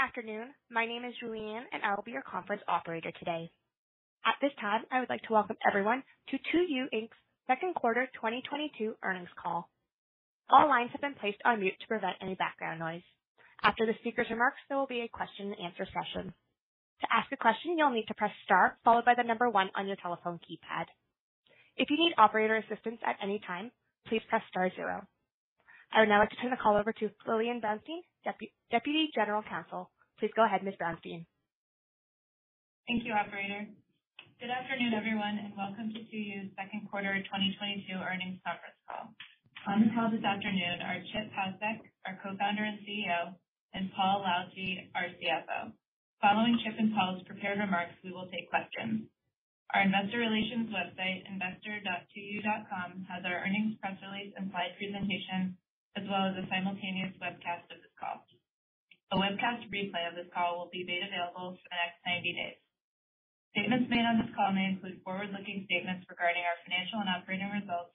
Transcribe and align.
afternoon. 0.00 0.48
My 0.70 0.86
name 0.86 1.04
is 1.04 1.12
Julianne, 1.22 1.68
and 1.72 1.84
I 1.84 1.94
will 1.94 2.02
be 2.02 2.12
your 2.12 2.22
conference 2.24 2.62
operator 2.66 3.12
today. 3.18 3.52
At 4.24 4.36
this 4.40 4.52
time, 4.60 4.84
I 4.90 5.00
would 5.00 5.10
like 5.10 5.22
to 5.24 5.34
welcome 5.34 5.56
everyone 5.68 6.02
to 6.30 6.36
2U, 6.38 6.88
Inc.'s 6.94 7.16
second 7.46 7.74
quarter 7.74 8.08
2022 8.14 8.96
earnings 9.04 9.28
call. 9.36 9.68
All 10.48 10.68
lines 10.68 10.90
have 10.92 11.02
been 11.02 11.20
placed 11.20 11.42
on 11.44 11.60
mute 11.60 11.74
to 11.80 11.86
prevent 11.88 12.16
any 12.22 12.34
background 12.34 12.80
noise. 12.80 13.02
After 13.62 13.84
the 13.84 13.92
speaker's 14.00 14.30
remarks, 14.30 14.58
there 14.68 14.78
will 14.78 14.86
be 14.86 15.02
a 15.02 15.08
question 15.12 15.52
and 15.52 15.56
answer 15.66 15.84
session. 15.84 16.32
To 17.02 17.06
ask 17.12 17.30
a 17.32 17.36
question, 17.36 17.76
you'll 17.76 17.90
need 17.92 18.08
to 18.08 18.14
press 18.14 18.32
star 18.44 18.78
followed 18.84 19.04
by 19.04 19.14
the 19.16 19.24
number 19.28 19.50
one 19.50 19.70
on 19.76 19.86
your 19.86 19.96
telephone 19.96 20.40
keypad. 20.40 20.86
If 21.76 21.90
you 21.90 21.98
need 21.98 22.14
operator 22.16 22.56
assistance 22.56 23.00
at 23.06 23.16
any 23.22 23.40
time, 23.46 23.70
please 24.08 24.22
press 24.30 24.42
star 24.48 24.70
zero. 24.76 25.06
I 25.90 26.00
would 26.06 26.08
now 26.08 26.22
like 26.22 26.30
to 26.30 26.38
turn 26.38 26.54
the 26.54 26.62
call 26.62 26.78
over 26.78 26.92
to 26.94 27.10
Lillian 27.26 27.58
Brownstein, 27.58 28.06
Deputy 28.70 29.10
General 29.10 29.42
Counsel. 29.42 29.90
Please 30.22 30.30
go 30.38 30.46
ahead, 30.46 30.62
Ms. 30.62 30.78
Brownstein. 30.78 31.26
Thank 32.86 33.02
you, 33.02 33.10
operator. 33.10 33.66
Good 34.38 34.54
afternoon, 34.54 34.94
everyone, 34.94 35.42
and 35.42 35.50
welcome 35.58 35.90
to 35.90 35.98
2U's 36.06 36.54
second 36.54 36.86
quarter 36.86 37.18
2022 37.26 37.90
earnings 37.98 38.38
conference 38.46 38.78
call. 38.86 39.10
On 39.66 39.82
the 39.82 39.90
call 39.90 40.14
this 40.14 40.22
afternoon 40.22 40.78
are 40.86 41.02
Chip 41.10 41.26
Paucek, 41.34 41.82
our 42.06 42.14
Co-founder 42.22 42.62
and 42.62 42.78
CEO, 42.86 43.34
and 43.74 43.90
Paul 43.98 44.22
Lalljie, 44.22 44.94
our 44.94 45.10
CFO. 45.18 45.74
Following 46.22 46.54
Chip 46.62 46.78
and 46.78 46.94
Paul's 46.94 47.26
prepared 47.26 47.58
remarks, 47.58 47.98
we 48.06 48.14
will 48.14 48.30
take 48.30 48.46
questions. 48.46 49.10
Our 49.74 49.82
investor 49.90 50.22
relations 50.22 50.70
website, 50.70 51.26
investor.2u.com, 51.26 53.06
has 53.10 53.26
our 53.26 53.42
earnings 53.42 53.74
press 53.82 53.98
release 54.06 54.30
and 54.38 54.54
slide 54.54 54.78
presentation, 54.78 55.58
as 55.98 56.04
well 56.06 56.30
as 56.30 56.38
a 56.38 56.46
simultaneous 56.46 57.14
webcast 57.18 57.66
of 57.72 57.82
this 57.82 57.94
call. 57.98 58.22
A 59.10 59.18
webcast 59.18 59.66
replay 59.74 60.06
of 60.06 60.14
this 60.14 60.30
call 60.30 60.58
will 60.58 60.70
be 60.70 60.86
made 60.86 61.02
available 61.02 61.58
for 61.58 61.66
the 61.66 61.80
next 61.82 61.98
90 62.06 62.30
days. 62.30 62.60
Statements 63.50 63.90
made 63.90 64.06
on 64.06 64.22
this 64.22 64.30
call 64.38 64.54
may 64.54 64.70
include 64.70 65.02
forward-looking 65.02 65.66
statements 65.66 66.06
regarding 66.06 66.46
our 66.46 66.54
financial 66.62 67.02
and 67.02 67.10
operating 67.10 67.50
results, 67.50 67.90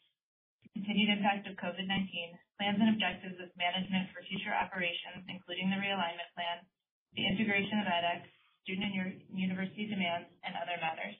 continued 0.75 1.07
impact 1.15 1.47
of 1.47 1.55
COVID-19, 1.55 2.35
plans 2.59 2.79
and 2.83 2.91
objectives 2.91 3.39
of 3.39 3.47
management 3.55 4.11
for 4.11 4.19
future 4.27 4.51
operations, 4.51 5.23
including 5.31 5.71
the 5.71 5.79
realignment 5.79 6.27
plan, 6.35 6.67
the 7.15 7.23
integration 7.23 7.79
of 7.79 7.87
edX, 7.87 8.27
student 8.67 8.91
and 8.91 9.23
university 9.31 9.87
demands, 9.87 10.27
and 10.43 10.59
other 10.59 10.75
matters. 10.83 11.15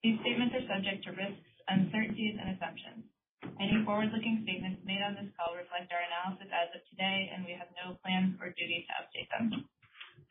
These 0.00 0.16
statements 0.24 0.56
are 0.56 0.64
subject 0.64 1.04
to 1.04 1.12
risks, 1.12 1.50
uncertainties, 1.68 2.40
and 2.40 2.56
assumptions. 2.56 3.04
Any 3.60 3.80
forward-looking 3.84 4.44
statements 4.44 4.84
made 4.84 5.00
on 5.04 5.16
this 5.16 5.30
call 5.36 5.56
reflect 5.56 5.88
our 5.92 6.02
analysis 6.04 6.50
as 6.52 6.70
of 6.76 6.82
today, 6.92 7.32
and 7.32 7.44
we 7.48 7.56
have 7.56 7.68
no 7.80 7.96
plans 8.04 8.36
or 8.40 8.52
duty 8.56 8.84
to 8.88 8.92
update 9.00 9.28
them. 9.32 9.46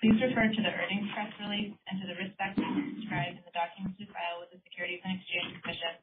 Please 0.02 0.20
refer 0.20 0.52
to 0.52 0.62
the 0.64 0.74
earnings 0.76 1.08
press 1.16 1.32
release 1.40 1.72
and 1.88 2.02
to 2.02 2.08
the 2.10 2.18
risk 2.20 2.36
factors 2.36 2.68
described 3.00 3.40
in 3.40 3.46
the 3.46 3.56
documents 3.56 3.96
we 4.02 4.10
file 4.12 4.44
with 4.44 4.52
the 4.52 4.60
Securities 4.68 5.00
and 5.06 5.16
Exchange 5.22 5.52
Commission, 5.62 5.94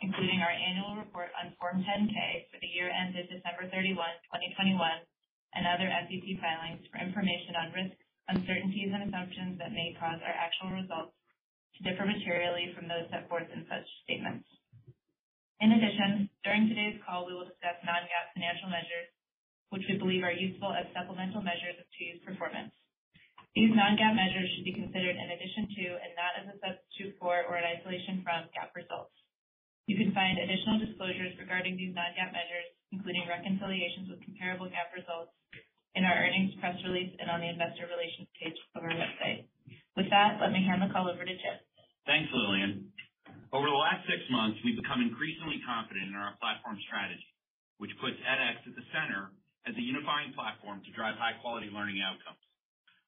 including 0.00 0.40
our 0.40 0.54
annual 0.54 0.96
report 0.96 1.34
on 1.36 1.52
Form 1.60 1.82
10-K 1.84 2.48
for 2.52 2.58
the 2.62 2.70
year 2.72 2.88
ended 2.88 3.28
December 3.28 3.68
31, 3.68 3.98
2021, 3.98 4.78
and 5.58 5.64
other 5.68 5.88
SEC 6.08 6.26
filings 6.40 6.84
for 6.88 6.98
information 7.02 7.54
on 7.60 7.74
risks, 7.76 8.00
uncertainties, 8.32 8.92
and 8.94 9.10
assumptions 9.10 9.58
that 9.60 9.74
may 9.76 9.92
cause 10.00 10.20
our 10.24 10.36
actual 10.36 10.72
results 10.72 11.14
to 11.76 11.80
differ 11.84 12.06
materially 12.08 12.72
from 12.76 12.88
those 12.88 13.06
set 13.12 13.28
forth 13.28 13.48
in 13.52 13.66
such 13.68 13.86
statements. 14.06 14.46
In 15.58 15.74
addition, 15.74 16.30
during 16.46 16.70
today's 16.70 17.02
call, 17.02 17.26
we 17.26 17.34
will 17.34 17.46
discuss 17.46 17.74
non-GAAP 17.82 18.26
financial 18.38 18.70
measures, 18.70 19.10
which 19.74 19.82
we 19.90 19.98
believe 19.98 20.22
are 20.22 20.34
useful 20.34 20.70
as 20.70 20.86
supplemental 20.94 21.42
measures 21.42 21.74
of 21.82 21.86
2U's 21.98 22.22
performance. 22.22 22.70
These 23.58 23.74
non-GAAP 23.74 24.14
measures 24.14 24.46
should 24.54 24.62
be 24.62 24.78
considered 24.78 25.18
in 25.18 25.34
addition 25.34 25.66
to, 25.66 25.84
and 25.98 26.14
not 26.14 26.38
as 26.38 26.46
a 26.46 26.56
substitute 26.62 27.18
for 27.18 27.42
or 27.42 27.58
in 27.58 27.66
isolation 27.66 28.22
from, 28.22 28.46
GAAP 28.54 28.70
results. 28.78 29.10
You 29.90 29.98
can 29.98 30.14
find 30.14 30.38
additional 30.38 30.78
disclosures 30.78 31.34
regarding 31.42 31.74
these 31.74 31.90
non-GAAP 31.90 32.30
measures, 32.30 32.70
including 32.94 33.26
reconciliations 33.26 34.06
with 34.14 34.22
comparable 34.22 34.70
GAAP 34.70 34.94
results, 34.94 35.34
in 35.98 36.06
our 36.06 36.14
earnings 36.22 36.54
press 36.62 36.78
release 36.86 37.10
and 37.18 37.26
on 37.26 37.42
the 37.42 37.50
investor 37.50 37.90
relations 37.90 38.30
page 38.38 38.54
of 38.78 38.86
our 38.86 38.94
website. 38.94 39.50
With 39.98 40.06
that, 40.14 40.38
let 40.38 40.54
me 40.54 40.62
hand 40.62 40.86
the 40.86 40.94
call 40.94 41.10
over 41.10 41.26
to 41.26 41.34
Chip. 41.34 41.58
Thanks, 42.06 42.30
Lillian. 42.30 42.94
Over 43.48 43.64
the 43.64 43.80
last 43.80 44.04
six 44.04 44.20
months, 44.28 44.60
we've 44.60 44.76
become 44.76 45.00
increasingly 45.00 45.56
confident 45.64 46.12
in 46.12 46.16
our 46.20 46.36
platform 46.36 46.76
strategy, 46.84 47.24
which 47.80 47.96
puts 47.96 48.20
edX 48.20 48.60
at 48.60 48.76
the 48.76 48.84
center 48.92 49.32
as 49.64 49.72
a 49.72 49.80
unifying 49.80 50.36
platform 50.36 50.84
to 50.84 50.90
drive 50.92 51.16
high-quality 51.16 51.72
learning 51.72 52.04
outcomes. 52.04 52.44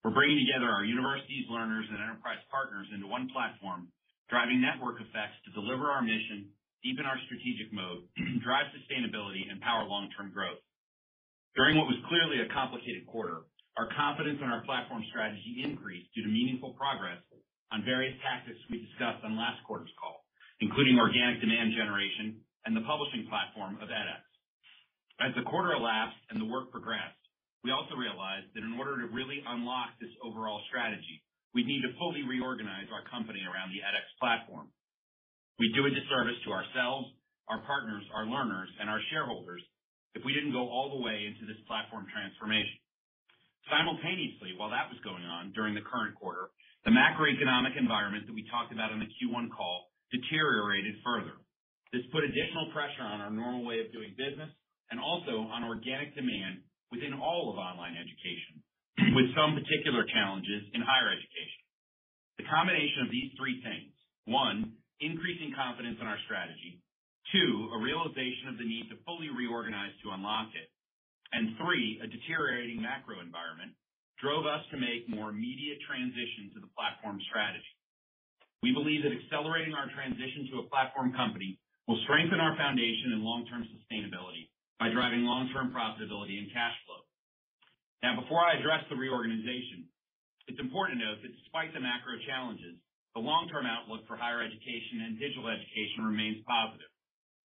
We're 0.00 0.16
bringing 0.16 0.40
together 0.40 0.72
our 0.72 0.88
universities, 0.88 1.44
learners, 1.52 1.84
and 1.92 2.00
enterprise 2.00 2.40
partners 2.48 2.88
into 2.88 3.04
one 3.04 3.28
platform, 3.36 3.92
driving 4.32 4.64
network 4.64 4.96
effects 5.04 5.36
to 5.44 5.52
deliver 5.52 5.92
our 5.92 6.00
mission, 6.00 6.48
deepen 6.80 7.04
our 7.04 7.20
strategic 7.28 7.68
moat, 7.68 8.08
drive 8.40 8.72
sustainability, 8.72 9.44
and 9.44 9.60
power 9.60 9.84
long-term 9.84 10.32
growth. 10.32 10.64
During 11.52 11.76
what 11.76 11.84
was 11.84 12.00
clearly 12.08 12.40
a 12.40 12.48
complicated 12.48 13.04
quarter, 13.04 13.44
our 13.76 13.92
confidence 13.92 14.40
in 14.40 14.48
our 14.48 14.64
platform 14.64 15.04
strategy 15.12 15.60
increased 15.68 16.08
due 16.16 16.24
to 16.24 16.32
meaningful 16.32 16.72
progress 16.80 17.20
on 17.72 17.84
various 17.84 18.16
tactics 18.24 18.60
we 18.72 18.80
discussed 18.80 19.20
on 19.20 19.36
last 19.36 19.60
quarter's 19.68 19.92
call, 20.00 20.19
including 20.60 21.00
organic 21.00 21.40
demand 21.40 21.72
generation 21.72 22.40
and 22.68 22.76
the 22.76 22.84
publishing 22.84 23.24
platform 23.32 23.80
of 23.80 23.88
edX. 23.88 24.22
As 25.20 25.32
the 25.36 25.44
quarter 25.48 25.72
elapsed 25.72 26.20
and 26.32 26.40
the 26.40 26.48
work 26.48 26.72
progressed, 26.72 27.20
we 27.64 27.72
also 27.72 27.96
realized 27.96 28.48
that 28.56 28.64
in 28.64 28.76
order 28.80 29.04
to 29.04 29.12
really 29.12 29.44
unlock 29.44 29.96
this 30.00 30.12
overall 30.24 30.64
strategy, 30.72 31.20
we'd 31.52 31.68
need 31.68 31.84
to 31.84 31.92
fully 32.00 32.24
reorganize 32.24 32.88
our 32.88 33.04
company 33.08 33.44
around 33.44 33.72
the 33.72 33.84
edX 33.84 34.04
platform. 34.16 34.72
We'd 35.60 35.76
do 35.76 35.84
a 35.84 35.92
disservice 35.92 36.40
to 36.48 36.56
ourselves, 36.56 37.12
our 37.52 37.60
partners, 37.68 38.04
our 38.16 38.24
learners, 38.24 38.72
and 38.80 38.88
our 38.88 39.00
shareholders 39.12 39.60
if 40.16 40.24
we 40.24 40.32
didn't 40.32 40.56
go 40.56 40.64
all 40.66 40.96
the 40.96 41.04
way 41.04 41.28
into 41.28 41.44
this 41.44 41.60
platform 41.68 42.08
transformation. 42.08 42.80
Simultaneously, 43.68 44.56
while 44.56 44.72
that 44.72 44.88
was 44.88 44.98
going 45.04 45.22
on 45.22 45.52
during 45.52 45.76
the 45.76 45.84
current 45.84 46.16
quarter, 46.16 46.48
the 46.88 46.90
macroeconomic 46.90 47.76
environment 47.76 48.24
that 48.24 48.34
we 48.34 48.48
talked 48.48 48.72
about 48.72 48.90
on 48.90 48.98
the 48.98 49.10
Q1 49.20 49.52
call 49.52 49.89
deteriorated 50.10 50.98
further. 51.02 51.38
This 51.90 52.06
put 52.14 52.22
additional 52.22 52.70
pressure 52.70 53.02
on 53.02 53.18
our 53.18 53.34
normal 53.34 53.66
way 53.66 53.82
of 53.82 53.90
doing 53.90 54.14
business 54.14 54.50
and 54.90 54.98
also 54.98 55.46
on 55.50 55.66
organic 55.66 56.14
demand 56.14 56.62
within 56.90 57.14
all 57.14 57.50
of 57.50 57.58
online 57.58 57.94
education, 57.94 58.58
with 59.14 59.30
some 59.34 59.54
particular 59.54 60.06
challenges 60.10 60.66
in 60.74 60.82
higher 60.82 61.10
education. 61.10 61.62
The 62.42 62.50
combination 62.50 63.06
of 63.06 63.10
these 63.14 63.30
three 63.38 63.62
things, 63.62 63.94
one, 64.26 64.74
increasing 64.98 65.54
confidence 65.54 65.98
in 66.02 66.06
our 66.06 66.18
strategy, 66.26 66.82
two, 67.30 67.70
a 67.74 67.78
realization 67.78 68.50
of 68.50 68.58
the 68.58 68.66
need 68.66 68.90
to 68.90 68.98
fully 69.06 69.30
reorganize 69.30 69.94
to 70.02 70.14
unlock 70.14 70.50
it, 70.54 70.66
and 71.30 71.54
three, 71.62 72.02
a 72.02 72.10
deteriorating 72.10 72.82
macro 72.82 73.22
environment, 73.22 73.70
drove 74.18 74.44
us 74.44 74.66
to 74.74 74.76
make 74.76 75.06
more 75.06 75.30
immediate 75.30 75.78
transition 75.86 76.50
to 76.54 76.60
the 76.60 76.70
platform 76.74 77.22
strategy. 77.30 77.74
We 78.60 78.76
believe 78.76 79.00
that 79.08 79.16
accelerating 79.16 79.72
our 79.72 79.88
transition 79.96 80.52
to 80.52 80.60
a 80.60 80.68
platform 80.68 81.16
company 81.16 81.56
will 81.88 81.96
strengthen 82.04 82.44
our 82.44 82.52
foundation 82.60 83.16
and 83.16 83.24
long-term 83.24 83.64
sustainability 83.72 84.52
by 84.76 84.92
driving 84.92 85.24
long-term 85.24 85.72
profitability 85.72 86.36
and 86.36 86.52
cash 86.52 86.76
flow. 86.84 87.00
Now, 88.04 88.20
before 88.20 88.44
I 88.44 88.60
address 88.60 88.84
the 88.88 89.00
reorganization, 89.00 89.88
it's 90.48 90.60
important 90.60 91.00
to 91.00 91.04
note 91.08 91.20
that 91.24 91.36
despite 91.40 91.72
the 91.72 91.80
macro 91.80 92.20
challenges, 92.28 92.76
the 93.16 93.24
long-term 93.24 93.64
outlook 93.64 94.04
for 94.04 94.20
higher 94.20 94.44
education 94.44 95.08
and 95.08 95.16
digital 95.16 95.48
education 95.48 96.04
remains 96.04 96.44
positive. 96.44 96.88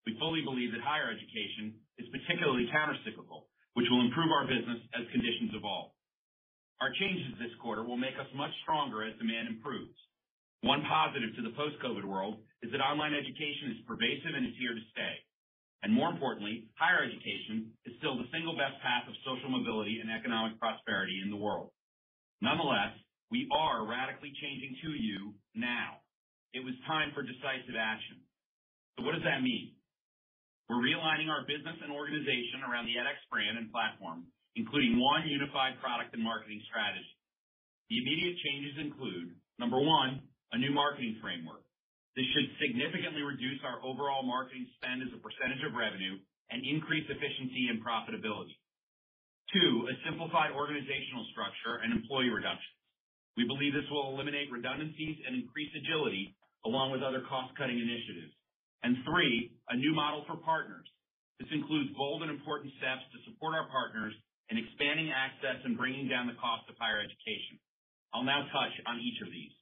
We 0.03 0.19
fully 0.19 0.43
believe 0.43 0.75
that 0.75 0.83
higher 0.83 1.09
education 1.09 1.79
is 1.97 2.11
particularly 2.11 2.67
countercyclical, 2.75 3.47
which 3.73 3.87
will 3.87 4.03
improve 4.03 4.29
our 4.35 4.45
business 4.45 4.83
as 4.93 5.07
conditions 5.15 5.55
evolve. 5.55 5.95
Our 6.83 6.91
changes 6.99 7.39
this 7.39 7.55
quarter 7.63 7.87
will 7.87 7.97
make 7.97 8.19
us 8.19 8.27
much 8.35 8.51
stronger 8.67 9.01
as 9.03 9.15
demand 9.17 9.47
improves. 9.47 9.95
One 10.61 10.83
positive 10.87 11.35
to 11.35 11.43
the 11.43 11.55
post-COVID 11.57 12.05
world 12.05 12.39
is 12.63 12.71
that 12.71 12.81
online 12.81 13.13
education 13.13 13.75
is 13.75 13.87
pervasive 13.87 14.33
and 14.33 14.45
is 14.47 14.57
here 14.59 14.73
to 14.73 14.83
stay. 14.95 15.15
And 15.83 15.93
more 15.93 16.09
importantly, 16.09 16.65
higher 16.79 17.05
education 17.05 17.69
is 17.85 17.93
still 18.01 18.17
the 18.17 18.25
single 18.33 18.57
best 18.57 18.81
path 18.81 19.05
of 19.05 19.13
social 19.21 19.53
mobility 19.53 20.01
and 20.01 20.09
economic 20.09 20.57
prosperity 20.57 21.21
in 21.21 21.29
the 21.29 21.37
world. 21.37 21.69
Nonetheless, 22.41 22.97
we 23.29 23.45
are 23.53 23.85
radically 23.85 24.33
changing 24.41 24.77
2U 24.81 25.33
now. 25.53 26.01
It 26.57 26.65
was 26.65 26.73
time 26.89 27.13
for 27.13 27.21
decisive 27.21 27.77
action. 27.77 28.23
So 28.97 29.05
what 29.05 29.13
does 29.13 29.27
that 29.27 29.45
mean? 29.45 29.77
We're 30.65 30.81
realigning 30.81 31.29
our 31.29 31.45
business 31.45 31.77
and 31.85 31.93
organization 31.93 32.65
around 32.65 32.89
the 32.89 32.97
edX 32.97 33.21
brand 33.29 33.61
and 33.61 33.69
platform, 33.69 34.25
including 34.57 34.97
one 34.97 35.29
unified 35.29 35.77
product 35.77 36.17
and 36.17 36.23
marketing 36.25 36.63
strategy. 36.65 37.13
The 37.93 38.01
immediate 38.01 38.41
changes 38.41 38.81
include, 38.81 39.37
number 39.61 39.77
one, 39.77 40.25
a 40.55 40.57
new 40.57 40.71
marketing 40.71 41.19
framework. 41.19 41.67
This 42.15 42.23
should 42.31 42.47
significantly 42.63 43.27
reduce 43.27 43.59
our 43.67 43.83
overall 43.83 44.23
marketing 44.23 44.63
spend 44.79 45.03
as 45.03 45.11
a 45.11 45.19
percentage 45.19 45.59
of 45.67 45.75
revenue 45.75 46.15
and 46.47 46.63
increase 46.63 47.03
efficiency 47.11 47.67
and 47.67 47.83
profitability. 47.83 48.55
Two, 49.51 49.91
a 49.91 49.93
simplified 50.07 50.55
organizational 50.55 51.27
structure 51.35 51.83
and 51.83 51.91
employee 51.91 52.31
reductions. 52.31 52.79
We 53.35 53.43
believe 53.43 53.75
this 53.75 53.85
will 53.91 54.15
eliminate 54.15 54.47
redundancies 54.47 55.19
and 55.27 55.35
increase 55.35 55.75
agility 55.75 56.39
along 56.63 56.95
with 56.95 57.03
other 57.03 57.27
cost-cutting 57.27 57.75
initiatives. 57.75 58.31
Three, 59.03 59.53
a 59.69 59.75
new 59.77 59.93
model 59.93 60.25
for 60.25 60.39
partners. 60.39 60.87
This 61.37 61.51
includes 61.51 61.93
bold 61.93 62.23
and 62.23 62.31
important 62.31 62.73
steps 62.79 63.03
to 63.13 63.17
support 63.27 63.53
our 63.53 63.67
partners 63.69 64.15
in 64.49 64.57
expanding 64.57 65.11
access 65.11 65.61
and 65.61 65.77
bringing 65.77 66.07
down 66.07 66.25
the 66.25 66.37
cost 66.41 66.65
of 66.69 66.79
higher 66.79 67.01
education. 67.01 67.59
I'll 68.13 68.25
now 68.25 68.47
touch 68.49 68.73
on 68.87 68.97
each 69.03 69.21
of 69.21 69.29
these. 69.29 69.53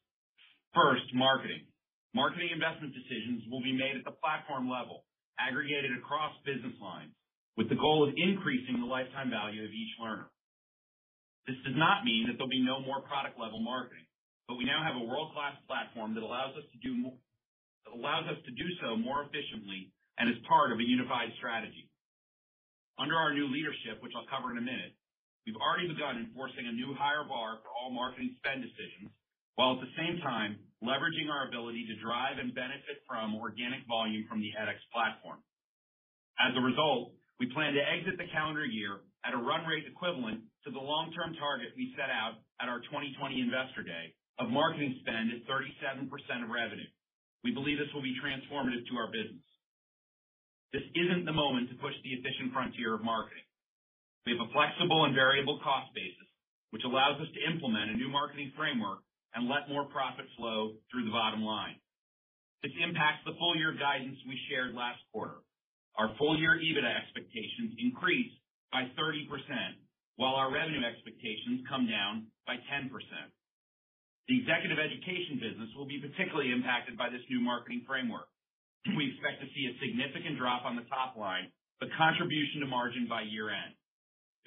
First, 0.74 1.06
marketing. 1.14 1.70
Marketing 2.18 2.50
investment 2.50 2.94
decisions 2.98 3.46
will 3.50 3.62
be 3.62 3.74
made 3.74 3.94
at 3.98 4.06
the 4.06 4.18
platform 4.18 4.70
level, 4.70 5.06
aggregated 5.38 5.94
across 5.98 6.34
business 6.46 6.74
lines, 6.81 7.14
with 7.58 7.70
the 7.70 7.78
goal 7.78 8.06
of 8.06 8.14
increasing 8.18 8.81
the 8.81 8.90
lifetime 8.90 9.30
value 9.30 9.62
of 9.62 9.70
each 9.70 9.94
learner. 10.02 10.30
This 11.46 11.58
does 11.62 11.78
not 11.78 12.06
mean 12.06 12.25
that 12.25 12.42
there'll 12.42 12.50
be 12.50 12.62
no 12.62 12.81
more 12.81 13.06
product-level 13.06 13.62
marketing, 13.62 14.06
but 14.50 14.58
we 14.58 14.66
now 14.66 14.81
have 14.81 14.98
a 14.98 15.06
world-class 15.06 15.62
platform 15.70 16.18
that 16.18 16.25
allows 16.25 16.58
us 16.58 16.66
to 16.74 16.80
do 16.81 16.98
more 16.98 17.18
allows 17.92 18.24
us 18.31 18.40
to 18.48 18.52
do 18.56 18.64
so 18.80 18.96
more 18.96 19.28
efficiently 19.28 19.92
and 20.18 20.31
as 20.31 20.40
part 20.48 20.72
of 20.72 20.80
a 20.80 20.88
unified 20.88 21.30
strategy. 21.36 21.92
Under 22.98 23.14
our 23.14 23.36
new 23.36 23.52
leadership, 23.52 24.00
which 24.00 24.16
I'll 24.16 24.25
cover 24.31 24.56
in 24.56 24.58
a 24.58 24.64
minute, 24.64 24.96
we've 25.46 25.60
already 25.60 25.92
begun 25.92 26.18
enforcing 26.18 26.64
a 26.64 26.74
new 26.74 26.96
higher 26.96 27.28
bar 27.28 27.60
for 27.60 27.70
all 27.75 27.92
marketing 27.92 28.34
spend 28.40 28.64
decisions, 28.64 29.12
while 29.56 29.78
at 29.78 29.82
the 29.82 29.94
same 29.98 30.20
time 30.22 30.58
leveraging 30.84 31.32
our 31.32 31.48
ability 31.48 31.88
to 31.88 31.96
drive 32.04 32.42
and 32.42 32.52
benefit 32.52 33.06
from 33.08 33.38
organic 33.40 33.88
volume 33.88 34.28
from 34.28 34.44
the 34.44 34.52
edX 34.60 34.78
platform. 34.92 35.40
As 36.42 36.52
a 36.58 36.64
result, 36.66 37.16
we 37.40 37.48
plan 37.54 37.74
to 37.74 37.84
exit 37.84 38.20
the 38.20 38.28
calendar 38.34 38.66
year 38.66 39.06
at 39.24 39.32
a 39.32 39.40
run 39.40 39.64
rate 39.64 39.88
equivalent 39.88 40.44
to 40.68 40.70
the 40.72 40.82
long-term 40.82 41.40
target 41.40 41.72
we 41.80 41.96
set 41.96 42.12
out 42.12 42.44
at 42.60 42.68
our 42.68 42.84
2020 42.92 43.16
Investor 43.40 43.84
Day 43.84 44.12
of 44.42 44.52
marketing 44.52 44.98
spend 45.06 45.32
at 45.32 45.46
37% 45.48 46.10
of 46.44 46.50
revenue. 46.50 46.90
We 47.44 47.56
believe 47.56 47.78
this 47.80 47.92
will 47.94 48.04
be 48.04 48.16
transformative 48.20 48.84
to 48.88 48.94
our 49.00 49.12
business. 49.12 49.46
This 50.74 50.84
isn't 50.98 51.30
the 51.30 51.36
moment 51.36 51.70
to 51.70 51.78
push 51.78 51.94
the 52.02 52.18
efficient 52.18 52.52
frontier 52.52 52.98
of 52.98 53.06
marketing. 53.06 53.46
We 54.26 54.34
have 54.34 54.42
a 54.42 54.52
flexible 54.56 55.06
and 55.06 55.14
variable 55.14 55.62
cost 55.62 55.94
basis, 55.94 56.28
which 56.72 56.82
allows 56.88 57.22
us 57.22 57.30
to 57.30 57.42
implement 57.46 57.94
a 57.94 58.00
new 58.00 58.10
marketing 58.10 58.56
framework 58.58 59.06
and 59.34 59.50
let 59.50 59.70
more 59.70 59.86
profit 59.90 60.26
flow 60.38 60.78
through 60.90 61.06
the 61.06 61.16
bottom 61.16 61.42
line. 61.42 61.76
This 62.62 62.74
impacts 62.80 63.26
the 63.28 63.36
full 63.36 63.58
year 63.60 63.76
guidance 63.76 64.16
we 64.24 64.40
shared 64.48 64.72
last 64.72 65.04
quarter. 65.12 65.44
Our 66.00 66.16
full 66.18 66.40
year 66.40 66.56
EBITDA 66.56 66.88
expectations 66.88 67.76
increase 67.78 68.32
by 68.72 68.90
30%, 68.98 69.30
while 70.16 70.34
our 70.34 70.50
revenue 70.50 70.82
expectations 70.82 71.62
come 71.70 71.86
down 71.86 72.32
by 72.48 72.58
10%. 72.72 72.90
The 74.32 74.40
executive 74.40 74.80
education 74.80 75.38
business 75.44 75.70
will 75.76 75.86
be 75.86 76.00
particularly 76.00 76.56
impacted 76.56 76.96
by 76.96 77.12
this 77.12 77.22
new 77.30 77.44
marketing 77.44 77.84
framework. 77.84 78.32
We 78.88 79.12
expect 79.12 79.44
to 79.44 79.48
see 79.52 79.68
a 79.68 79.76
significant 79.80 80.40
drop 80.40 80.64
on 80.64 80.76
the 80.80 80.88
top 80.88 81.16
line, 81.16 81.52
but 81.80 81.92
contribution 82.00 82.64
to 82.64 82.68
margin 82.68 83.08
by 83.08 83.28
year-end. 83.28 83.76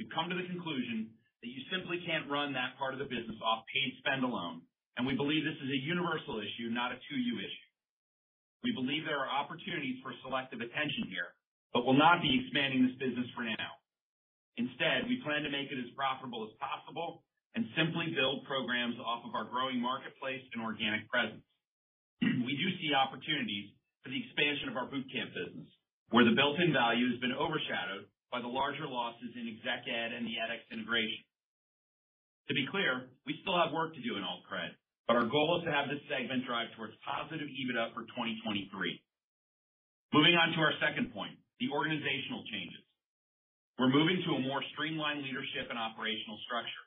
We've 0.00 0.12
come 0.12 0.28
to 0.28 0.36
the 0.36 0.48
conclusion 0.48 1.12
that 1.40 1.48
you 1.48 1.60
simply 1.72 2.00
can't 2.04 2.28
run 2.28 2.52
that 2.52 2.76
part 2.76 2.92
of 2.92 3.00
the 3.00 3.08
business 3.08 3.36
off 3.44 3.64
paid 3.68 3.96
spend 4.00 4.24
alone, 4.24 4.60
and 4.96 5.04
we 5.04 5.14
believe 5.14 5.44
this 5.44 5.60
is 5.60 5.70
a 5.70 5.80
universal 5.84 6.40
issue, 6.40 6.72
not 6.72 6.92
a 6.92 6.96
2U 6.96 7.36
issue. 7.36 7.68
We 8.64 8.72
believe 8.72 9.04
there 9.04 9.20
are 9.20 9.28
opportunities 9.28 10.00
for 10.00 10.16
selective 10.24 10.64
attention 10.64 11.12
here, 11.12 11.30
but 11.76 11.84
will 11.84 11.98
not 11.98 12.24
be 12.24 12.32
expanding 12.40 12.88
this 12.88 12.96
business 12.96 13.28
for 13.36 13.44
now. 13.44 13.70
Instead, 14.56 15.04
we 15.06 15.20
plan 15.20 15.44
to 15.44 15.52
make 15.52 15.68
it 15.68 15.76
as 15.76 15.92
profitable 15.92 16.48
as 16.48 16.52
possible 16.56 17.20
and 17.52 17.68
simply 17.76 18.12
build 18.16 18.48
programs 18.48 18.96
off 19.04 19.24
of 19.28 19.36
our 19.36 19.44
growing 19.44 19.80
marketplace 19.80 20.40
and 20.56 20.64
organic 20.64 21.04
presence. 21.08 21.44
We 22.46 22.54
do 22.56 22.68
see 22.78 22.94
opportunities 22.94 23.74
for 24.00 24.08
the 24.08 24.22
expansion 24.22 24.70
of 24.70 24.78
our 24.78 24.86
boot 24.86 25.04
camp 25.10 25.34
business, 25.34 25.66
where 26.14 26.22
the 26.22 26.32
built-in 26.32 26.70
value 26.70 27.10
has 27.10 27.18
been 27.18 27.34
overshadowed 27.34 28.06
by 28.30 28.38
the 28.38 28.48
larger 28.48 28.86
losses 28.86 29.34
in 29.34 29.50
exec 29.50 29.82
ed 29.90 30.14
and 30.14 30.22
the 30.24 30.38
edX 30.38 30.62
integration. 30.70 31.26
To 32.48 32.54
be 32.54 32.70
clear, 32.70 33.10
we 33.26 33.34
still 33.42 33.58
have 33.58 33.74
work 33.74 33.98
to 33.98 34.02
do 34.02 34.14
in 34.14 34.22
alt-cred, 34.22 34.78
but 35.06 35.14
our 35.14 35.26
goal 35.30 35.58
is 35.58 35.64
to 35.66 35.72
have 35.72 35.86
this 35.86 36.02
segment 36.10 36.42
drive 36.46 36.70
towards 36.74 36.94
positive 37.06 37.46
EBITDA 37.46 37.94
for 37.94 38.02
2023. 38.10 38.68
Moving 40.14 40.34
on 40.34 40.54
to 40.54 40.60
our 40.62 40.74
second 40.82 41.14
point, 41.14 41.38
the 41.62 41.70
organizational 41.70 42.42
changes. 42.50 42.82
We're 43.78 43.92
moving 43.92 44.22
to 44.26 44.30
a 44.34 44.40
more 44.42 44.62
streamlined 44.74 45.22
leadership 45.22 45.70
and 45.70 45.78
operational 45.78 46.40
structure. 46.48 46.84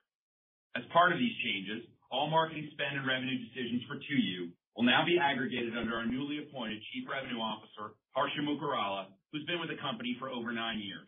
As 0.76 0.84
part 0.92 1.14
of 1.14 1.22
these 1.22 1.36
changes, 1.46 1.86
all 2.10 2.30
marketing 2.30 2.68
spend 2.74 2.98
and 2.98 3.06
revenue 3.06 3.38
decisions 3.38 3.86
for 3.86 4.02
2U 4.02 4.50
will 4.76 4.88
now 4.88 5.06
be 5.06 5.22
aggregated 5.22 5.78
under 5.78 5.96
our 5.96 6.08
newly 6.10 6.42
appointed 6.42 6.82
Chief 6.92 7.06
Revenue 7.06 7.40
Officer, 7.40 7.94
Harsha 8.18 8.42
Mokkarala, 8.42 9.14
who's 9.32 9.46
been 9.46 9.62
with 9.62 9.70
the 9.70 9.78
company 9.78 10.18
for 10.18 10.30
over 10.30 10.52
nine 10.52 10.82
years. 10.82 11.08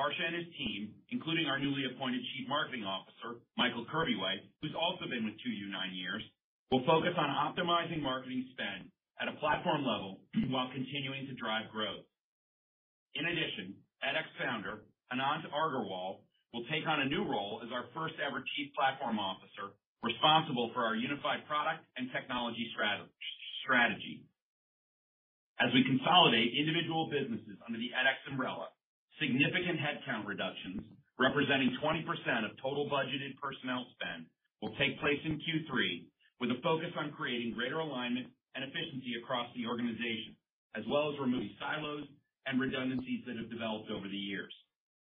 Harsha 0.00 0.24
and 0.24 0.32
his 0.32 0.48
team, 0.56 0.96
including 1.12 1.44
our 1.44 1.60
newly 1.60 1.84
appointed 1.84 2.24
Chief 2.32 2.48
Marketing 2.48 2.88
Officer, 2.88 3.36
Michael 3.60 3.84
Kurbjuey, 3.84 4.48
who's 4.64 4.72
also 4.72 5.04
been 5.04 5.28
with 5.28 5.36
2U 5.44 5.68
nine 5.68 5.92
years, 5.92 6.24
will 6.72 6.80
focus 6.88 7.12
on 7.20 7.28
optimizing 7.28 8.00
marketing 8.00 8.48
spend 8.56 8.88
at 9.20 9.28
a 9.28 9.36
platform 9.36 9.84
level 9.84 10.24
while 10.48 10.72
continuing 10.72 11.28
to 11.28 11.36
drive 11.36 11.68
growth. 11.68 12.08
In 13.12 13.28
addition, 13.28 13.76
edX 14.00 14.24
founder, 14.40 14.88
Anant 15.12 15.44
Agarwal, 15.52 16.24
will 16.56 16.64
take 16.72 16.88
on 16.88 17.04
a 17.04 17.12
new 17.12 17.28
role 17.28 17.60
as 17.60 17.68
our 17.68 17.84
first-ever 17.92 18.40
Chief 18.56 18.72
Platform 18.72 19.20
Officer, 19.20 19.76
responsible 20.00 20.72
for 20.72 20.80
our 20.80 20.96
unified 20.96 21.44
product 21.44 21.84
and 22.00 22.08
technology 22.08 22.72
strategy. 22.72 24.24
As 25.60 25.68
we 25.76 25.84
consolidate 25.84 26.56
individual 26.56 27.12
businesses 27.12 27.60
under 27.68 27.76
the 27.76 27.92
edX 27.92 28.16
umbrella, 28.32 28.72
significant 29.20 29.76
headcount 29.78 30.24
reductions, 30.24 30.80
representing 31.20 31.76
20% 31.84 32.02
of 32.48 32.56
total 32.58 32.88
budgeted 32.88 33.36
personnel 33.36 33.84
spend, 33.94 34.24
will 34.64 34.72
take 34.80 34.96
place 34.98 35.20
in 35.28 35.36
Q3 35.44 36.08
with 36.40 36.50
a 36.50 36.58
focus 36.64 36.90
on 36.96 37.12
creating 37.12 37.52
greater 37.52 37.84
alignment 37.84 38.32
and 38.56 38.64
efficiency 38.64 39.20
across 39.20 39.46
the 39.52 39.68
organization, 39.68 40.34
as 40.74 40.84
well 40.88 41.12
as 41.12 41.20
removing 41.20 41.52
silos 41.60 42.08
and 42.48 42.56
redundancies 42.56 43.22
that 43.28 43.36
have 43.36 43.52
developed 43.52 43.92
over 43.92 44.08
the 44.08 44.16
years. 44.16 44.52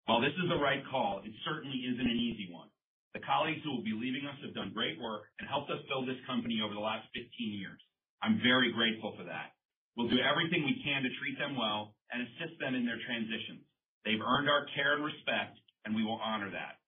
While 0.10 0.26
this 0.26 0.34
is 0.42 0.50
the 0.50 0.58
right 0.58 0.82
call, 0.90 1.22
it 1.22 1.32
certainly 1.46 1.78
isn't 1.86 2.10
an 2.10 2.18
easy 2.18 2.50
one. 2.50 2.68
The 3.14 3.22
colleagues 3.22 3.62
who 3.62 3.78
will 3.78 3.86
be 3.86 3.94
leaving 3.94 4.26
us 4.26 4.42
have 4.42 4.58
done 4.58 4.74
great 4.74 4.98
work 4.98 5.30
and 5.38 5.46
helped 5.46 5.70
us 5.70 5.86
build 5.86 6.10
this 6.10 6.22
company 6.26 6.62
over 6.66 6.74
the 6.74 6.82
last 6.82 7.06
15 7.14 7.30
years. 7.54 7.78
I'm 8.26 8.42
very 8.42 8.74
grateful 8.74 9.14
for 9.14 9.26
that. 9.30 9.54
We'll 9.94 10.10
do 10.10 10.22
everything 10.22 10.66
we 10.66 10.82
can 10.82 11.06
to 11.06 11.12
treat 11.22 11.38
them 11.38 11.58
well 11.58 11.94
and 12.10 12.26
assist 12.26 12.58
them 12.58 12.74
in 12.74 12.90
their 12.90 13.02
transitions. 13.06 13.69
They've 14.06 14.22
earned 14.22 14.50
our 14.50 14.66
care 14.76 14.96
and 14.96 15.04
respect, 15.04 15.60
and 15.86 15.96
we 15.96 16.04
will 16.04 16.20
honor 16.24 16.50
that. 16.52 16.80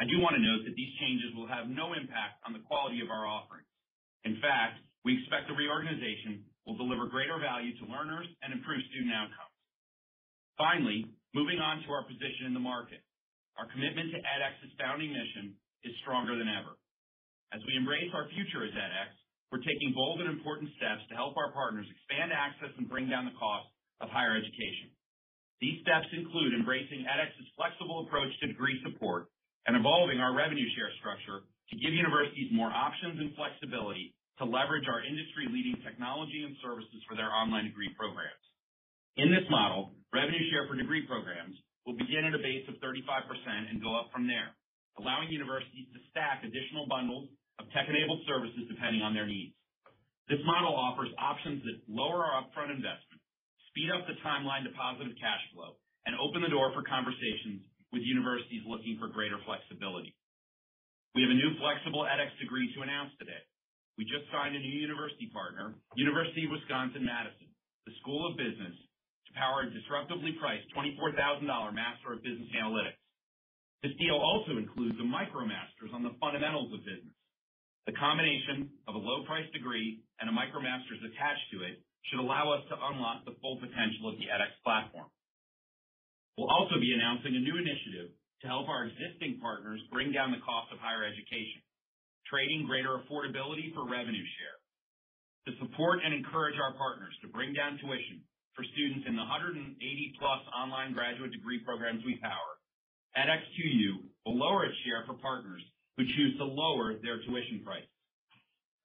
I 0.00 0.08
do 0.08 0.16
wanna 0.20 0.40
note 0.40 0.64
that 0.64 0.74
these 0.74 0.96
changes 0.96 1.34
will 1.36 1.46
have 1.46 1.68
no 1.68 1.92
impact 1.92 2.40
on 2.46 2.52
the 2.56 2.64
quality 2.64 3.00
of 3.04 3.10
our 3.12 3.28
offerings. 3.28 3.68
In 4.24 4.40
fact, 4.40 4.80
we 5.04 5.16
expect 5.16 5.48
the 5.48 5.56
reorganization 5.56 6.44
will 6.66 6.76
deliver 6.76 7.08
greater 7.08 7.36
value 7.40 7.76
to 7.80 7.92
learners 7.92 8.28
and 8.42 8.52
improve 8.52 8.80
student 8.92 9.12
outcomes. 9.12 9.56
Finally, 10.56 11.08
moving 11.32 11.60
on 11.60 11.80
to 11.84 11.88
our 11.92 12.04
position 12.04 12.48
in 12.48 12.54
the 12.54 12.60
market. 12.60 13.00
Our 13.56 13.68
commitment 13.72 14.12
to 14.12 14.18
edX's 14.20 14.72
founding 14.76 15.12
mission 15.12 15.56
is 15.84 15.92
stronger 16.04 16.36
than 16.36 16.48
ever. 16.48 16.76
As 17.52 17.60
we 17.66 17.76
embrace 17.76 18.12
our 18.14 18.28
future 18.32 18.64
as 18.64 18.72
edX, 18.72 19.10
we're 19.50 19.64
taking 19.64 19.90
bold 19.96 20.20
and 20.22 20.30
important 20.30 20.70
steps 20.78 21.02
to 21.10 21.18
help 21.18 21.34
our 21.36 21.50
partners 21.50 21.88
expand 21.90 22.30
access 22.30 22.70
and 22.78 22.86
bring 22.88 23.10
down 23.10 23.26
the 23.26 23.34
cost 23.34 23.66
of 24.00 24.08
higher 24.08 24.36
education. 24.38 24.94
These 25.60 25.84
steps 25.84 26.08
include 26.16 26.56
embracing 26.56 27.04
edX's 27.04 27.48
flexible 27.52 28.08
approach 28.08 28.32
to 28.40 28.48
degree 28.48 28.80
support 28.80 29.28
and 29.68 29.76
evolving 29.76 30.16
our 30.16 30.32
revenue 30.32 30.64
share 30.72 30.88
structure 30.96 31.44
to 31.44 31.74
give 31.76 31.92
universities 31.92 32.48
more 32.48 32.72
options 32.72 33.20
and 33.20 33.36
flexibility 33.36 34.16
to 34.40 34.48
leverage 34.48 34.88
our 34.88 35.04
industry-leading 35.04 35.84
technology 35.84 36.48
and 36.48 36.56
services 36.64 37.04
for 37.04 37.12
their 37.12 37.28
online 37.28 37.68
degree 37.68 37.92
programs. 37.92 38.40
In 39.20 39.28
this 39.28 39.44
model, 39.52 39.92
revenue 40.16 40.40
share 40.48 40.64
for 40.64 40.80
degree 40.80 41.04
programs 41.04 41.60
will 41.84 41.98
begin 42.00 42.24
at 42.24 42.32
a 42.32 42.40
base 42.40 42.64
of 42.70 42.80
35% 42.80 43.04
and 43.68 43.84
go 43.84 43.92
up 43.92 44.08
from 44.08 44.24
there, 44.24 44.56
allowing 44.96 45.28
universities 45.28 45.92
to 45.92 46.00
stack 46.08 46.40
additional 46.40 46.88
bundles 46.88 47.28
of 47.60 47.68
tech-enabled 47.76 48.24
services 48.24 48.64
depending 48.64 49.02
on 49.04 49.12
their 49.12 49.28
needs. 49.28 49.52
This 50.30 50.40
model 50.46 50.70
offers 50.72 51.10
options 51.18 51.60
that 51.66 51.82
lower 51.90 52.22
our 52.22 52.46
upfront 52.46 52.70
investment, 52.70 53.09
speed 53.70 53.90
up 53.94 54.06
the 54.10 54.18
timeline 54.26 54.66
to 54.66 54.74
positive 54.74 55.14
cash 55.18 55.42
flow, 55.54 55.78
and 56.06 56.18
open 56.18 56.42
the 56.42 56.50
door 56.50 56.74
for 56.74 56.82
conversations 56.82 57.62
with 57.94 58.02
universities 58.02 58.62
looking 58.66 58.98
for 58.98 59.10
greater 59.10 59.38
flexibility. 59.46 60.14
We 61.14 61.26
have 61.26 61.34
a 61.34 61.38
new 61.38 61.58
flexible 61.58 62.06
edX 62.06 62.30
degree 62.38 62.70
to 62.74 62.86
announce 62.86 63.10
today. 63.18 63.42
We 63.98 64.06
just 64.06 64.30
signed 64.30 64.54
a 64.54 64.62
new 64.62 64.78
university 64.78 65.28
partner, 65.34 65.74
University 65.98 66.46
of 66.46 66.54
Wisconsin-Madison, 66.54 67.50
the 67.86 67.94
School 68.00 68.30
of 68.30 68.38
Business, 68.38 68.72
to 69.26 69.30
power 69.34 69.66
a 69.66 69.74
disruptively 69.74 70.38
priced 70.38 70.70
$24,000 70.72 71.42
Master 71.74 72.14
of 72.14 72.22
Business 72.22 72.48
Analytics. 72.54 72.98
This 73.82 73.94
deal 73.98 74.16
also 74.16 74.56
includes 74.56 74.96
a 75.02 75.06
MicroMasters 75.06 75.90
on 75.92 76.06
the 76.06 76.14
fundamentals 76.22 76.72
of 76.72 76.80
business. 76.86 77.16
The 77.90 77.96
combination 77.98 78.70
of 78.86 78.94
a 78.94 79.02
low-price 79.02 79.50
degree 79.50 80.00
and 80.20 80.30
a 80.30 80.34
MicroMasters 80.34 81.00
attached 81.00 81.46
to 81.52 81.66
it 81.66 81.82
should 82.08 82.22
allow 82.22 82.52
us 82.56 82.64
to 82.72 82.76
unlock 82.76 83.24
the 83.28 83.36
full 83.42 83.60
potential 83.60 84.08
of 84.08 84.16
the 84.16 84.30
edX 84.32 84.54
platform. 84.64 85.10
We'll 86.38 86.48
also 86.48 86.80
be 86.80 86.94
announcing 86.96 87.36
a 87.36 87.42
new 87.42 87.56
initiative 87.60 88.16
to 88.40 88.46
help 88.48 88.72
our 88.72 88.88
existing 88.88 89.36
partners 89.44 89.80
bring 89.92 90.12
down 90.12 90.32
the 90.32 90.40
cost 90.40 90.72
of 90.72 90.80
higher 90.80 91.04
education, 91.04 91.60
trading 92.24 92.64
greater 92.64 92.96
affordability 93.04 93.74
for 93.76 93.84
revenue 93.84 94.24
share. 94.40 94.56
To 95.48 95.52
support 95.60 96.00
and 96.04 96.16
encourage 96.16 96.56
our 96.56 96.72
partners 96.76 97.12
to 97.20 97.28
bring 97.28 97.52
down 97.52 97.76
tuition 97.80 98.24
for 98.56 98.64
students 98.72 99.04
in 99.04 99.16
the 99.16 99.24
180+ 99.24 99.76
online 100.56 100.92
graduate 100.92 101.32
degree 101.32 101.60
programs 101.64 102.04
we 102.04 102.16
power, 102.20 102.52
edX2U 103.16 104.04
will 104.24 104.36
lower 104.36 104.64
its 104.64 104.76
share 104.84 105.04
for 105.04 105.20
partners 105.20 105.62
who 105.96 106.04
choose 106.04 106.36
to 106.38 106.44
lower 106.44 106.96
their 107.02 107.20
tuition 107.24 107.60
prices. 107.64 107.88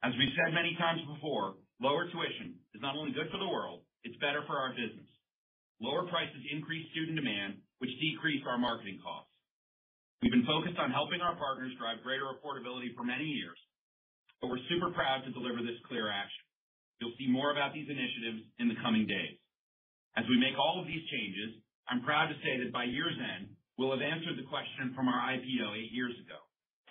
As 0.04 0.12
we've 0.20 0.36
said 0.36 0.54
many 0.54 0.76
times 0.76 1.02
before, 1.08 1.56
lower 1.82 2.08
tuition 2.08 2.56
is 2.74 2.82
not 2.82 2.96
only 2.96 3.12
good 3.12 3.28
for 3.32 3.40
the 3.40 3.48
world, 3.48 3.84
it's 4.04 4.16
better 4.24 4.44
for 4.48 4.56
our 4.56 4.72
business. 4.72 5.10
Lower 5.82 6.08
prices 6.08 6.40
increase 6.52 6.88
student 6.96 7.20
demand, 7.20 7.60
which 7.84 7.92
decrease 8.00 8.44
our 8.48 8.58
marketing 8.58 9.00
costs. 9.04 9.32
We've 10.24 10.32
been 10.32 10.48
focused 10.48 10.80
on 10.80 10.96
helping 10.96 11.20
our 11.20 11.36
partners 11.36 11.76
drive 11.76 12.00
greater 12.02 12.32
affordability 12.32 12.96
for 12.96 13.04
many 13.04 13.28
years, 13.28 13.60
but 14.40 14.48
we're 14.48 14.64
super 14.72 14.90
proud 14.96 15.28
to 15.28 15.36
deliver 15.36 15.60
this 15.60 15.78
clear 15.92 16.08
action. 16.08 16.46
You'll 17.04 17.18
see 17.20 17.28
more 17.28 17.52
about 17.52 17.76
these 17.76 17.92
initiatives 17.92 18.48
in 18.58 18.72
the 18.72 18.80
coming 18.80 19.04
days. 19.04 19.36
As 20.16 20.24
we 20.32 20.40
make 20.40 20.56
all 20.56 20.80
of 20.80 20.88
these 20.88 21.04
changes, 21.12 21.60
I'm 21.92 22.08
proud 22.08 22.32
to 22.32 22.40
say 22.40 22.56
that 22.64 22.72
by 22.72 22.88
year's 22.88 23.20
end, 23.20 23.52
we'll 23.76 23.92
have 23.92 24.02
answered 24.02 24.40
the 24.40 24.48
question 24.48 24.96
from 24.96 25.12
our 25.12 25.22
IPO 25.36 25.76
eight 25.76 25.92
years 25.92 26.16
ago. 26.24 26.40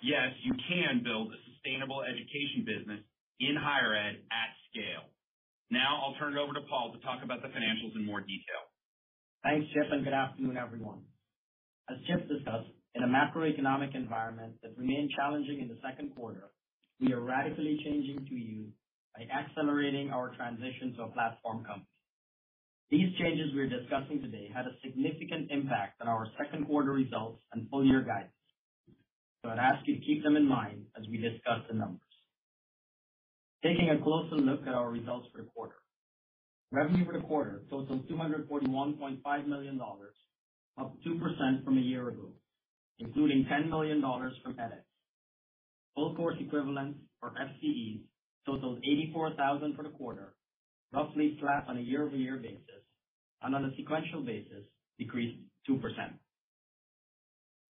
Yes, 0.05 0.29
you 0.45 0.53
can 0.69 1.01
build 1.01 1.33
a 1.33 1.39
sustainable 1.49 2.05
education 2.05 2.61
business 2.61 3.01
in 3.39 3.55
higher 3.55 3.95
ed 3.95 4.23
at 4.31 4.49
scale. 4.71 5.11
Now 5.71 6.01
I'll 6.03 6.15
turn 6.19 6.37
it 6.37 6.39
over 6.39 6.53
to 6.53 6.61
Paul 6.69 6.93
to 6.93 6.99
talk 7.01 7.23
about 7.23 7.41
the 7.41 7.49
financials 7.49 7.95
in 7.95 8.05
more 8.05 8.21
detail. 8.21 8.63
Thanks, 9.43 9.67
Chip, 9.73 9.91
and 9.91 10.03
good 10.03 10.13
afternoon, 10.13 10.57
everyone. 10.57 11.03
As 11.89 11.97
Chip 12.07 12.27
discussed, 12.27 12.69
in 12.95 13.03
a 13.03 13.07
macroeconomic 13.07 13.93
environment 13.93 14.55
that 14.63 14.77
remained 14.77 15.11
challenging 15.15 15.59
in 15.61 15.67
the 15.67 15.77
second 15.83 16.15
quarter, 16.15 16.49
we 16.99 17.13
are 17.13 17.19
radically 17.19 17.77
changing 17.83 18.25
2U 18.31 18.71
by 19.15 19.27
accelerating 19.33 20.09
our 20.11 20.33
transition 20.35 20.95
to 20.97 21.03
a 21.03 21.07
platform 21.11 21.63
company. 21.65 21.85
These 22.89 23.17
changes 23.19 23.51
we're 23.53 23.69
discussing 23.69 24.21
today 24.21 24.49
had 24.53 24.65
a 24.67 24.77
significant 24.83 25.51
impact 25.51 26.01
on 26.01 26.07
our 26.07 26.27
second 26.37 26.67
quarter 26.67 26.91
results 26.91 27.41
and 27.51 27.69
full 27.69 27.85
year 27.85 28.01
guidance. 28.01 28.31
So 29.43 29.49
I'd 29.49 29.59
ask 29.59 29.87
you 29.87 29.95
to 29.99 30.05
keep 30.05 30.23
them 30.23 30.35
in 30.37 30.47
mind 30.47 30.85
as 30.97 31.05
we 31.09 31.17
discuss 31.17 31.65
the 31.67 31.75
numbers. 31.75 32.04
Taking 33.65 33.89
a 33.89 33.97
closer 33.97 34.35
look 34.35 34.61
at 34.67 34.75
our 34.75 34.91
results 34.91 35.27
for 35.31 35.41
the 35.41 35.49
quarter. 35.49 35.77
Revenue 36.71 37.03
for 37.03 37.13
the 37.13 37.25
quarter 37.25 37.63
totaled 37.67 38.07
$241.5 38.07 39.47
million, 39.47 39.81
up 40.77 40.93
2% 41.03 41.65
from 41.65 41.77
a 41.79 41.81
year 41.81 42.07
ago, 42.09 42.29
including 42.99 43.47
$10 43.51 43.69
million 43.69 44.01
from 44.43 44.53
edX. 44.53 44.83
Full 45.95 46.13
course 46.13 46.35
equivalents, 46.39 46.99
or 47.23 47.31
FCEs, 47.31 48.01
totaled 48.45 48.77
84,000 48.83 49.75
for 49.75 49.81
the 49.81 49.89
quarter, 49.89 50.35
roughly 50.93 51.35
flat 51.41 51.65
on 51.67 51.77
a 51.77 51.81
year-over-year 51.81 52.37
basis, 52.37 52.85
and 53.41 53.55
on 53.55 53.65
a 53.65 53.75
sequential 53.77 54.21
basis, 54.21 54.63
decreased 54.99 55.39
2%. 55.67 55.79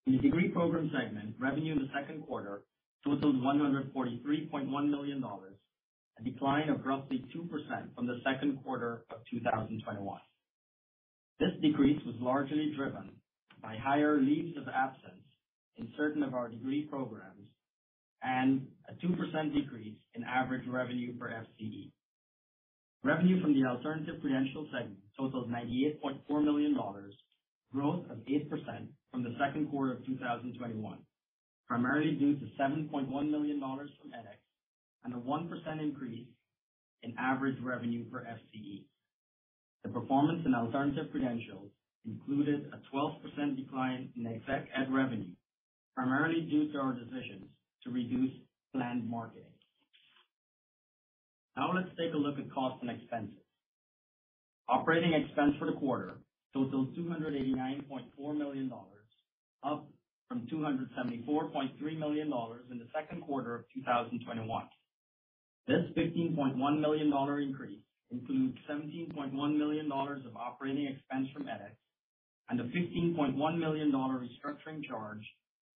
In 0.08 0.14
the 0.18 0.20
degree 0.20 0.50
program 0.50 0.92
segment, 0.94 1.36
revenue 1.40 1.72
in 1.72 1.80
the 1.80 1.90
second 1.98 2.26
quarter 2.28 2.64
totaled 3.06 3.38
$143.1 3.38 4.90
million, 4.90 5.24
a 6.20 6.24
decline 6.24 6.70
of 6.70 6.86
roughly 6.86 7.24
2% 7.36 7.50
from 7.96 8.08
the 8.08 8.20
second 8.26 8.64
quarter 8.64 9.04
of 9.12 9.20
2021. 9.32 10.20
This 11.40 11.52
decrease 11.62 12.02
was 12.06 12.16
largely 12.20 12.74
driven 12.76 13.12
by 13.62 13.78
higher 13.78 14.22
leaves 14.22 14.58
of 14.58 14.68
absence 14.68 15.24
in 15.78 15.90
certain 15.98 16.24
of 16.24 16.34
our 16.34 16.50
degree 16.50 16.84
programs 16.90 17.48
and 18.24 18.68
a 18.90 18.94
2% 19.06 19.54
decrease 19.54 19.98
in 20.16 20.24
average 20.24 20.68
revenue 20.68 21.18
per 21.18 21.30
FCE. 21.30 21.92
Revenue 23.04 23.42
from 23.42 23.54
the 23.54 23.68
alternative 23.68 24.22
credential 24.22 24.68
segment 24.72 25.00
totaled 25.18 25.52
$98.4 25.52 26.44
million, 26.44 26.76
growth 27.72 28.06
of 28.10 28.18
8% 28.18 28.88
from 29.12 29.24
the 29.24 29.36
second 29.40 29.70
quarter 29.70 29.94
of 29.94 30.06
2021, 30.06 30.98
primarily 31.68 32.16
due 32.16 32.36
to 32.38 32.46
$7.1 32.60 33.10
million 33.30 33.60
from 33.60 34.12
edX 34.12 34.45
and 35.06 35.14
a 35.14 35.18
1% 35.18 35.82
increase 35.82 36.28
in 37.04 37.14
average 37.20 37.58
revenue 37.64 38.06
per 38.10 38.22
FCE. 38.22 38.84
The 39.84 39.90
performance 39.90 40.44
in 40.46 40.56
alternative 40.56 41.12
credentials 41.12 41.72
included 42.06 42.72
a 42.74 42.96
12% 42.96 43.56
decline 43.56 44.10
in 44.18 44.28
exec 44.28 44.68
ed 44.76 44.92
revenue, 44.92 45.32
primarily 45.96 46.42
due 46.42 46.72
to 46.72 46.80
our 46.80 46.94
decisions 46.94 47.46
to 47.84 47.92
reduce 47.92 48.32
planned 48.74 49.08
marketing. 49.10 49.44
Now 51.56 51.72
let's 51.74 51.90
take 51.98 52.14
a 52.14 52.18
look 52.18 52.40
at 52.40 52.52
costs 52.52 52.80
and 52.82 52.90
expenses. 52.92 53.38
Operating 54.68 55.14
expense 55.14 55.54
for 55.60 55.68
the 55.68 55.78
quarter 55.78 56.18
totaled 56.54 56.96
$289.4 56.98 58.38
million, 58.38 58.72
up 59.64 59.88
from 60.28 60.48
$274.3 60.52 62.00
million 62.00 62.34
in 62.72 62.80
the 62.80 62.88
second 62.94 63.22
quarter 63.22 63.56
of 63.56 63.62
2021. 63.76 64.66
This 65.68 65.82
$15.1 65.98 66.80
million 66.80 67.12
increase 67.42 67.80
includes 68.12 68.58
$17.1 68.70 69.58
million 69.58 69.92
of 69.92 70.36
operating 70.38 70.86
expense 70.86 71.28
from 71.34 71.44
edX 71.44 71.74
and 72.50 72.60
a 72.60 72.64
$15.1 72.66 73.58
million 73.58 73.92
restructuring 73.92 74.86
charge 74.88 75.24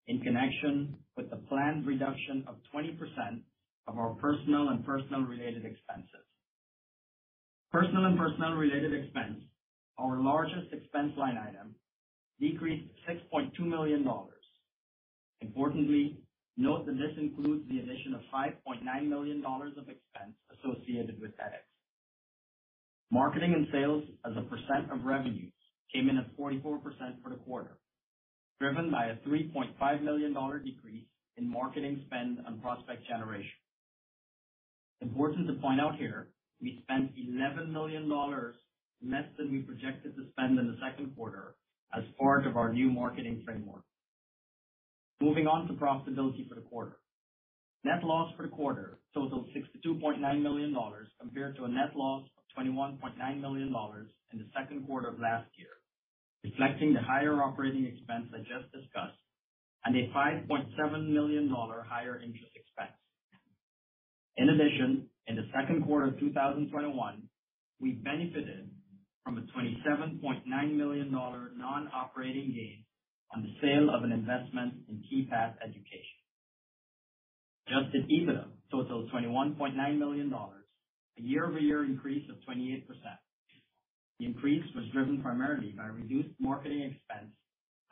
in 0.07 0.21
connection 0.21 0.95
with 1.17 1.29
the 1.31 1.37
planned 1.37 1.87
reduction 1.87 2.43
of 2.47 2.55
20% 2.75 2.97
of 3.87 3.97
our 3.97 4.11
personnel 4.15 4.69
and 4.69 4.85
personnel-related 4.85 5.65
expenses. 5.65 6.25
Personnel 7.71 8.05
and 8.05 8.17
personnel-related 8.17 8.93
expense, 8.93 9.41
our 9.97 10.21
largest 10.21 10.71
expense 10.71 11.13
line 11.17 11.37
item, 11.37 11.75
decreased 12.39 12.87
$6.2 13.09 13.59
million. 13.59 14.07
Importantly, 15.41 16.19
note 16.57 16.85
that 16.85 16.93
this 16.93 17.15
includes 17.17 17.67
the 17.69 17.79
addition 17.79 18.13
of 18.13 18.21
$5.9 18.33 19.07
million 19.07 19.43
of 19.45 19.89
expense 19.89 20.35
associated 20.59 21.19
with 21.21 21.31
edX. 21.31 21.63
Marketing 23.11 23.53
and 23.53 23.67
sales 23.71 24.03
as 24.25 24.33
a 24.37 24.43
percent 24.49 24.91
of 24.91 25.05
revenues 25.05 25.53
came 25.93 26.09
in 26.09 26.17
at 26.17 26.35
44% 26.37 26.61
for 27.23 27.29
the 27.29 27.37
quarter, 27.45 27.79
driven 28.59 28.91
by 28.91 29.07
a 29.07 29.15
$3.5 29.27 30.03
million 30.03 30.33
decrease 30.63 31.05
in 31.37 31.49
marketing 31.49 32.03
spend 32.07 32.39
on 32.45 32.59
prospect 32.61 33.07
generation. 33.07 33.49
Important 35.01 35.47
to 35.47 35.53
point 35.55 35.81
out 35.81 35.95
here, 35.95 36.29
we 36.61 36.79
spent 36.83 37.11
$11 37.15 37.71
million 37.71 38.09
less 38.09 39.25
than 39.37 39.51
we 39.51 39.59
projected 39.59 40.15
to 40.15 40.25
spend 40.31 40.59
in 40.59 40.67
the 40.67 40.77
second 40.83 41.15
quarter 41.15 41.55
as 41.95 42.03
part 42.19 42.45
of 42.45 42.57
our 42.57 42.73
new 42.73 42.91
marketing 42.91 43.41
framework. 43.45 43.83
Moving 45.21 45.47
on 45.47 45.67
to 45.67 45.73
profitability 45.73 46.47
for 46.47 46.55
the 46.55 46.61
quarter. 46.61 46.97
Net 47.83 48.03
loss 48.03 48.33
for 48.35 48.43
the 48.43 48.49
quarter 48.49 48.99
totaled 49.13 49.47
$62.9 49.55 50.41
million 50.41 50.75
compared 51.19 51.55
to 51.57 51.63
a 51.65 51.67
net 51.67 51.95
loss 51.95 52.23
of 52.57 52.63
$21.9 52.65 53.41
million 53.41 53.75
in 54.33 54.39
the 54.39 54.45
second 54.57 54.85
quarter 54.85 55.09
of 55.09 55.19
last 55.19 55.49
year, 55.57 55.75
reflecting 56.43 56.93
the 56.93 57.01
higher 57.01 57.41
operating 57.43 57.85
expense 57.85 58.27
I 58.33 58.39
just 58.39 58.71
discussed 58.71 59.19
and 59.85 59.95
a 59.95 60.07
$5.7 60.13 61.09
million 61.09 61.49
higher 61.49 62.15
interest 62.21 62.51
expense. 62.55 62.95
In 64.37 64.49
addition, 64.49 65.07
in 65.27 65.35
the 65.35 65.47
second 65.53 65.85
quarter 65.85 66.07
of 66.07 66.19
2021, 66.19 67.23
we 67.81 67.91
benefited 67.91 68.69
from 69.23 69.37
a 69.37 69.41
$27.9 69.57 70.75
million 70.75 71.11
non-operating 71.11 72.51
gain 72.53 72.83
on 73.35 73.43
the 73.43 73.53
sale 73.61 73.89
of 73.93 74.03
an 74.03 74.11
investment 74.11 74.73
in 74.87 75.03
Keypath 75.05 75.55
Education. 75.61 76.19
Adjusted 77.67 78.09
EBITDA 78.09 78.45
totaled 78.71 79.11
$21.9 79.11 79.97
million, 79.97 80.33
a 80.33 81.21
year-over-year 81.21 81.85
increase 81.85 82.27
of 82.29 82.37
28%. 82.47 82.83
The 84.19 84.25
increase 84.25 84.65
was 84.75 84.85
driven 84.91 85.21
primarily 85.21 85.73
by 85.77 85.85
reduced 85.85 86.33
marketing 86.39 86.81
expense 86.81 87.31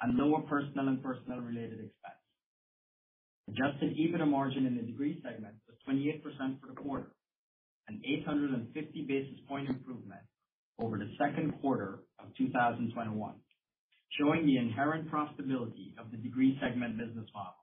and 0.01 0.17
lower 0.17 0.41
personnel 0.41 0.87
and 0.87 1.01
personnel-related 1.01 1.79
expense. 1.79 2.21
Adjusted 3.49 3.95
EBITDA 3.95 4.27
margin 4.27 4.65
in 4.65 4.75
the 4.75 4.83
degree 4.83 5.21
segment 5.23 5.55
was 5.67 5.77
28% 5.87 6.59
for 6.59 6.67
the 6.67 6.73
quarter, 6.73 7.11
an 7.87 8.01
850 8.03 9.05
basis 9.07 9.39
point 9.47 9.69
improvement 9.69 10.21
over 10.79 10.97
the 10.97 11.09
second 11.17 11.53
quarter 11.61 11.99
of 12.19 12.35
2021. 12.37 13.33
Showing 14.17 14.45
the 14.45 14.57
inherent 14.57 15.09
profitability 15.11 15.93
of 15.99 16.11
the 16.11 16.17
degree 16.17 16.57
segment 16.61 16.97
business 16.97 17.29
model. 17.33 17.53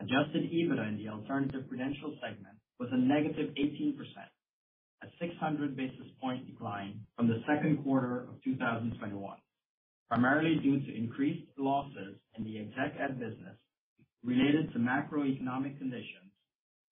Adjusted 0.00 0.50
EBITDA 0.50 0.88
in 0.88 0.96
the 0.96 1.08
alternative 1.08 1.64
credential 1.68 2.16
segment 2.20 2.56
was 2.78 2.88
a 2.92 2.96
negative 2.96 3.54
18%, 3.54 3.94
a 5.02 5.06
600 5.20 5.76
basis 5.76 6.08
point 6.20 6.46
decline 6.50 7.00
from 7.16 7.28
the 7.28 7.42
second 7.46 7.84
quarter 7.84 8.22
of 8.22 8.42
2021, 8.42 9.36
primarily 10.08 10.56
due 10.62 10.80
to 10.80 10.96
increased 10.96 11.46
losses 11.58 12.16
in 12.36 12.44
the 12.44 12.58
exec 12.58 12.96
ed 12.98 13.20
business 13.20 13.56
related 14.24 14.72
to 14.72 14.78
macroeconomic 14.78 15.78
conditions 15.78 16.32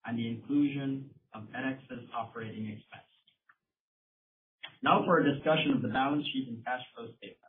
and 0.06 0.18
the 0.18 0.28
inclusion 0.28 1.08
of 1.34 1.42
edX's 1.56 2.04
operating 2.16 2.66
expense. 2.66 3.08
Now 4.82 5.02
for 5.04 5.18
a 5.18 5.34
discussion 5.34 5.72
of 5.74 5.82
the 5.82 5.88
balance 5.88 6.24
sheet 6.32 6.48
and 6.48 6.64
cash 6.64 6.82
flow 6.94 7.08
statement. 7.18 7.47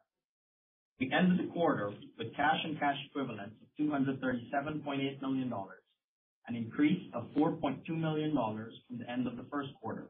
We 0.99 1.11
ended 1.13 1.39
the 1.39 1.51
quarter 1.53 1.93
with 2.17 2.35
cash 2.35 2.59
and 2.65 2.77
cash 2.77 2.97
equivalents 3.09 3.55
of 3.61 3.85
$237.8 3.85 5.21
million, 5.21 5.53
an 6.47 6.55
increase 6.55 7.01
of 7.13 7.27
$4.2 7.37 7.87
million 7.97 8.33
from 8.33 8.97
the 8.97 9.09
end 9.09 9.25
of 9.25 9.37
the 9.37 9.45
first 9.49 9.69
quarter. 9.81 10.09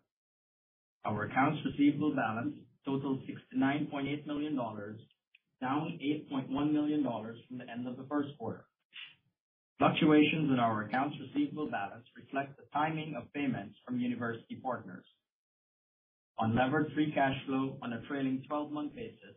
Our 1.05 1.25
accounts 1.25 1.59
receivable 1.65 2.15
balance 2.15 2.55
totaled 2.85 3.21
$69.8 3.55 4.25
million, 4.25 4.55
down 4.55 5.99
$8.1 6.31 6.73
million 6.73 7.03
from 7.03 7.57
the 7.59 7.69
end 7.69 7.87
of 7.87 7.95
the 7.97 8.05
first 8.09 8.29
quarter. 8.39 8.65
Fluctuations 9.77 10.51
in 10.51 10.59
our 10.59 10.83
accounts 10.83 11.15
receivable 11.21 11.69
balance 11.69 12.05
reflect 12.17 12.57
the 12.57 12.63
timing 12.73 13.15
of 13.15 13.31
payments 13.33 13.75
from 13.85 13.99
university 13.99 14.55
partners. 14.61 15.05
Unlevered 16.39 16.93
free 16.95 17.11
cash 17.13 17.35
flow 17.45 17.77
on 17.81 17.93
a 17.93 18.01
trailing 18.07 18.43
twelve-month 18.47 18.95
basis 18.95 19.35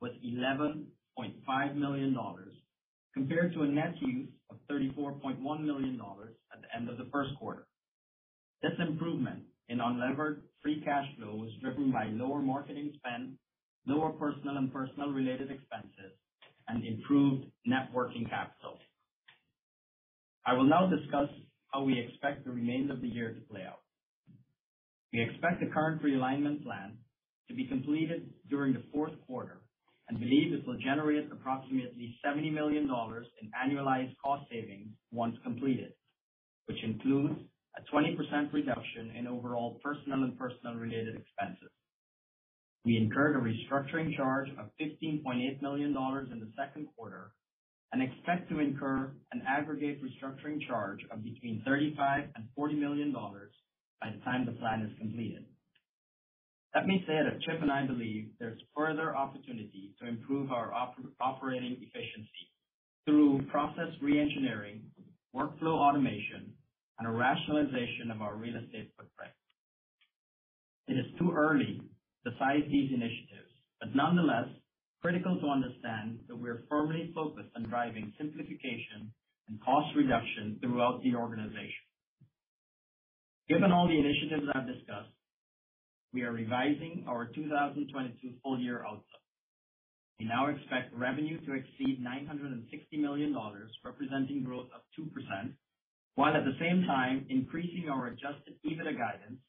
was 0.00 0.12
$11.5 0.24 1.76
million, 1.76 2.16
compared 3.14 3.54
to 3.54 3.62
a 3.62 3.66
net 3.66 3.94
use 4.00 4.28
of 4.50 4.56
$34.1 4.70 5.40
million 5.64 6.00
at 6.52 6.60
the 6.60 6.76
end 6.76 6.88
of 6.88 6.98
the 6.98 7.08
first 7.12 7.30
quarter. 7.38 7.66
This 8.62 8.72
improvement 8.78 9.44
in 9.68 9.78
unlevered 9.78 10.42
free 10.62 10.82
cash 10.84 11.06
flow 11.16 11.34
was 11.36 11.50
driven 11.62 11.92
by 11.92 12.06
lower 12.06 12.40
marketing 12.40 12.92
spend, 12.96 13.38
lower 13.86 14.10
personnel 14.12 14.56
and 14.56 14.72
personnel-related 14.72 15.50
expenses, 15.50 16.12
and 16.68 16.84
improved 16.84 17.46
net 17.64 17.88
working 17.94 18.26
capital. 18.28 18.78
I 20.44 20.54
will 20.54 20.68
now 20.68 20.88
discuss 20.88 21.28
how 21.72 21.84
we 21.84 21.98
expect 21.98 22.44
the 22.44 22.50
remainder 22.50 22.94
of 22.94 23.00
the 23.00 23.08
year 23.08 23.32
to 23.32 23.40
play 23.42 23.62
out. 23.62 23.80
We 25.12 25.22
expect 25.22 25.60
the 25.60 25.66
current 25.72 26.02
realignment 26.02 26.62
plan 26.62 26.98
to 27.48 27.54
be 27.54 27.66
completed 27.66 28.30
during 28.50 28.72
the 28.72 28.82
fourth 28.92 29.12
quarter 29.26 29.60
and 30.08 30.20
believe 30.20 30.52
it 30.52 30.66
will 30.66 30.78
generate 30.78 31.30
approximately 31.32 32.16
$70 32.24 32.52
million 32.52 32.84
in 32.84 33.50
annualized 33.50 34.14
cost 34.22 34.44
savings 34.50 34.88
once 35.12 35.36
completed, 35.42 35.92
which 36.66 36.82
includes 36.82 37.40
a 37.76 37.94
20% 37.94 38.52
reduction 38.52 39.12
in 39.18 39.26
overall 39.26 39.80
personnel 39.82 40.22
and 40.22 40.38
personnel-related 40.38 41.16
expenses. 41.16 41.70
We 42.84 42.96
incurred 42.96 43.36
a 43.36 43.40
restructuring 43.40 44.16
charge 44.16 44.48
of 44.60 44.66
$15.8 44.80 45.60
million 45.60 45.88
in 45.90 46.40
the 46.40 46.48
second 46.56 46.86
quarter 46.96 47.32
and 47.92 48.02
expect 48.02 48.48
to 48.50 48.60
incur 48.60 49.10
an 49.32 49.42
aggregate 49.46 50.00
restructuring 50.02 50.64
charge 50.66 51.00
of 51.10 51.24
between 51.24 51.62
$35 51.66 51.96
million 51.96 52.30
and 52.36 52.44
$40 52.56 52.78
million 52.78 53.12
by 53.12 54.10
the 54.10 54.24
time 54.24 54.46
the 54.46 54.52
plan 54.52 54.82
is 54.82 54.98
completed. 54.98 55.44
Let 56.76 56.84
me 56.84 57.00
say 57.08 57.16
that 57.24 57.40
Chip 57.40 57.62
and 57.62 57.72
I 57.72 57.86
believe 57.86 58.36
there's 58.38 58.60
further 58.76 59.16
opportunity 59.16 59.96
to 59.96 60.06
improve 60.06 60.52
our 60.52 60.74
operating 60.74 61.72
efficiency 61.80 62.52
through 63.06 63.48
process 63.50 63.96
reengineering, 64.04 64.84
workflow 65.34 65.72
automation, 65.72 66.52
and 66.98 67.08
a 67.08 67.10
rationalization 67.10 68.10
of 68.12 68.20
our 68.20 68.36
real 68.36 68.56
estate 68.60 68.92
footprint. 68.92 69.32
It 70.88 71.00
is 71.00 71.06
too 71.18 71.32
early 71.32 71.80
to 72.26 72.30
size 72.38 72.68
these 72.68 72.92
initiatives, 72.92 73.56
but 73.80 73.96
nonetheless 73.96 74.52
critical 75.00 75.40
to 75.40 75.48
understand 75.48 76.18
that 76.28 76.36
we're 76.36 76.64
firmly 76.68 77.10
focused 77.14 77.56
on 77.56 77.62
driving 77.72 78.12
simplification 78.20 79.16
and 79.48 79.64
cost 79.64 79.96
reduction 79.96 80.58
throughout 80.60 81.00
the 81.02 81.16
organization. 81.16 81.88
Given 83.48 83.72
all 83.72 83.88
the 83.88 83.96
initiatives 83.98 84.44
I've 84.52 84.68
discussed, 84.68 85.15
we 86.16 86.22
are 86.22 86.32
revising 86.32 87.04
our 87.06 87.26
2022 87.26 88.32
full 88.42 88.58
year 88.58 88.82
outlook. 88.88 89.04
We 90.18 90.24
now 90.24 90.48
expect 90.48 90.96
revenue 90.96 91.38
to 91.44 91.52
exceed 91.52 92.02
$960 92.02 92.98
million, 92.98 93.36
representing 93.84 94.42
growth 94.42 94.68
of 94.74 94.80
2%, 94.98 95.10
while 96.14 96.34
at 96.34 96.46
the 96.46 96.56
same 96.58 96.84
time 96.86 97.26
increasing 97.28 97.90
our 97.90 98.06
adjusted 98.06 98.54
EBITDA 98.64 98.96
guidance, 98.96 99.40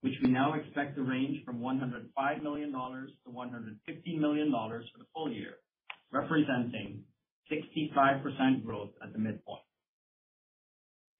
which 0.00 0.14
we 0.24 0.30
now 0.32 0.54
expect 0.54 0.96
to 0.96 1.04
range 1.04 1.44
from 1.44 1.60
$105 1.60 2.42
million-$115 2.42 4.18
million 4.18 4.50
for 4.50 4.98
the 4.98 5.06
full 5.14 5.30
year, 5.30 5.54
representing 6.10 7.04
65% 7.48 8.64
growth 8.64 8.90
at 9.04 9.12
the 9.12 9.20
midpoint. 9.20 9.62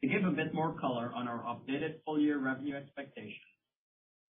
To 0.02 0.08
give 0.08 0.24
a 0.24 0.32
bit 0.32 0.52
more 0.52 0.74
color 0.80 1.12
on 1.14 1.28
our 1.28 1.44
updated 1.44 2.02
full 2.04 2.18
year 2.18 2.40
revenue 2.40 2.74
expectations, 2.74 3.51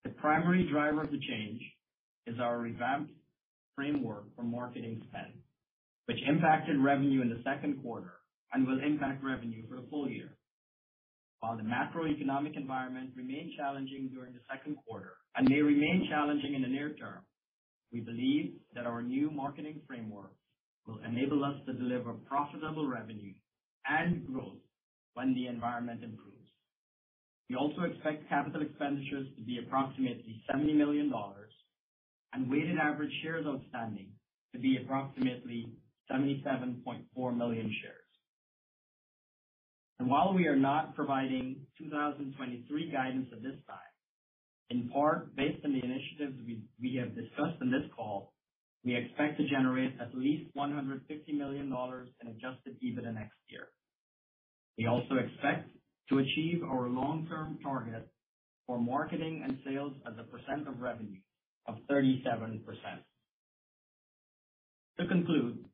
the 0.05 0.11
primary 0.11 0.69
driver 0.71 1.03
of 1.03 1.11
the 1.11 1.21
change 1.21 1.63
is 2.27 2.37
our 2.41 2.59
revamped 2.59 3.13
framework 3.77 4.25
for 4.37 4.43
marketing 4.43 5.03
spend, 5.09 5.35
which 6.07 6.19
impacted 6.29 6.79
revenue 6.79 7.23
in 7.23 7.31
the 7.31 7.43
second 7.45 7.83
quarter 7.83 8.15
and 8.53 8.67
will 8.67 8.81
impact 8.85 9.25
revenue 9.25 9.67
for 9.69 9.77
the 9.77 9.87
full 9.91 10.09
year. 10.09 10.37
While 11.41 11.57
the 11.57 11.65
macroeconomic 11.65 12.57
environment 12.57 13.11
remained 13.17 13.53
challenging 13.57 14.11
during 14.15 14.33
the 14.33 14.41
second 14.51 14.77
quarter 14.87 15.15
and 15.37 15.49
may 15.49 15.61
remain 15.61 16.07
challenging 16.11 16.55
in 16.55 16.63
the 16.63 16.69
near 16.69 16.95
term, 16.95 17.23
we 17.93 18.01
believe 18.01 18.55
that 18.75 18.87
our 18.87 19.03
new 19.03 19.31
marketing 19.31 19.83
framework 19.87 20.33
will 20.87 20.99
enable 21.07 21.45
us 21.45 21.57
to 21.67 21.73
deliver 21.75 22.15
profitable 22.15 22.89
revenue 22.89 23.35
and 23.89 24.27
growth 24.27 24.59
when 25.15 25.35
the 25.35 25.47
environment 25.47 26.03
improves. 26.05 26.32
We 27.53 27.59
also 27.59 27.83
expect 27.83 28.31
capital 28.31 28.63
expenditures 28.63 29.29
to 29.37 29.43
be 29.43 29.59
approximately 29.59 30.43
$70 30.51 30.75
million 30.75 31.13
and 32.33 32.51
weighted 32.51 32.79
average 32.79 33.13
shares 33.23 33.45
outstanding 33.47 34.09
to 34.55 34.59
be 34.59 34.79
approximately 34.83 35.75
77.4 36.11 37.37
million 37.37 37.71
shares. 37.83 38.09
And 39.99 40.09
while 40.09 40.33
we 40.33 40.47
are 40.47 40.57
not 40.57 40.97
providing 40.97 41.67
2023 41.77 42.91
guidance 42.91 43.29
at 43.37 43.43
this 43.43 43.61
time, 43.69 43.93
in 44.71 44.89
part 44.89 45.37
based 45.37 45.63
on 45.63 45.75
the 45.75 45.85
initiatives 45.85 46.41
we 46.81 46.97
have 46.97 47.15
discussed 47.15 47.61
in 47.61 47.71
this 47.71 47.85
call, 47.95 48.33
we 48.83 48.97
expect 48.97 49.37
to 49.37 49.47
generate 49.47 49.93
at 50.01 50.15
least 50.15 50.57
$150 50.57 51.05
million 51.35 51.67
in 51.67 52.29
adjusted 52.29 52.81
EBITDA 52.83 53.13
next 53.13 53.37
year. 53.51 53.69
We 54.79 54.87
also 54.87 55.17
expect 55.17 55.69
to 56.09 56.19
achieve 56.19 56.63
our 56.65 56.89
long-term 56.89 57.59
target 57.63 58.09
for 58.67 58.79
marketing 58.79 59.43
and 59.45 59.59
sales 59.65 59.93
as 60.07 60.15
a 60.19 60.25
percent 60.25 60.69
of 60.69 60.81
revenue 60.81 61.21
of 61.67 61.77
37%. 61.91 62.63
To 64.99 65.07
conclude, 65.07 65.65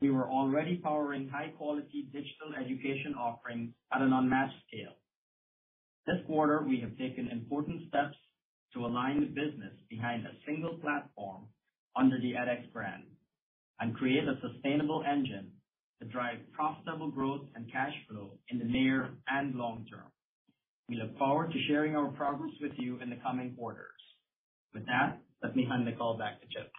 we 0.00 0.10
were 0.10 0.28
already 0.28 0.76
powering 0.76 1.28
high-quality 1.28 2.08
digital 2.12 2.54
education 2.58 3.14
offerings 3.18 3.74
at 3.92 4.02
an 4.02 4.12
unmatched 4.12 4.56
scale. 4.68 4.94
This 6.06 6.24
quarter, 6.26 6.62
we 6.66 6.80
have 6.80 6.96
taken 6.96 7.28
important 7.30 7.88
steps 7.88 8.16
to 8.74 8.86
align 8.86 9.20
the 9.20 9.26
business 9.26 9.74
behind 9.90 10.26
a 10.26 10.32
single 10.46 10.78
platform 10.78 11.46
under 11.96 12.18
the 12.18 12.32
edX 12.32 12.72
brand 12.72 13.04
and 13.80 13.96
create 13.96 14.24
a 14.24 14.38
sustainable 14.40 15.04
engine 15.08 15.52
to 16.00 16.06
drive 16.06 16.38
profitable 16.52 17.10
growth 17.10 17.42
and 17.54 17.70
cash 17.70 17.94
flow 18.08 18.38
in 18.48 18.58
the 18.58 18.64
near 18.64 19.10
and 19.26 19.54
long 19.54 19.86
term. 19.90 20.06
We 20.88 20.96
look 20.96 21.18
forward 21.18 21.52
to 21.52 21.60
sharing 21.68 21.96
our 21.96 22.08
progress 22.14 22.54
with 22.62 22.72
you 22.78 22.98
in 23.02 23.10
the 23.10 23.20
coming 23.20 23.54
quarters. 23.54 24.00
With 24.72 24.86
that, 24.86 25.20
let 25.42 25.56
me 25.56 25.66
hand 25.68 25.86
the 25.86 25.92
call 25.92 26.16
back 26.16 26.40
to 26.40 26.46
Chip. 26.48 26.70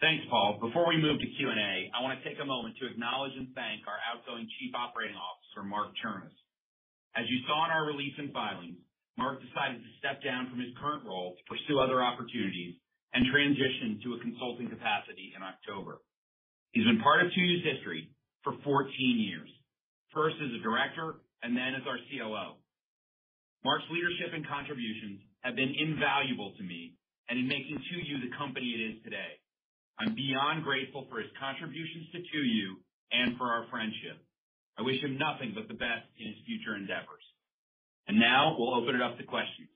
Thanks, 0.00 0.24
Paul. 0.30 0.62
Before 0.62 0.86
we 0.86 0.96
move 0.96 1.18
to 1.18 1.26
Q&A, 1.26 1.90
I 1.90 1.98
wanna 2.00 2.22
take 2.22 2.38
a 2.38 2.46
moment 2.46 2.78
to 2.78 2.86
acknowledge 2.86 3.34
and 3.34 3.50
thank 3.54 3.82
our 3.90 3.98
outgoing 4.14 4.46
Chief 4.58 4.70
Operating 4.74 5.18
Officer, 5.18 5.66
Mark 5.66 5.90
Chernis. 5.98 6.34
As 7.18 7.26
you 7.26 7.42
saw 7.50 7.66
in 7.66 7.74
our 7.74 7.84
release 7.84 8.14
and 8.16 8.32
filings, 8.32 8.78
Mark 9.18 9.42
decided 9.42 9.82
to 9.82 9.90
step 9.98 10.22
down 10.22 10.46
from 10.48 10.62
his 10.62 10.70
current 10.78 11.02
role 11.02 11.34
to 11.34 11.42
pursue 11.50 11.82
other 11.82 11.98
opportunities 11.98 12.78
and 13.12 13.26
transition 13.26 13.98
to 14.06 14.14
a 14.14 14.22
consulting 14.22 14.70
capacity 14.70 15.34
in 15.34 15.42
October. 15.42 15.98
He's 16.70 16.86
been 16.86 17.02
part 17.02 17.26
of 17.26 17.32
2U's 17.34 17.64
history 17.66 18.14
for 18.44 18.54
14 18.64 18.90
years, 19.18 19.50
first 20.14 20.36
as 20.42 20.50
a 20.54 20.62
director 20.62 21.20
and 21.42 21.56
then 21.56 21.74
as 21.74 21.86
our 21.86 21.98
COO. 22.10 22.58
Mark's 23.64 23.88
leadership 23.90 24.34
and 24.34 24.46
contributions 24.46 25.20
have 25.42 25.56
been 25.56 25.74
invaluable 25.74 26.54
to 26.56 26.62
me 26.62 26.94
and 27.28 27.38
in 27.38 27.46
making 27.46 27.76
2U 27.76 28.22
the 28.22 28.36
company 28.38 28.70
it 28.74 28.82
is 28.94 28.96
today. 29.04 29.38
I'm 29.98 30.14
beyond 30.14 30.62
grateful 30.62 31.06
for 31.10 31.18
his 31.18 31.30
contributions 31.38 32.06
to 32.14 32.18
2U 32.22 32.66
and 33.12 33.36
for 33.36 33.50
our 33.50 33.66
friendship. 33.70 34.22
I 34.78 34.82
wish 34.82 35.02
him 35.02 35.18
nothing 35.18 35.52
but 35.58 35.66
the 35.66 35.74
best 35.74 36.06
in 36.18 36.30
his 36.30 36.38
future 36.46 36.78
endeavors. 36.78 37.24
And 38.06 38.18
now 38.18 38.54
we'll 38.56 38.78
open 38.78 38.94
it 38.94 39.02
up 39.02 39.18
to 39.18 39.24
questions. 39.26 39.68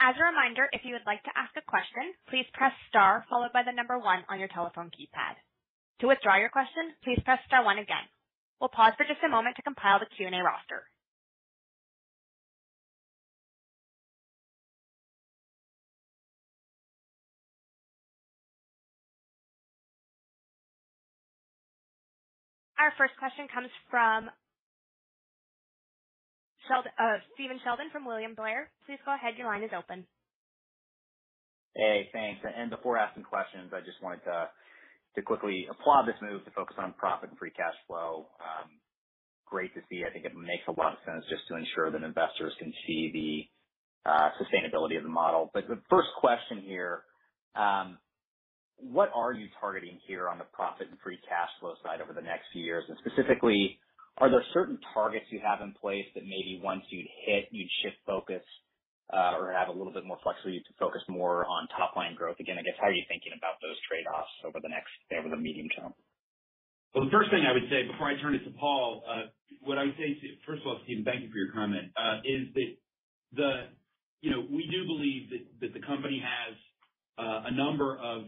As 0.00 0.16
a 0.20 0.28
reminder, 0.28 0.68
if 0.72 0.84
you 0.84 0.92
would 0.92 1.08
like 1.08 1.22
to 1.24 1.36
ask 1.36 1.52
a 1.56 1.64
question, 1.64 2.12
please 2.28 2.44
press 2.52 2.72
star 2.88 3.24
followed 3.28 3.52
by 3.52 3.62
the 3.64 3.72
number 3.72 3.98
one 3.98 4.24
on 4.28 4.40
your 4.40 4.48
telephone 4.48 4.90
keypad. 4.92 5.36
To 6.00 6.08
withdraw 6.08 6.36
your 6.36 6.50
question, 6.50 6.92
please 7.04 7.20
press 7.24 7.40
star 7.46 7.64
one 7.64 7.78
again. 7.78 8.04
We'll 8.60 8.68
pause 8.70 8.92
for 8.96 9.04
just 9.04 9.22
a 9.24 9.28
moment 9.28 9.56
to 9.56 9.62
compile 9.62 9.98
the 9.98 10.06
Q&A 10.16 10.42
roster. 10.42 10.84
Our 22.78 22.92
first 22.98 23.14
question 23.18 23.48
comes 23.52 23.70
from 23.90 24.28
uh, 26.68 27.18
Stephen 27.34 27.60
Sheldon 27.64 27.88
from 27.92 28.04
William 28.04 28.34
Blair. 28.34 28.70
Please 28.86 28.98
go 29.04 29.14
ahead. 29.14 29.34
Your 29.38 29.46
line 29.46 29.62
is 29.62 29.70
open. 29.76 30.06
Hey, 31.74 32.08
thanks. 32.12 32.40
And 32.44 32.70
before 32.70 32.98
asking 32.98 33.24
questions, 33.24 33.72
I 33.74 33.80
just 33.80 34.02
wanted 34.02 34.24
to 34.24 34.48
quickly 35.22 35.66
applaud 35.70 36.06
this 36.06 36.16
move 36.22 36.44
to 36.44 36.50
focus 36.52 36.76
on 36.78 36.94
profit 36.94 37.30
and 37.30 37.38
free 37.38 37.50
cash 37.52 37.74
flow. 37.86 38.28
Um, 38.40 38.70
great 39.46 39.74
to 39.74 39.80
see. 39.90 40.04
I 40.08 40.12
think 40.12 40.24
it 40.24 40.34
makes 40.36 40.64
a 40.68 40.72
lot 40.72 40.94
of 40.94 40.98
sense 41.06 41.24
just 41.30 41.48
to 41.48 41.56
ensure 41.56 41.90
that 41.92 42.02
investors 42.02 42.54
can 42.58 42.72
see 42.86 43.10
the 43.12 44.10
uh, 44.10 44.30
sustainability 44.40 44.96
of 44.96 45.04
the 45.04 45.10
model. 45.10 45.50
But 45.54 45.68
the 45.68 45.80
first 45.90 46.08
question 46.20 46.62
here, 46.62 47.04
um, 47.56 47.98
what 48.78 49.10
are 49.14 49.32
you 49.32 49.48
targeting 49.60 50.00
here 50.06 50.28
on 50.28 50.38
the 50.38 50.44
profit 50.52 50.88
and 50.90 50.98
free 51.00 51.18
cash 51.28 51.50
flow 51.60 51.74
side 51.84 52.00
over 52.00 52.12
the 52.12 52.22
next 52.22 52.46
few 52.52 52.62
years? 52.64 52.84
And 52.88 52.98
specifically, 53.04 53.78
are 54.18 54.30
there 54.30 54.44
certain 54.54 54.78
targets 54.94 55.26
you 55.30 55.40
have 55.44 55.60
in 55.62 55.74
place 55.74 56.06
that 56.14 56.24
maybe 56.24 56.60
once 56.62 56.82
you'd 56.90 57.08
hit, 57.26 57.48
you'd 57.52 57.70
shift 57.82 57.96
focus, 58.06 58.42
Uh, 59.06 59.38
or 59.38 59.54
have 59.54 59.70
a 59.70 59.76
little 59.76 59.94
bit 59.94 60.02
more 60.02 60.18
flexibility 60.26 60.58
to 60.66 60.74
focus 60.82 60.98
more 61.06 61.46
on 61.46 61.70
top 61.78 61.94
line 61.94 62.18
growth? 62.18 62.34
Again, 62.42 62.58
I 62.58 62.66
guess, 62.66 62.74
how 62.82 62.90
are 62.90 62.92
you 62.92 63.06
thinking 63.06 63.30
about 63.38 63.54
those 63.62 63.78
trade-offs 63.86 64.34
over 64.42 64.58
the 64.58 64.66
next, 64.66 64.90
over 65.14 65.30
the 65.30 65.38
medium 65.38 65.70
term? 65.78 65.94
Well, 66.90 67.06
the 67.06 67.14
first 67.14 67.30
thing 67.30 67.46
I 67.46 67.54
would 67.54 67.70
say 67.70 67.86
before 67.86 68.10
I 68.10 68.18
turn 68.18 68.34
it 68.34 68.42
to 68.42 68.52
Paul, 68.58 69.06
uh, 69.06 69.30
what 69.62 69.78
I 69.78 69.86
would 69.86 69.94
say 69.94 70.10
to 70.10 70.26
first 70.42 70.66
of 70.66 70.66
all, 70.66 70.82
Stephen, 70.82 71.06
thank 71.06 71.22
you 71.22 71.30
for 71.30 71.38
your 71.38 71.54
comment, 71.54 71.94
uh, 71.94 72.18
is 72.26 72.50
that 72.58 72.70
the, 73.38 73.50
you 74.26 74.34
know, 74.34 74.42
we 74.42 74.66
do 74.66 74.82
believe 74.82 75.30
that 75.62 75.70
the 75.70 75.82
company 75.86 76.18
has 76.18 76.58
a 77.18 77.54
number 77.54 77.94
of 78.02 78.26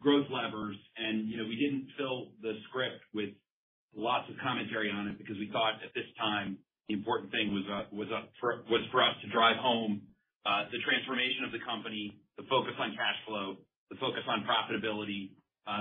growth 0.00 0.26
levers, 0.30 0.76
and, 0.96 1.28
you 1.28 1.36
know, 1.36 1.44
we 1.44 1.60
didn't 1.60 1.90
fill 1.98 2.32
the 2.40 2.56
script 2.70 3.02
with 3.12 3.30
lots 3.94 4.30
of 4.30 4.36
commentary 4.40 4.90
on 4.90 5.08
it 5.08 5.18
because 5.18 5.36
we 5.36 5.50
thought 5.52 5.82
at 5.84 5.92
this 5.94 6.06
time, 6.16 6.56
the 6.88 6.94
important 6.94 7.30
thing 7.30 7.52
was 7.52 7.64
for 8.40 8.64
was 8.70 8.82
for 8.90 9.04
us 9.04 9.14
to 9.22 9.28
drive 9.30 9.56
home 9.60 10.02
the 10.72 10.80
transformation 10.84 11.44
of 11.44 11.52
the 11.52 11.60
company, 11.60 12.16
the 12.40 12.44
focus 12.48 12.72
on 12.80 12.96
cash 12.96 13.18
flow, 13.28 13.60
the 13.92 13.96
focus 14.00 14.24
on 14.26 14.44
profitability, 14.48 15.36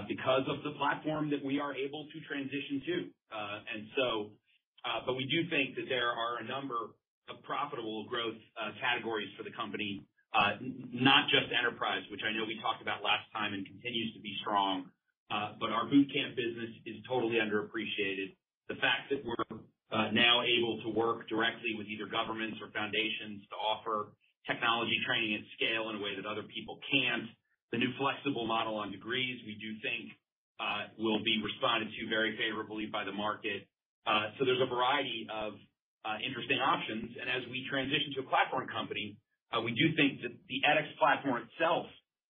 because 0.08 0.43
of 0.52 0.63
the 0.67 0.76
platform 0.76 1.32
that 1.32 1.43
we 1.43 1.60
are 1.60 1.76
able 1.76 2.08
to 2.12 2.17
transition 2.28 2.84
to. 2.86 2.96
Uh 3.32 3.72
and 3.74 3.82
so 3.96 4.08
uh 4.84 5.00
but 5.08 5.15
we 5.15 5.26
do 5.26 5.48
think 5.50 5.76
that 5.80 5.88
there 5.88 6.12
are 6.12 6.43
a 6.43 6.46
number 6.46 6.91
of 7.32 7.36
profitable 7.43 8.08
growth 8.08 8.39
categories 8.80 9.32
for 9.36 9.43
the 9.43 9.52
company, 9.56 10.04
not 10.91 11.28
just 11.32 11.48
enterprise, 11.56 12.04
which 12.12 12.22
I 12.28 12.36
know 12.36 12.43
we 12.48 12.60
talked 12.60 12.82
about 12.82 13.04
last 13.04 13.28
time 13.32 13.56
and 13.56 13.63
continues 13.65 14.13
to 14.15 14.20
be 14.20 14.36
strong. 14.43 14.91
Uh, 15.28 15.60
but 15.60 15.76
our 15.76 15.84
boot 15.91 16.08
camp 16.08 16.39
business 16.39 16.72
is 16.88 16.96
totally 17.04 17.36
underappreciated. 17.36 18.32
The 18.72 18.80
fact 18.80 19.12
that 19.12 19.28
we're 19.28 19.60
now 19.91 20.43
able 20.43 20.82
to 20.84 20.89
work 20.89 21.28
directly 21.30 21.76
with 21.78 21.88
either 21.88 22.06
governments 22.06 22.60
or 22.62 22.67
foundations 22.76 23.43
to 23.50 23.56
offer 23.56 24.12
technology 24.47 24.95
training 25.08 25.36
at 25.36 25.43
scale 25.60 25.89
in 25.91 26.00
a 26.00 26.02
way 26.02 26.15
that 26.15 26.26
other 26.26 26.43
people 26.43 26.80
can't. 26.88 27.28
The 27.71 27.80
new 27.80 27.91
flexible 28.00 28.47
model 28.47 28.80
on 28.80 28.91
degrees, 28.91 29.43
we 29.43 29.60
do 29.60 29.76
think, 29.84 30.15
uh, 30.60 30.88
will 30.97 31.19
be 31.23 31.36
responded 31.43 31.91
to 31.91 32.02
very 32.08 32.36
favorably 32.39 32.88
by 32.88 33.04
the 33.04 33.12
market. 33.12 33.67
Uh 34.08 34.32
so 34.39 34.45
there's 34.47 34.63
a 34.63 34.71
variety 34.71 35.28
of 35.30 35.54
uh 36.08 36.17
interesting 36.23 36.58
options. 36.63 37.12
And 37.19 37.28
as 37.28 37.43
we 37.52 37.67
transition 37.69 38.15
to 38.15 38.19
a 38.23 38.28
platform 38.32 38.67
company, 38.71 39.19
we 39.63 39.76
do 39.76 39.91
think 40.00 40.23
that 40.23 40.32
the 40.47 40.60
edX 40.63 40.88
platform 40.97 41.43
itself 41.43 41.88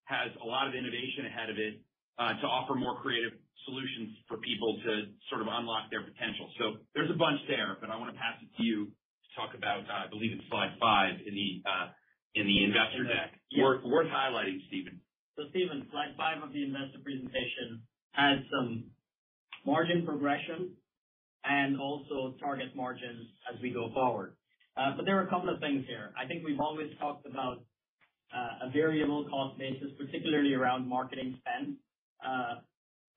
has 0.09 0.33
a 0.41 0.47
lot 0.47 0.67
of 0.67 0.73
innovation 0.73 1.29
ahead 1.29 1.49
of 1.53 1.57
it 1.61 1.79
uh 2.17 2.33
to 2.41 2.45
offer 2.49 2.73
more 2.73 2.97
creative 2.99 3.37
solutions 3.65 4.15
for 4.27 4.37
people 4.37 4.79
to 4.83 4.91
sort 5.29 5.41
of 5.41 5.47
unlock 5.49 5.89
their 5.89 6.03
potential. 6.03 6.51
So 6.59 6.83
there's 6.93 7.09
a 7.09 7.17
bunch 7.17 7.41
there, 7.47 7.77
but 7.81 7.89
I 7.89 7.97
want 7.97 8.13
to 8.13 8.17
pass 8.19 8.37
it 8.41 8.49
to 8.57 8.61
you 8.63 8.87
to 8.87 9.29
talk 9.35 9.55
about, 9.57 9.85
uh, 9.87 10.05
I 10.05 10.07
believe 10.09 10.35
it's 10.35 10.47
slide 10.49 10.77
five 10.79 11.19
in 11.25 11.33
the 11.33 11.49
uh, 11.65 11.91
investor 12.37 13.03
deck. 13.03 13.33
Yeah. 13.51 13.65
Worth 13.83 14.11
highlighting, 14.13 14.61
Stephen. 14.67 15.01
So 15.35 15.49
Stephen, 15.49 15.87
slide 15.91 16.13
five 16.17 16.41
of 16.43 16.53
the 16.53 16.63
investor 16.63 16.99
presentation 17.03 17.81
has 18.13 18.39
some 18.51 18.91
margin 19.65 20.05
progression 20.05 20.73
and 21.45 21.79
also 21.79 22.35
target 22.39 22.75
margins 22.75 23.27
as 23.51 23.61
we 23.61 23.69
go 23.69 23.89
forward. 23.93 24.35
Uh, 24.75 24.93
but 24.95 25.05
there 25.05 25.17
are 25.17 25.25
a 25.25 25.29
couple 25.29 25.49
of 25.49 25.59
things 25.59 25.85
here. 25.87 26.13
I 26.17 26.27
think 26.27 26.45
we've 26.45 26.59
always 26.59 26.89
talked 26.99 27.25
about 27.25 27.65
a 28.61 28.69
variable 28.69 29.25
cost 29.29 29.57
basis, 29.57 29.89
particularly 29.97 30.53
around 30.53 30.87
marketing 30.87 31.39
spend. 31.39 31.77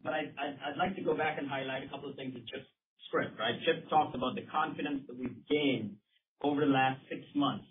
I'd 0.06 0.78
like 0.78 0.96
to 0.96 1.02
go 1.02 1.16
back 1.16 1.38
and 1.38 1.48
highlight 1.48 1.84
a 1.84 1.88
couple 1.88 2.08
of 2.10 2.16
things 2.16 2.34
in 2.34 2.42
Chip's 2.48 2.68
script, 3.08 3.38
right? 3.38 3.54
Chip 3.66 3.88
talked 3.90 4.14
about 4.14 4.34
the 4.34 4.46
confidence 4.50 5.02
that 5.08 5.18
we've 5.18 5.36
gained 5.48 5.96
over 6.42 6.60
the 6.64 6.72
last 6.72 7.00
six 7.08 7.22
months 7.34 7.64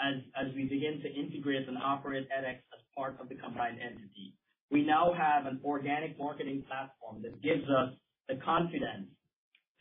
as 0.00 0.54
we 0.54 0.64
begin 0.64 1.00
to 1.02 1.08
integrate 1.12 1.68
and 1.68 1.76
operate 1.78 2.26
edX 2.28 2.56
as 2.72 2.80
part 2.96 3.16
of 3.20 3.28
the 3.28 3.34
combined 3.36 3.78
entity. 3.80 4.34
We 4.70 4.84
now 4.84 5.12
have 5.12 5.46
an 5.46 5.60
organic 5.64 6.18
marketing 6.18 6.64
platform 6.68 7.22
that 7.22 7.42
gives 7.42 7.64
us 7.68 7.92
the 8.28 8.36
confidence 8.44 9.08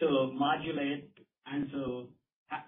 to 0.02 0.32
modulate 0.34 1.12
and 1.46 1.70
to 1.72 2.08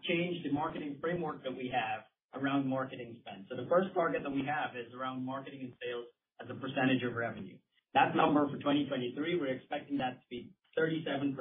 change 0.08 0.44
the 0.44 0.52
marketing 0.52 0.98
framework 1.02 1.44
that 1.44 1.56
we 1.56 1.72
have 1.74 2.04
around 2.41 2.67
marketing 2.67 3.17
spend. 3.22 3.46
So 3.50 3.56
the 3.56 3.67
first 3.67 3.94
target 3.94 4.24
that 4.24 4.32
we 4.32 4.46
have 4.46 4.76
is 4.76 4.94
around 4.94 5.26
marketing 5.26 5.60
and 5.62 5.74
sales 5.82 6.06
as 6.41 6.48
a 6.50 6.56
percentage 6.60 7.04
of 7.04 7.15
revenue. 7.15 7.58
That 7.93 8.15
number 8.15 8.47
for 8.47 8.58
2023, 8.58 9.39
we're 9.39 9.47
expecting 9.47 9.97
that 9.97 10.21
to 10.21 10.25
be 10.30 10.49
37%. 10.77 11.36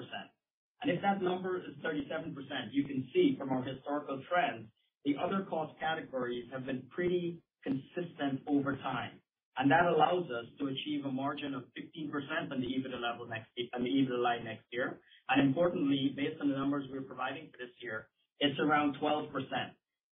And 0.82 0.90
if 0.90 1.02
that 1.02 1.22
number 1.22 1.58
is 1.58 1.76
37%, 1.84 2.34
you 2.72 2.84
can 2.84 3.06
see 3.12 3.36
from 3.38 3.50
our 3.50 3.62
historical 3.62 4.22
trends, 4.28 4.66
the 5.04 5.14
other 5.22 5.46
cost 5.48 5.78
categories 5.78 6.46
have 6.52 6.66
been 6.66 6.82
pretty 6.90 7.38
consistent 7.62 8.40
over 8.48 8.76
time. 8.76 9.12
And 9.58 9.70
that 9.70 9.84
allows 9.84 10.24
us 10.30 10.46
to 10.58 10.66
achieve 10.68 11.04
a 11.04 11.10
margin 11.10 11.54
of 11.54 11.64
15% 11.76 12.50
on 12.50 12.60
the 12.60 12.66
EBITDA 12.66 13.00
level 13.00 13.28
next 13.28 13.48
on 13.74 13.84
the 13.84 13.90
EBITDA 13.90 14.22
line 14.22 14.44
next 14.44 14.64
year. 14.72 15.00
And 15.28 15.46
importantly, 15.46 16.14
based 16.16 16.40
on 16.40 16.48
the 16.48 16.56
numbers 16.56 16.86
we're 16.90 17.02
providing 17.02 17.48
for 17.52 17.58
this 17.58 17.74
year, 17.82 18.08
it's 18.40 18.58
around 18.58 18.96
12%. 19.02 19.28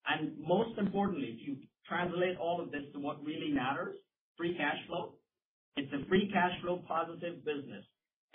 And 0.08 0.32
most 0.38 0.78
importantly, 0.78 1.36
if 1.38 1.46
you 1.46 1.56
translate 1.86 2.38
all 2.38 2.60
of 2.60 2.70
this 2.70 2.84
to 2.94 3.00
what 3.00 3.22
really 3.24 3.52
matters, 3.52 3.96
free 4.36 4.56
cash 4.56 4.78
flow. 4.86 5.14
It's 5.76 5.92
a 5.92 6.06
free 6.08 6.30
cash 6.32 6.54
flow 6.62 6.82
positive 6.86 7.44
business 7.44 7.82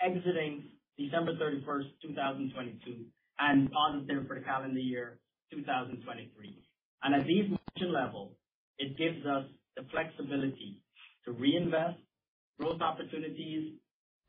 exiting 0.00 0.64
December 0.98 1.32
31st, 1.40 1.88
2022, 2.02 3.04
and 3.38 3.70
positive 3.72 4.26
for 4.28 4.38
the 4.38 4.44
calendar 4.44 4.78
year 4.78 5.18
2023. 5.50 6.04
At 7.02 7.26
these 7.26 7.48
margin 7.48 7.92
levels, 7.92 8.32
it 8.78 8.96
gives 8.98 9.24
us 9.24 9.44
the 9.76 9.84
flexibility 9.90 10.80
to 11.24 11.32
reinvest 11.32 11.96
growth 12.58 12.82
opportunities, 12.82 13.72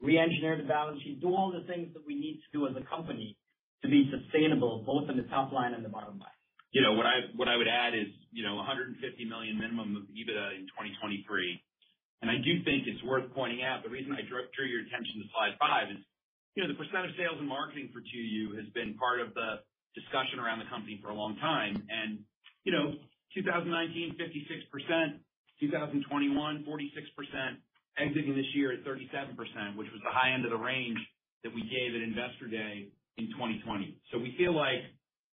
re-engineer 0.01 0.55
the 0.57 0.67
balance 0.67 1.01
sheet, 1.03 1.19
do 1.19 1.35
all 1.35 1.51
the 1.51 1.67
things 1.67 1.91
that 1.93 2.07
we 2.07 2.15
need 2.15 2.39
to 2.39 2.57
do 2.57 2.67
as 2.67 2.73
a 2.79 2.85
company 2.87 3.35
to 3.83 3.89
be 3.89 4.07
sustainable, 4.07 4.83
both 4.87 5.09
in 5.09 5.17
the 5.17 5.27
top 5.27 5.51
line 5.51 5.73
and 5.73 5.83
the 5.83 5.89
bottom 5.89 6.17
line. 6.17 6.31
You 6.71 6.81
know, 6.81 6.93
what 6.95 7.05
I 7.05 7.57
would 7.57 7.67
add 7.67 7.93
is, 7.93 8.07
you 8.31 8.47
know, 8.47 8.55
150 8.55 9.03
million 9.25 9.59
minimum 9.59 9.97
of 9.99 10.03
EBITDA 10.07 10.55
in 10.55 10.63
2023. 10.71 11.59
I 12.29 12.37
do 12.37 12.61
think 12.61 12.85
it's 12.85 13.01
worth 13.01 13.31
pointing 13.33 13.65
out, 13.65 13.81
the 13.81 13.89
reason 13.89 14.13
I 14.13 14.21
drew 14.21 14.67
your 14.69 14.85
attention 14.85 15.23
to 15.23 15.27
slide 15.33 15.57
five 15.57 15.89
is, 15.89 15.97
you 16.53 16.61
know, 16.61 16.69
the 16.69 16.77
percent 16.77 17.07
of 17.07 17.15
sales 17.17 17.39
and 17.41 17.47
marketing 17.49 17.89
for 17.89 18.03
2U 18.03 18.59
has 18.61 18.67
been 18.75 18.93
part 18.99 19.23
of 19.23 19.33
the 19.33 19.63
discussion 19.95 20.37
around 20.37 20.59
the 20.59 20.69
company 20.69 20.99
for 21.01 21.09
a 21.09 21.17
long 21.17 21.35
time. 21.41 21.81
And 21.89 22.21
you 22.63 22.71
know, 22.71 22.93
2019, 23.33 24.17
56%, 24.19 25.17
2021, 25.59 26.65
46%, 26.65 27.57
exiting 27.97 28.35
this 28.35 28.45
year 28.53 28.73
at 28.73 28.85
37%, 28.85 29.75
which 29.75 29.89
was 29.91 30.01
the 30.03 30.13
high 30.13 30.33
end 30.33 30.45
of 30.45 30.51
the 30.51 30.61
range 30.61 30.99
that 31.43 31.53
we 31.53 31.65
gave 31.65 31.95
at 31.95 32.01
Investor 32.05 32.47
Day 32.47 32.93
in 33.17 33.27
2020. 33.33 33.97
We 34.13 34.35
feel 34.37 34.53
like 34.53 34.85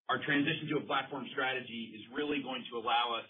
our 0.10 0.22
transition 0.22 0.70
to 0.70 0.78
a 0.78 0.86
platform 0.86 1.26
strategy 1.34 1.98
is 1.98 2.02
really 2.14 2.46
going 2.46 2.62
to 2.70 2.78
allow 2.78 3.18
us 3.18 3.26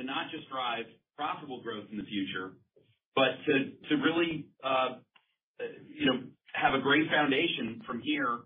to 0.00 0.04
not 0.04 0.32
just 0.32 0.48
drive 0.48 0.88
profitable 1.16 1.60
growth 1.60 1.92
in 1.92 2.00
the 2.00 2.08
future, 2.08 2.56
but 3.16 3.40
to 3.46 3.52
to 3.88 3.94
really, 4.04 4.46
uh, 4.62 5.00
you 5.88 6.06
know, 6.06 6.20
have 6.52 6.74
a 6.74 6.80
great 6.80 7.08
foundation 7.08 7.82
from 7.86 8.00
here 8.00 8.44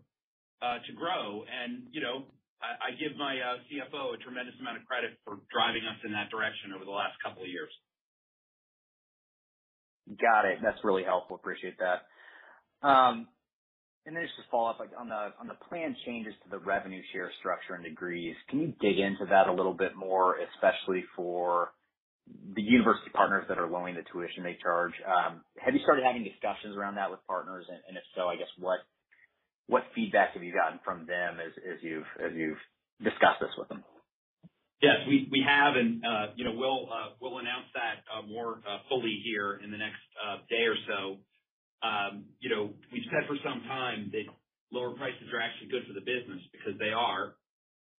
uh, 0.62 0.78
to 0.87 0.92
grow. 0.94 1.44
And, 1.46 1.88
you 1.92 2.00
know, 2.00 2.26
I 2.61 2.92
give 3.00 3.16
my 3.16 3.40
uh, 3.40 3.56
CFO 3.66 4.14
a 4.14 4.18
tremendous 4.18 4.54
amount 4.61 4.76
of 4.76 4.85
credit 4.85 5.16
for 5.24 5.40
driving 5.48 5.80
us 5.88 5.96
in 6.04 6.12
that 6.12 6.28
direction 6.28 6.76
over 6.76 6.85
the 6.85 6.92
last 6.92 7.16
couple 7.24 7.42
of 7.42 7.48
years. 7.48 7.72
Got 10.20 10.44
it. 10.44 10.59
That's 10.62 10.76
really 10.85 11.04
helpful. 11.04 11.37
Appreciate 11.37 11.76
that. 11.80 12.04
Um, 12.87 13.28
and 14.04 14.16
then 14.16 14.24
just 14.24 14.37
to 14.37 14.50
follow 14.50 14.70
up, 14.70 14.78
like 14.78 14.90
on 14.98 15.09
the 15.09 15.56
planned 15.68 15.96
changes 16.04 16.35
to 16.44 16.50
the 16.50 16.59
revenue 16.59 17.00
share 17.12 17.33
structure 17.38 17.74
and 17.74 17.85
degrees, 17.85 18.37
can 18.48 18.61
you 18.61 18.74
dig 18.80 18.98
into 18.98 19.24
that 19.30 19.48
a 19.48 19.52
little 19.52 19.74
bit 19.74 19.96
more, 19.96 20.37
especially 20.52 21.04
for 21.16 21.72
the 22.26 22.62
university 22.62 23.11
partners 23.11 23.44
that 23.48 23.59
are 23.59 23.68
lowering 23.68 23.94
the 23.94 24.06
tuition 24.12 24.42
they 24.42 24.59
charge? 24.62 24.92
Um, 25.06 25.42
have 25.59 25.74
you 25.74 25.80
started 25.83 26.04
having 26.04 26.24
discussions 26.24 26.76
around 26.76 26.96
that 26.96 27.11
with 27.11 27.20
partners? 27.26 27.66
And 27.68 27.96
if 27.96 28.04
so, 28.14 28.28
I 28.28 28.37
guess 28.37 28.50
what 28.59 28.80
what 29.66 29.85
feedback 29.94 30.35
have 30.35 30.42
you 30.42 30.52
gotten 30.52 30.80
from 30.85 31.06
them 31.06 31.38
as 31.38 31.54
you've 31.83 32.11
as 32.18 32.33
you've 32.35 32.61
discussed 33.02 33.40
this 33.40 33.54
with 33.56 33.68
them? 33.68 33.85
Yes, 34.83 35.04
we 35.06 35.28
we 35.30 35.44
have, 35.46 35.76
and 35.76 36.02
uh, 36.04 36.26
you 36.37 36.44
know, 36.44 36.56
we'll 36.56 36.88
uh, 36.88 37.38
announce 37.38 37.68
that 37.76 38.00
uh, 38.09 38.26
more 38.26 38.61
fully 38.88 39.20
here 39.24 39.61
in 39.62 39.70
the 39.70 39.78
next 39.78 40.00
day 40.48 40.64
or 40.64 40.76
so. 40.88 41.18
Um, 41.87 42.24
you 42.40 42.50
know, 42.50 42.72
we've 42.92 43.06
said 43.09 43.28
for 43.28 43.37
some 43.44 43.62
time 43.64 44.11
that 44.12 44.24
lower 44.72 44.92
prices 44.96 45.28
are 45.33 45.40
actually 45.40 45.68
good 45.68 45.87
for 45.87 45.94
the 45.94 46.04
business 46.04 46.40
because 46.52 46.78
they 46.78 46.92
are. 46.92 47.37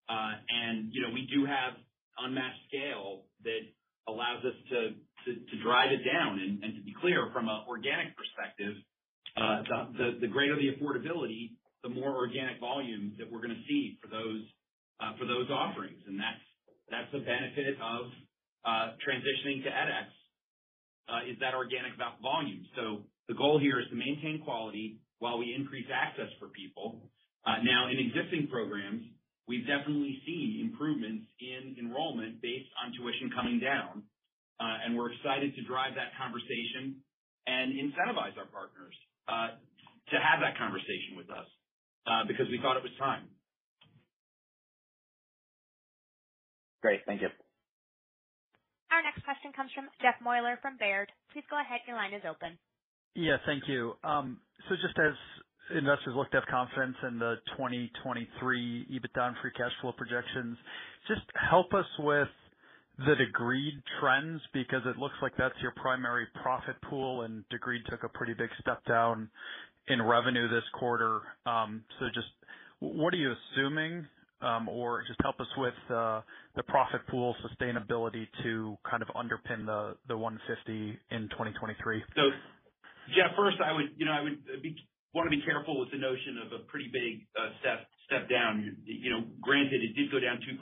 And 0.10 0.92
you 0.92 1.02
know, 1.02 1.14
we 1.14 1.30
do 1.32 1.46
have 1.46 1.74
unmatched 2.20 2.68
scale 2.68 3.24
that 3.44 3.64
allows 4.08 4.44
us 4.46 4.58
to 4.70 4.80
to 5.26 5.56
drive 5.62 5.92
it 5.92 6.02
down. 6.02 6.40
And 6.40 6.76
to 6.76 6.82
be 6.82 6.94
clear, 7.00 7.30
from 7.34 7.50
an 7.50 7.62
organic 7.68 8.16
perspective, 8.18 8.74
uh 9.38 9.62
the 9.98 10.08
the 10.22 10.28
greater 10.28 10.56
the 10.56 10.74
affordability, 10.76 11.54
the 11.84 11.90
more 11.90 12.16
organic 12.16 12.60
volumes 12.60 13.18
that 13.20 13.32
we're 13.32 13.42
gonna 13.42 13.64
see 13.68 13.98
for 14.02 14.08
those 14.08 14.42
uh 15.00 15.14
for 15.18 15.26
those 15.26 15.50
offerings. 15.50 16.02
And 16.08 16.20
that's 16.20 16.44
that's 16.90 17.12
the 17.12 17.20
benefit 17.20 17.78
of 17.80 18.12
transitioning 19.02 19.64
to 19.64 19.70
edX, 19.70 20.10
is 21.30 21.38
that 21.40 21.54
organic 21.54 21.94
volume. 22.22 22.66
So 22.76 23.06
the 23.28 23.34
goal 23.34 23.60
here 23.60 23.80
is 23.80 23.88
to 23.90 23.96
maintain 23.96 24.42
quality 24.44 25.00
while 25.20 25.38
we 25.38 25.54
increase 25.56 25.88
access 25.94 26.30
for 26.40 26.50
people. 26.50 27.02
Now, 27.46 27.90
in 27.90 27.98
existing 27.98 28.50
programs, 28.52 29.04
we've 29.48 29.68
definitely 29.68 30.22
seen 30.26 30.62
improvements 30.72 31.28
in 31.42 31.78
enrollment 31.80 32.42
based 32.42 32.70
on 32.84 32.94
tuition 32.94 33.32
coming 33.36 33.60
down. 33.60 34.04
Uh, 34.60 34.86
and 34.86 34.98
we're 34.98 35.12
excited 35.14 35.56
to 35.56 35.64
drive 35.66 35.96
that 35.96 36.14
conversation 36.18 37.04
and 37.48 37.74
incentivize 37.74 38.38
our 38.38 38.48
partners 38.48 38.96
uh, 39.28 39.58
to 40.12 40.18
have 40.20 40.42
that 40.42 40.58
conversation 40.58 41.18
with 41.18 41.30
us 41.32 41.48
uh, 42.08 42.24
because 42.28 42.48
we 42.50 42.60
thought 42.62 42.78
it 42.78 42.84
was 42.84 42.94
time. 43.00 43.30
Great. 46.82 47.02
Thank 47.08 47.22
you. 47.22 47.30
Our 48.92 49.04
next 49.04 49.24
question 49.26 49.54
comes 49.56 49.72
from 49.76 49.90
Jeff 50.02 50.16
Meuler 50.26 50.62
from 50.62 50.78
Baird. 50.78 51.12
Please 51.34 51.46
go 51.50 51.60
ahead. 51.60 51.82
Your 51.88 51.98
line 51.98 52.14
is 52.14 52.24
open. 52.30 52.60
Yeah, 53.16 53.38
thank 53.46 53.68
you. 53.68 53.96
Um 54.04 54.42
so 54.70 54.76
just 54.76 54.98
as 55.00 55.14
investors 55.78 56.14
look 56.16 56.32
to 56.32 56.38
have 56.38 56.48
confidence 56.50 56.96
in 57.08 57.20
the 57.20 57.36
2023 57.58 58.88
EBITDA 58.92 59.28
and 59.28 59.36
free 59.42 59.52
cash 59.52 59.72
flow 59.82 59.92
projections, 59.94 60.58
just 61.08 61.22
help 61.50 61.74
us 61.74 61.86
with 62.00 62.28
the 63.06 63.16
degree 63.16 63.74
trends, 64.00 64.42
because 64.54 64.82
it 64.86 64.98
looks 64.98 65.16
like 65.22 65.34
that's 65.38 65.56
your 65.62 65.74
primary 65.78 66.28
profit 66.42 66.76
pool, 66.90 67.24
and 67.24 67.48
degree 67.50 67.82
took 67.90 68.04
a 68.04 68.10
pretty 68.10 68.34
big 68.34 68.50
step 68.60 68.84
down 68.86 69.30
in 69.88 70.02
revenue 70.02 70.48
this 70.50 70.64
quarter. 70.80 71.22
Um, 71.46 71.84
so 72.00 72.08
just 72.14 72.28
what 72.80 73.14
are 73.14 73.18
you 73.18 73.34
assuming, 73.34 74.08
um, 74.42 74.70
or 74.70 75.04
just 75.08 75.20
help 75.24 75.40
us 75.40 75.48
with 75.58 75.74
uh, 75.90 76.22
the 76.56 76.64
profit 76.64 77.02
pool 77.10 77.36
sustainability 77.46 78.28
to 78.44 78.78
kind 78.90 79.02
of 79.02 79.10
underpin 79.10 79.66
the 80.08 80.18
150 80.18 81.00
in 81.12 81.30
2023? 81.30 82.04
Jeff, 83.08 83.36
first, 83.36 83.58
I 83.64 83.74
would, 83.74 83.92
you 83.98 84.06
know, 84.06 84.12
wanna 84.12 84.36
be 84.62 84.76
careful 85.46 85.80
with 85.80 85.92
the 85.92 86.00
notion 86.00 86.40
of 86.46 86.56
a 86.56 86.64
pretty 86.72 86.88
big 86.92 87.28
uh, 87.36 87.52
step 88.08 88.30
down. 88.30 88.78
You 88.86 89.12
know, 89.12 89.22
granted, 89.42 89.82
it 89.84 89.96
did 89.96 90.12
go 90.12 90.20
down 90.20 90.40
2%, 90.44 90.56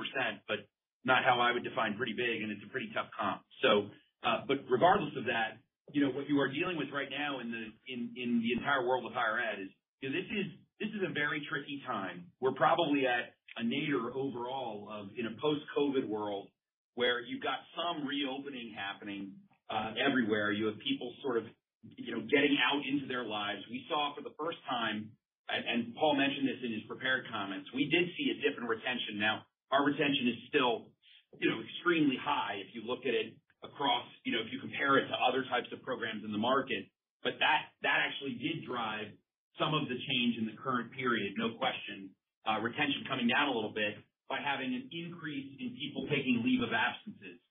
but 0.48 0.66
not 1.06 1.24
how 1.24 1.40
I 1.40 1.54
would 1.54 1.64
define 1.64 1.96
pretty 1.96 2.14
big, 2.14 2.42
and 2.42 2.52
it's 2.52 2.64
a 2.66 2.72
pretty 2.72 2.90
tough 2.94 3.08
comp. 3.18 3.42
So, 3.62 3.90
uh, 4.26 4.44
but 4.48 4.66
regardless 4.70 5.14
of 5.18 5.26
that, 5.26 5.62
you 5.94 6.06
know, 6.06 6.12
what 6.14 6.30
you 6.30 6.40
are 6.40 6.52
dealing 6.52 6.78
with 6.78 6.94
right 6.94 7.10
now 7.10 7.40
in 7.40 7.50
the 7.50 8.52
entire 8.54 8.86
world 8.86 9.06
of 9.06 9.14
higher 9.14 9.42
ed 9.42 9.62
is, 9.62 9.70
you 10.02 10.10
know, 10.10 10.16
this 10.16 10.90
is 10.90 11.02
a 11.02 11.12
very 11.14 11.42
tricky 11.50 11.82
time. 11.86 12.30
We're 12.42 12.54
probably 12.54 13.08
at 13.08 13.34
a 13.58 13.64
nadir 13.64 14.14
overall 14.14 14.88
of 14.92 15.10
in 15.18 15.26
a 15.26 15.34
post-COVID 15.42 16.08
world, 16.08 16.48
where 16.96 17.22
you've 17.22 17.42
got 17.42 17.60
some 17.76 18.06
reopening 18.06 18.76
happening 18.76 19.32
uh, 19.72 19.94
everywhere. 19.98 20.52
You 20.52 20.68
have 20.68 20.80
people 20.80 21.14
sort 21.24 21.38
of, 21.38 21.44
you 21.84 22.12
know, 22.12 22.22
getting 22.28 22.58
out 22.60 22.82
into 22.84 23.08
their 23.08 23.24
lives. 23.24 23.64
We 23.72 23.86
saw 23.88 24.16
for 24.16 24.22
the 24.22 24.36
first 24.36 24.60
time, 24.68 25.12
and 25.50 25.96
Paul 25.96 26.16
mentioned 26.16 26.48
this 26.48 26.62
in 26.62 26.72
his 26.74 26.86
prepared 26.86 27.26
comments, 27.32 27.70
we 27.74 27.90
did 27.90 28.12
see 28.18 28.30
a 28.32 28.36
dip 28.44 28.60
in 28.60 28.66
retention. 28.68 29.18
Now, 29.18 29.48
our 29.72 29.86
retention 29.86 30.30
is 30.30 30.38
still, 30.50 30.92
you 31.40 31.50
know, 31.50 31.62
extremely 31.62 32.18
high 32.20 32.62
if 32.62 32.74
you 32.76 32.86
look 32.86 33.06
at 33.06 33.14
it 33.14 33.34
across, 33.64 34.06
you 34.24 34.32
know, 34.34 34.42
if 34.42 34.52
you 34.52 34.60
compare 34.60 34.98
it 34.98 35.08
to 35.08 35.16
other 35.20 35.46
types 35.50 35.68
of 35.74 35.82
programs 35.82 36.24
in 36.24 36.32
the 36.32 36.42
market. 36.42 36.86
But 37.24 37.36
that 37.44 37.76
that 37.84 38.00
actually 38.00 38.40
did 38.40 38.64
drive 38.64 39.12
some 39.60 39.76
of 39.76 39.92
the 39.92 40.00
change 40.08 40.40
in 40.40 40.48
the 40.48 40.56
current 40.56 40.96
period, 40.96 41.36
no 41.36 41.58
question. 41.60 42.10
Uh, 42.48 42.64
retention 42.64 43.04
coming 43.06 43.28
down 43.28 43.52
a 43.52 43.54
little 43.54 43.76
bit 43.76 44.00
by 44.32 44.40
having 44.40 44.72
an 44.72 44.88
increase 44.94 45.52
in 45.60 45.76
people 45.76 46.08
taking 46.08 46.42
leave 46.46 46.64
of 46.64 46.72
absences. 46.72 47.42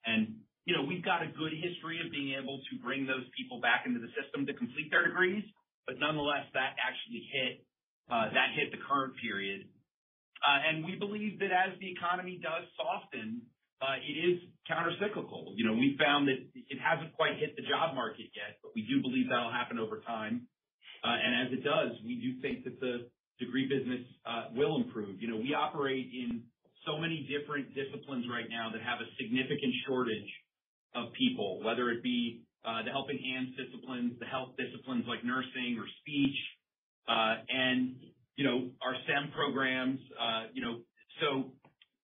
You 0.69 0.77
know, 0.77 0.85
we've 0.85 1.01
got 1.01 1.25
a 1.25 1.33
good 1.33 1.57
history 1.57 1.97
of 2.05 2.13
being 2.13 2.37
able 2.37 2.61
to 2.61 2.73
bring 2.85 3.09
those 3.09 3.25
people 3.33 3.57
back 3.57 3.89
into 3.89 4.05
the 4.05 4.13
system 4.13 4.45
to 4.45 4.53
complete 4.53 4.93
their 4.93 5.09
degrees. 5.09 5.41
But 5.89 5.97
nonetheless, 5.97 6.45
that 6.53 6.77
actually 6.77 7.25
hit 7.33 7.65
that 8.13 8.53
hit 8.53 8.69
the 8.69 8.77
current 8.85 9.17
period. 9.17 9.65
Uh 10.45 10.69
and 10.69 10.85
we 10.85 11.01
believe 11.01 11.41
that 11.41 11.49
as 11.49 11.73
the 11.81 11.89
economy 11.89 12.37
does 12.45 12.69
soften, 12.77 13.49
it 14.05 14.17
is 14.21 14.45
countercyclical. 14.69 15.57
You 15.57 15.65
know, 15.65 15.73
we 15.73 15.97
found 15.97 16.29
that 16.29 16.37
it 16.37 16.77
hasn't 16.85 17.17
quite 17.17 17.41
hit 17.41 17.57
the 17.57 17.65
job 17.65 17.97
market 17.97 18.29
yet, 18.37 18.61
but 18.61 18.77
we 18.77 18.85
do 18.85 19.01
believe 19.01 19.33
that'll 19.33 19.49
happen 19.49 19.81
over 19.81 20.05
time. 20.05 20.53
Uh 21.01 21.17
and 21.17 21.49
as 21.49 21.49
it 21.57 21.65
does, 21.65 21.97
we 22.05 22.21
do 22.21 22.45
think 22.45 22.69
that 22.69 22.77
the 22.77 23.09
degree 23.41 23.65
business 23.65 24.05
will 24.53 24.77
improve. 24.85 25.17
You 25.25 25.33
know, 25.33 25.41
we 25.41 25.57
operate 25.57 26.13
in 26.13 26.45
so 26.85 27.01
many 27.01 27.25
different 27.25 27.73
disciplines 27.73 28.29
right 28.29 28.53
now 28.53 28.69
that 28.69 28.85
have 28.85 29.01
a 29.01 29.09
significant 29.17 29.73
shortage 29.89 30.29
of 30.95 31.13
people, 31.13 31.61
whether 31.65 31.91
it 31.91 32.03
be 32.03 32.43
uh, 32.65 32.83
the 32.83 32.91
helping 32.91 33.19
hands 33.19 33.55
disciplines, 33.57 34.19
the 34.21 34.27
health 34.27 34.55
disciplines 34.59 35.05
like 35.09 35.25
nursing 35.25 35.79
or 35.79 35.87
speech, 36.01 36.37
uh, 37.09 37.41
and, 37.49 37.97
you 38.37 38.45
know, 38.45 38.71
our 38.83 38.95
STEM 39.05 39.33
programs. 39.35 40.01
Uh, 40.19 40.53
you 40.53 40.63
know, 40.63 40.81
so, 41.21 41.53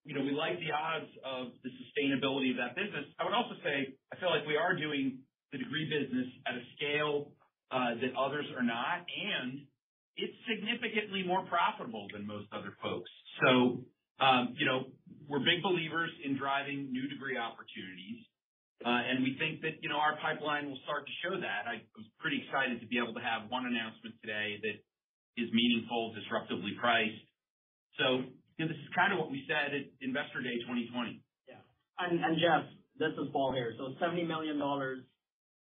you 0.05 0.14
know, 0.14 0.23
we 0.23 0.33
like 0.33 0.59
the 0.61 0.73
odds 0.73 1.11
of 1.25 1.53
the 1.62 1.70
sustainability 1.70 2.51
of 2.51 2.59
that 2.59 2.77
business. 2.77 3.05
I 3.18 3.25
would 3.25 3.35
also 3.35 3.55
say, 3.64 3.94
I 4.12 4.16
feel 4.16 4.31
like 4.31 4.47
we 4.47 4.57
are 4.57 4.77
doing 4.77 5.18
the 5.53 5.59
degree 5.59 5.88
business 5.88 6.29
at 6.47 6.55
a 6.55 6.64
scale 6.77 7.33
that 7.75 8.14
others 8.14 8.47
are 8.57 8.62
not, 8.62 9.03
and 9.03 9.66
it's 10.16 10.35
significantly 10.47 11.25
more 11.27 11.42
profitable 11.47 12.07
than 12.14 12.25
most 12.25 12.47
other 12.55 12.70
folks. 12.81 13.11
So 13.42 13.83
um, 14.20 14.55
you 14.59 14.66
know, 14.66 14.87
we're 15.27 15.42
big 15.42 15.62
believers 15.62 16.11
in 16.25 16.37
driving 16.38 16.92
new 16.92 17.09
degree 17.09 17.37
opportunities, 17.37 18.23
we 19.25 19.37
think 19.41 19.65
that, 19.65 19.81
you 19.81 19.89
know, 19.89 19.97
our 19.97 20.21
pipeline 20.21 20.69
will 20.69 20.81
start 20.85 21.09
to 21.09 21.15
show 21.25 21.35
that. 21.41 21.65
I 21.65 21.81
was 21.97 22.05
pretty 22.21 22.45
excited 22.45 22.81
to 22.85 22.87
be 22.87 23.01
able 23.01 23.17
to 23.17 23.25
have 23.25 23.49
one 23.49 23.65
announcement 23.65 24.13
today 24.21 24.61
that 24.61 24.77
is 25.41 25.49
meaningful, 25.51 26.13
disruptively 26.13 26.77
priced. 26.77 27.25
So 27.97 28.29
you 28.59 28.61
know, 28.61 28.69
this 28.69 28.79
is 28.79 28.91
kind 28.95 29.11
of 29.11 29.19
what 29.19 29.33
we 29.33 29.43
said 29.51 29.75
at 29.75 29.89
Investor 30.05 30.45
Day 30.45 30.61
2020. 30.63 31.25
Yeah. 31.49 31.59
And 31.99 32.23
and 32.23 32.39
Jeff, 32.39 32.69
this 32.99 33.17
is 33.17 33.33
Paul 33.33 33.51
here. 33.51 33.75
So 33.79 33.97
$70 33.99 34.27
million 34.29 34.61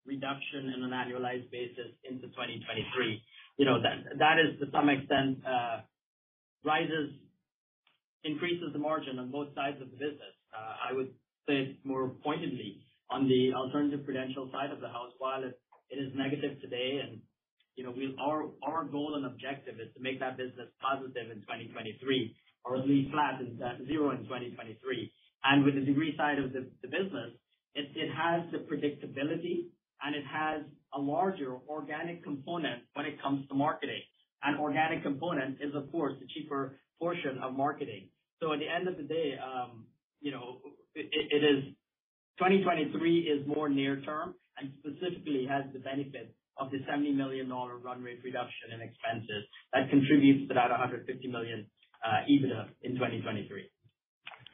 reduction 0.04 0.62
in 0.76 0.84
an 0.84 0.92
annualized 0.92 1.48
basis 1.48 1.96
into 2.04 2.28
2023. 2.28 3.22
You 3.56 3.64
know, 3.64 3.80
that 3.80 4.36
is 4.36 4.58
to 4.60 4.66
some 4.68 4.90
extent 4.90 5.40
uh 5.46 5.80
rises, 6.64 7.12
increases 8.24 8.72
the 8.72 8.78
margin 8.78 9.18
on 9.18 9.30
both 9.30 9.54
sides 9.54 9.80
of 9.80 9.88
the 9.92 9.96
business. 9.96 10.34
I 10.52 10.92
would 10.92 11.08
say 11.48 11.76
more 11.84 12.08
pointedly 12.22 12.83
on 13.10 13.28
the 13.28 13.52
alternative 13.54 14.04
credential 14.04 14.48
side 14.52 14.70
of 14.70 14.80
the 14.80 14.88
house, 14.88 15.12
while 15.18 15.42
it 15.44 15.96
is 15.96 16.12
negative 16.14 16.60
today 16.60 17.00
and, 17.02 17.20
you 17.76 17.84
know, 17.84 17.94
our 18.20 18.50
our 18.62 18.84
goal 18.84 19.14
and 19.16 19.26
objective 19.26 19.74
is 19.80 19.92
to 19.94 20.00
make 20.00 20.20
that 20.20 20.36
business 20.36 20.68
positive 20.80 21.30
in 21.30 21.40
2023 21.42 22.36
or 22.64 22.76
at 22.76 22.88
least 22.88 23.10
flat 23.12 23.40
and 23.40 23.60
uh, 23.60 23.76
zero 23.86 24.10
in 24.10 24.24
2023. 24.24 25.12
With 25.64 25.74
the 25.74 25.80
degree 25.80 26.14
side 26.16 26.38
of 26.38 26.52
the 26.52 26.70
business, 26.82 27.36
it 27.74 27.86
it 27.94 28.10
has 28.10 28.50
the 28.52 28.58
predictability 28.64 29.68
and 30.02 30.14
it 30.14 30.24
has 30.24 30.62
a 30.94 31.00
larger 31.00 31.56
organic 31.68 32.22
component 32.22 32.82
when 32.94 33.06
it 33.06 33.20
comes 33.22 33.46
to 33.48 33.54
marketing. 33.54 34.02
And 34.42 34.60
organic 34.60 35.02
component 35.02 35.56
is, 35.60 35.74
of 35.74 35.90
course, 35.90 36.14
the 36.20 36.26
cheaper 36.28 36.78
portion 37.00 37.38
of 37.42 37.54
marketing. 37.54 38.08
So 38.40 38.52
at 38.52 38.58
the 38.58 38.68
end 38.68 38.88
of 38.88 38.96
the 38.96 39.02
day, 39.02 39.34
um, 39.40 39.86
you 40.20 40.32
know, 40.32 40.58
it 40.94 41.42
is 41.42 41.74
2023 42.38 43.20
is 43.20 43.46
more 43.46 43.68
near 43.68 44.00
term 44.02 44.34
and 44.58 44.72
specifically 44.80 45.46
has 45.48 45.64
the 45.72 45.78
benefit 45.78 46.34
of 46.58 46.70
the 46.70 46.78
$70 46.90 47.14
million 47.14 47.48
run 47.50 48.02
rate 48.02 48.20
reduction 48.24 48.70
in 48.74 48.80
expenses 48.80 49.44
that 49.72 49.90
contributes 49.90 50.48
to 50.48 50.54
that 50.54 50.70
$150 50.70 51.30
million 51.30 51.66
EBITDA 52.04 52.68
in 52.82 52.92
2023. 52.94 53.70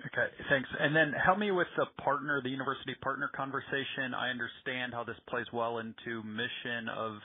Okay, 0.07 0.33
thanks. 0.49 0.69
And 0.79 0.97
then 0.97 1.13
help 1.13 1.39
me 1.39 1.51
with 1.51 1.67
the 1.77 1.85
partner, 2.03 2.41
the 2.43 2.49
university 2.49 2.95
partner 3.03 3.31
conversation. 3.37 4.15
I 4.17 4.31
understand 4.31 4.95
how 4.95 5.05
this 5.05 5.17
plays 5.29 5.47
well 5.53 5.79
into 5.79 6.23
mission 6.25 6.89
of 6.89 7.17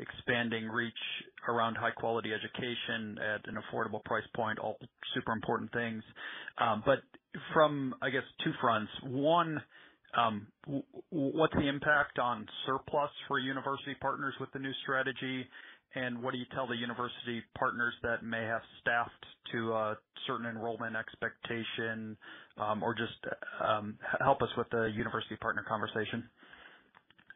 expanding 0.00 0.68
reach 0.68 0.92
around 1.48 1.76
high 1.76 1.92
quality 1.92 2.30
education 2.34 3.16
at 3.18 3.46
an 3.48 3.56
affordable 3.56 4.04
price 4.04 4.26
point, 4.34 4.58
all 4.58 4.76
super 5.14 5.32
important 5.32 5.72
things. 5.72 6.02
Um 6.58 6.82
but 6.84 6.98
from, 7.52 7.94
I 8.02 8.10
guess, 8.10 8.24
two 8.44 8.52
fronts. 8.60 8.90
One, 9.04 9.62
Um, 10.16 10.46
what's 11.10 11.54
the 11.54 11.68
impact 11.68 12.18
on 12.18 12.46
surplus 12.64 13.10
for 13.28 13.38
university 13.38 13.94
partners 14.00 14.34
with 14.40 14.50
the 14.52 14.58
new 14.58 14.72
strategy? 14.82 15.46
And 15.94 16.22
what 16.22 16.32
do 16.32 16.38
you 16.38 16.46
tell 16.54 16.66
the 16.66 16.76
university 16.76 17.42
partners 17.56 17.94
that 18.02 18.24
may 18.24 18.42
have 18.44 18.60
staffed 18.80 19.24
to 19.52 19.72
a 19.72 19.96
certain 20.26 20.46
enrollment 20.46 20.96
expectation, 20.96 22.16
um, 22.58 22.82
or 22.82 22.94
just 22.94 23.16
um, 23.64 23.96
help 24.20 24.42
us 24.42 24.48
with 24.56 24.68
the 24.70 24.92
university 24.92 25.36
partner 25.36 25.64
conversation? 25.68 26.28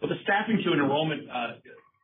Well, 0.00 0.08
the 0.08 0.20
staffing 0.24 0.60
to 0.64 0.72
an 0.72 0.80
enrollment 0.80 1.28
uh, 1.28 1.60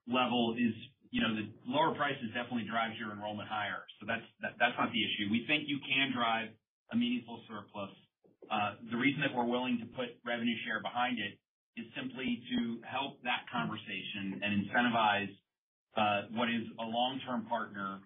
level 0.09 0.55
is, 0.57 0.73
you 1.11 1.21
know, 1.21 1.33
the 1.35 1.49
lower 1.67 1.95
prices 1.97 2.29
definitely 2.33 2.69
drives 2.69 2.95
your 3.01 3.13
enrollment 3.13 3.49
higher. 3.49 3.85
So 4.01 4.07
that's 4.07 4.25
that's 4.41 4.77
not 4.79 4.93
the 4.93 5.01
issue. 5.01 5.33
We 5.33 5.45
think 5.49 5.65
you 5.69 5.81
can 5.85 6.13
drive 6.13 6.53
a 6.93 6.97
meaningful 6.97 7.41
surplus. 7.49 7.93
Uh, 8.51 8.79
the 8.91 8.97
reason 8.97 9.21
that 9.21 9.35
we're 9.35 9.49
willing 9.49 9.79
to 9.83 9.87
put 9.97 10.15
revenue 10.25 10.55
share 10.65 10.81
behind 10.83 11.19
it 11.19 11.35
is 11.77 11.87
simply 11.93 12.41
to 12.51 12.81
help 12.87 13.21
that 13.23 13.45
conversation 13.53 14.41
and 14.41 14.65
incentivize 14.65 15.33
uh, 15.97 16.33
what 16.33 16.49
is 16.49 16.65
a 16.81 16.87
long-term 16.87 17.45
partner 17.49 18.01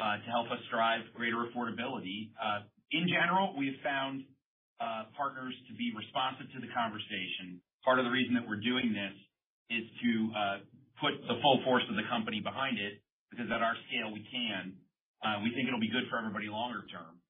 uh, 0.00 0.18
to 0.18 0.28
help 0.30 0.50
us 0.50 0.58
drive 0.72 1.06
greater 1.14 1.46
affordability. 1.46 2.32
In 2.90 3.08
general, 3.08 3.54
we 3.56 3.72
have 3.72 3.80
found 3.84 4.24
partners 5.16 5.54
to 5.70 5.72
be 5.78 5.94
responsive 5.94 6.50
to 6.52 6.58
the 6.58 6.68
conversation. 6.74 7.62
Part 7.86 8.02
of 8.02 8.04
the 8.04 8.10
reason 8.10 8.34
that 8.34 8.46
we're 8.46 8.60
doing 8.60 8.90
this 8.90 9.14
is 9.70 9.84
to 10.02 10.12
put 10.98 11.14
the 11.26 11.38
full 11.40 11.62
force 11.62 11.86
of 11.86 11.94
the 11.94 12.06
company 12.10 12.42
behind 12.42 12.78
it, 12.78 12.98
because 13.30 13.46
at 13.50 13.62
our 13.62 13.78
scale, 13.86 14.10
we 14.10 14.26
can. 14.26 14.74
We 15.46 15.54
think 15.54 15.70
it'll 15.70 15.82
be 15.82 15.90
good 15.90 16.10
for 16.10 16.18
everybody 16.18 16.50
longer 16.50 16.82
term. 16.90 17.22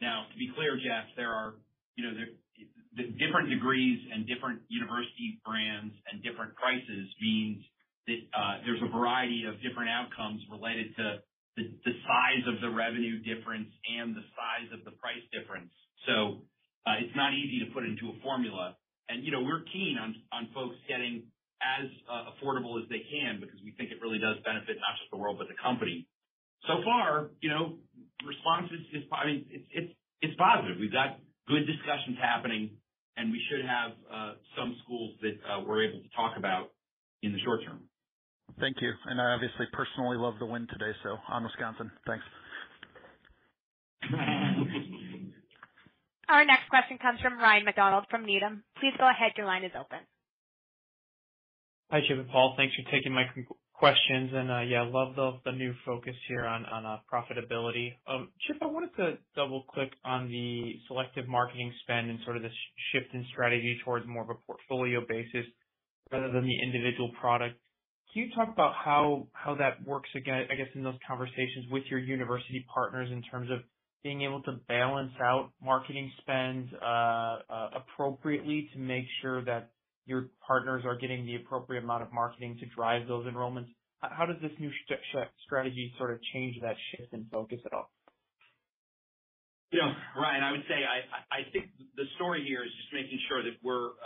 Now, 0.00 0.26
to 0.30 0.36
be 0.38 0.50
clear, 0.54 0.78
Jeff, 0.78 1.10
there 1.14 1.30
are, 1.30 1.54
you 1.96 2.04
know, 2.04 2.12
the 2.96 3.04
different 3.16 3.48
degrees 3.48 4.00
and 4.12 4.28
different 4.28 4.60
university 4.68 5.40
brands 5.44 5.96
and 6.12 6.20
different 6.20 6.52
prices 6.56 7.08
means 7.20 7.64
that 8.06 8.20
there's 8.64 8.82
a 8.84 8.90
variety 8.92 9.44
of 9.48 9.56
different 9.64 9.88
outcomes 9.88 10.40
related 10.50 10.92
to 10.96 11.24
the 11.56 11.94
size 12.04 12.44
of 12.48 12.60
the 12.60 12.70
revenue 12.72 13.20
difference 13.24 13.68
and 13.84 14.16
the 14.16 14.24
size 14.36 14.68
of 14.72 14.84
the 14.84 14.92
price 14.96 15.24
difference. 15.32 15.72
So 16.08 16.44
uh 16.88 16.98
it's 16.98 17.14
not 17.14 17.32
easy 17.36 17.62
to 17.64 17.68
put 17.72 17.84
into 17.84 18.10
a 18.10 18.16
formula. 18.24 18.76
And 19.08 19.24
you 19.24 19.32
know, 19.32 19.44
we're 19.44 19.64
keen 19.72 19.96
on 20.00 20.42
folks 20.52 20.76
getting 20.88 21.28
as 21.62 21.86
affordable 22.36 22.80
as 22.82 22.88
they 22.88 23.04
can 23.06 23.38
because 23.38 23.60
we 23.62 23.72
think 23.78 23.92
it 23.92 24.02
really 24.02 24.18
does 24.18 24.36
benefit 24.42 24.76
not 24.82 24.98
just 24.98 25.12
the 25.12 25.20
world, 25.20 25.38
but 25.38 25.46
the 25.48 25.58
company. 25.62 26.08
So 26.66 26.82
far, 26.82 27.30
you 27.40 27.50
know, 27.50 27.78
response 28.26 28.70
is, 28.72 29.04
I 29.12 29.26
mean, 29.26 29.46
it's 29.50 30.36
positive. 30.38 30.78
We've 30.78 30.92
got 30.92 31.18
good 31.48 31.66
discussions 31.66 32.18
happening, 32.20 32.70
and 33.16 33.30
we 33.32 33.40
should 33.50 33.64
have 33.64 33.92
uh, 34.10 34.32
some 34.56 34.76
schools 34.84 35.14
that 35.22 35.36
uh, 35.48 35.60
we're 35.66 35.84
able 35.88 36.00
to 36.00 36.08
talk 36.16 36.36
about 36.36 36.70
in 37.22 37.32
the 37.32 37.38
short 37.40 37.60
term. 37.64 37.80
Thank 38.60 38.76
you. 38.80 38.92
And 39.06 39.20
I 39.20 39.32
obviously 39.34 39.66
personally 39.72 40.16
love 40.18 40.34
the 40.38 40.46
win 40.46 40.66
today, 40.70 40.92
so 41.02 41.16
on 41.28 41.44
Wisconsin. 41.44 41.90
Thanks. 42.06 42.24
Our 46.28 46.44
next 46.44 46.68
question 46.70 46.98
comes 46.98 47.20
from 47.20 47.38
Ryan 47.38 47.64
MacDonald 47.64 48.04
from 48.10 48.24
Needham. 48.24 48.64
Please 48.80 48.94
go 48.98 49.08
ahead. 49.08 49.32
Your 49.36 49.46
line 49.46 49.64
is 49.64 49.72
open. 49.78 49.98
Hi, 51.90 52.00
Chip 52.08 52.18
and 52.18 52.28
Paul. 52.28 52.54
Thanks 52.56 52.74
for 52.74 52.90
taking 52.90 53.12
my 53.12 53.24
questions. 53.82 54.30
And 54.32 54.48
uh, 54.48 54.60
yeah, 54.60 54.86
love 54.88 55.16
the 55.44 55.50
new 55.50 55.74
focus 55.84 56.14
here 56.28 56.46
on 56.46 56.64
on 56.66 56.86
uh, 56.86 56.98
profitability. 57.12 57.94
Um, 58.06 58.28
Chip, 58.46 58.58
I 58.62 58.66
wanted 58.66 58.94
to 58.94 59.18
double-click 59.34 59.90
on 60.04 60.28
the 60.28 60.74
selective 60.86 61.26
marketing 61.26 61.72
spend 61.82 62.08
and 62.08 62.20
sort 62.24 62.36
of 62.36 62.44
this 62.44 62.52
shift 62.92 63.12
in 63.12 63.26
strategy 63.32 63.80
towards 63.84 64.06
more 64.06 64.22
of 64.22 64.30
a 64.30 64.38
portfolio 64.46 65.00
basis 65.08 65.46
rather 66.12 66.30
than 66.30 66.44
the 66.44 66.58
individual 66.62 67.10
product. 67.20 67.58
Can 68.12 68.22
you 68.22 68.34
talk 68.36 68.50
about 68.52 68.72
how 68.76 69.26
that 69.58 69.84
works 69.84 70.10
again, 70.14 70.46
I 70.48 70.54
guess, 70.54 70.68
in 70.76 70.84
those 70.84 71.00
conversations 71.08 71.66
with 71.72 71.82
your 71.90 71.98
university 71.98 72.64
partners 72.72 73.08
in 73.10 73.20
terms 73.22 73.50
of 73.50 73.58
being 74.04 74.22
able 74.22 74.42
to 74.42 74.52
balance 74.68 75.12
out 75.20 75.50
marketing 75.60 76.12
spend 76.20 76.68
uh, 76.80 77.38
appropriately 77.74 78.68
to 78.74 78.78
make 78.78 79.06
sure 79.22 79.44
that 79.44 79.70
your 80.06 80.28
partners 80.46 80.84
are 80.84 80.96
getting 80.96 81.26
the 81.26 81.36
appropriate 81.36 81.84
amount 81.84 82.02
of 82.02 82.12
marketing 82.12 82.56
to 82.60 82.66
drive 82.74 83.06
those 83.08 83.26
enrollments? 83.26 83.68
How 84.00 84.26
does 84.26 84.36
this 84.42 84.50
new 84.58 84.70
strategy 85.46 85.94
sort 85.96 86.10
of 86.10 86.18
change 86.34 86.56
that 86.62 86.74
shift 86.90 87.12
in 87.12 87.26
focus 87.30 87.60
at 87.64 87.72
all? 87.72 87.90
You 89.70 89.80
know, 89.80 89.92
Ryan, 90.20 90.42
I 90.44 90.50
would 90.52 90.66
say 90.68 90.84
I 90.84 91.48
think 91.52 91.72
the 91.96 92.04
story 92.16 92.44
here 92.46 92.60
is 92.60 92.70
just 92.76 92.92
making 92.92 93.18
sure 93.28 93.42
that 93.42 93.56
we're 93.62 93.96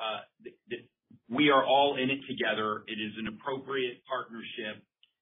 that 0.70 0.82
we 1.28 1.50
are 1.50 1.64
all 1.64 1.96
in 1.98 2.10
it 2.10 2.22
together. 2.28 2.84
It 2.86 3.02
is 3.02 3.18
an 3.18 3.26
appropriate 3.26 3.98
partnership. 4.06 4.78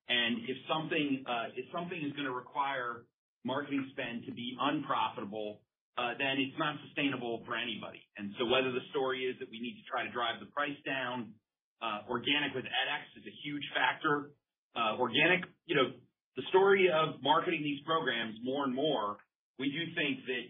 And 0.09 0.45
if 0.45 0.59
something 0.69 1.25
uh 1.25 1.49
if 1.57 1.65
something 1.73 1.97
is 1.97 2.13
gonna 2.13 2.35
require 2.35 3.09
marketing 3.45 3.89
spend 3.93 4.27
to 4.27 4.33
be 4.33 4.53
unprofitable, 4.61 5.63
then 5.97 6.43
it's 6.43 6.59
not 6.59 6.77
sustainable 6.87 7.43
for 7.47 7.55
anybody. 7.55 8.03
And 8.19 8.35
so 8.39 8.47
whether 8.47 8.71
the 8.73 8.85
story 8.91 9.27
is 9.27 9.39
that 9.39 9.49
we 9.51 9.61
need 9.61 9.79
to 9.79 9.85
try 9.87 10.03
to 10.03 10.11
drive 10.11 10.41
the 10.41 10.51
price 10.51 10.79
down, 10.87 11.35
uh 11.83 12.07
organic 12.09 12.55
with 12.55 12.65
edX 12.65 13.03
is 13.19 13.27
a 13.27 13.35
huge 13.43 13.67
factor. 13.75 14.31
Uh 14.75 14.99
organic, 14.99 15.47
you 15.67 15.75
know, 15.77 15.95
the 16.37 16.43
story 16.51 16.91
of 16.91 17.23
marketing 17.23 17.63
these 17.63 17.83
programs 17.87 18.35
more 18.43 18.65
and 18.65 18.75
more, 18.75 19.19
we 19.59 19.71
do 19.71 19.83
think 19.95 20.27
that 20.27 20.45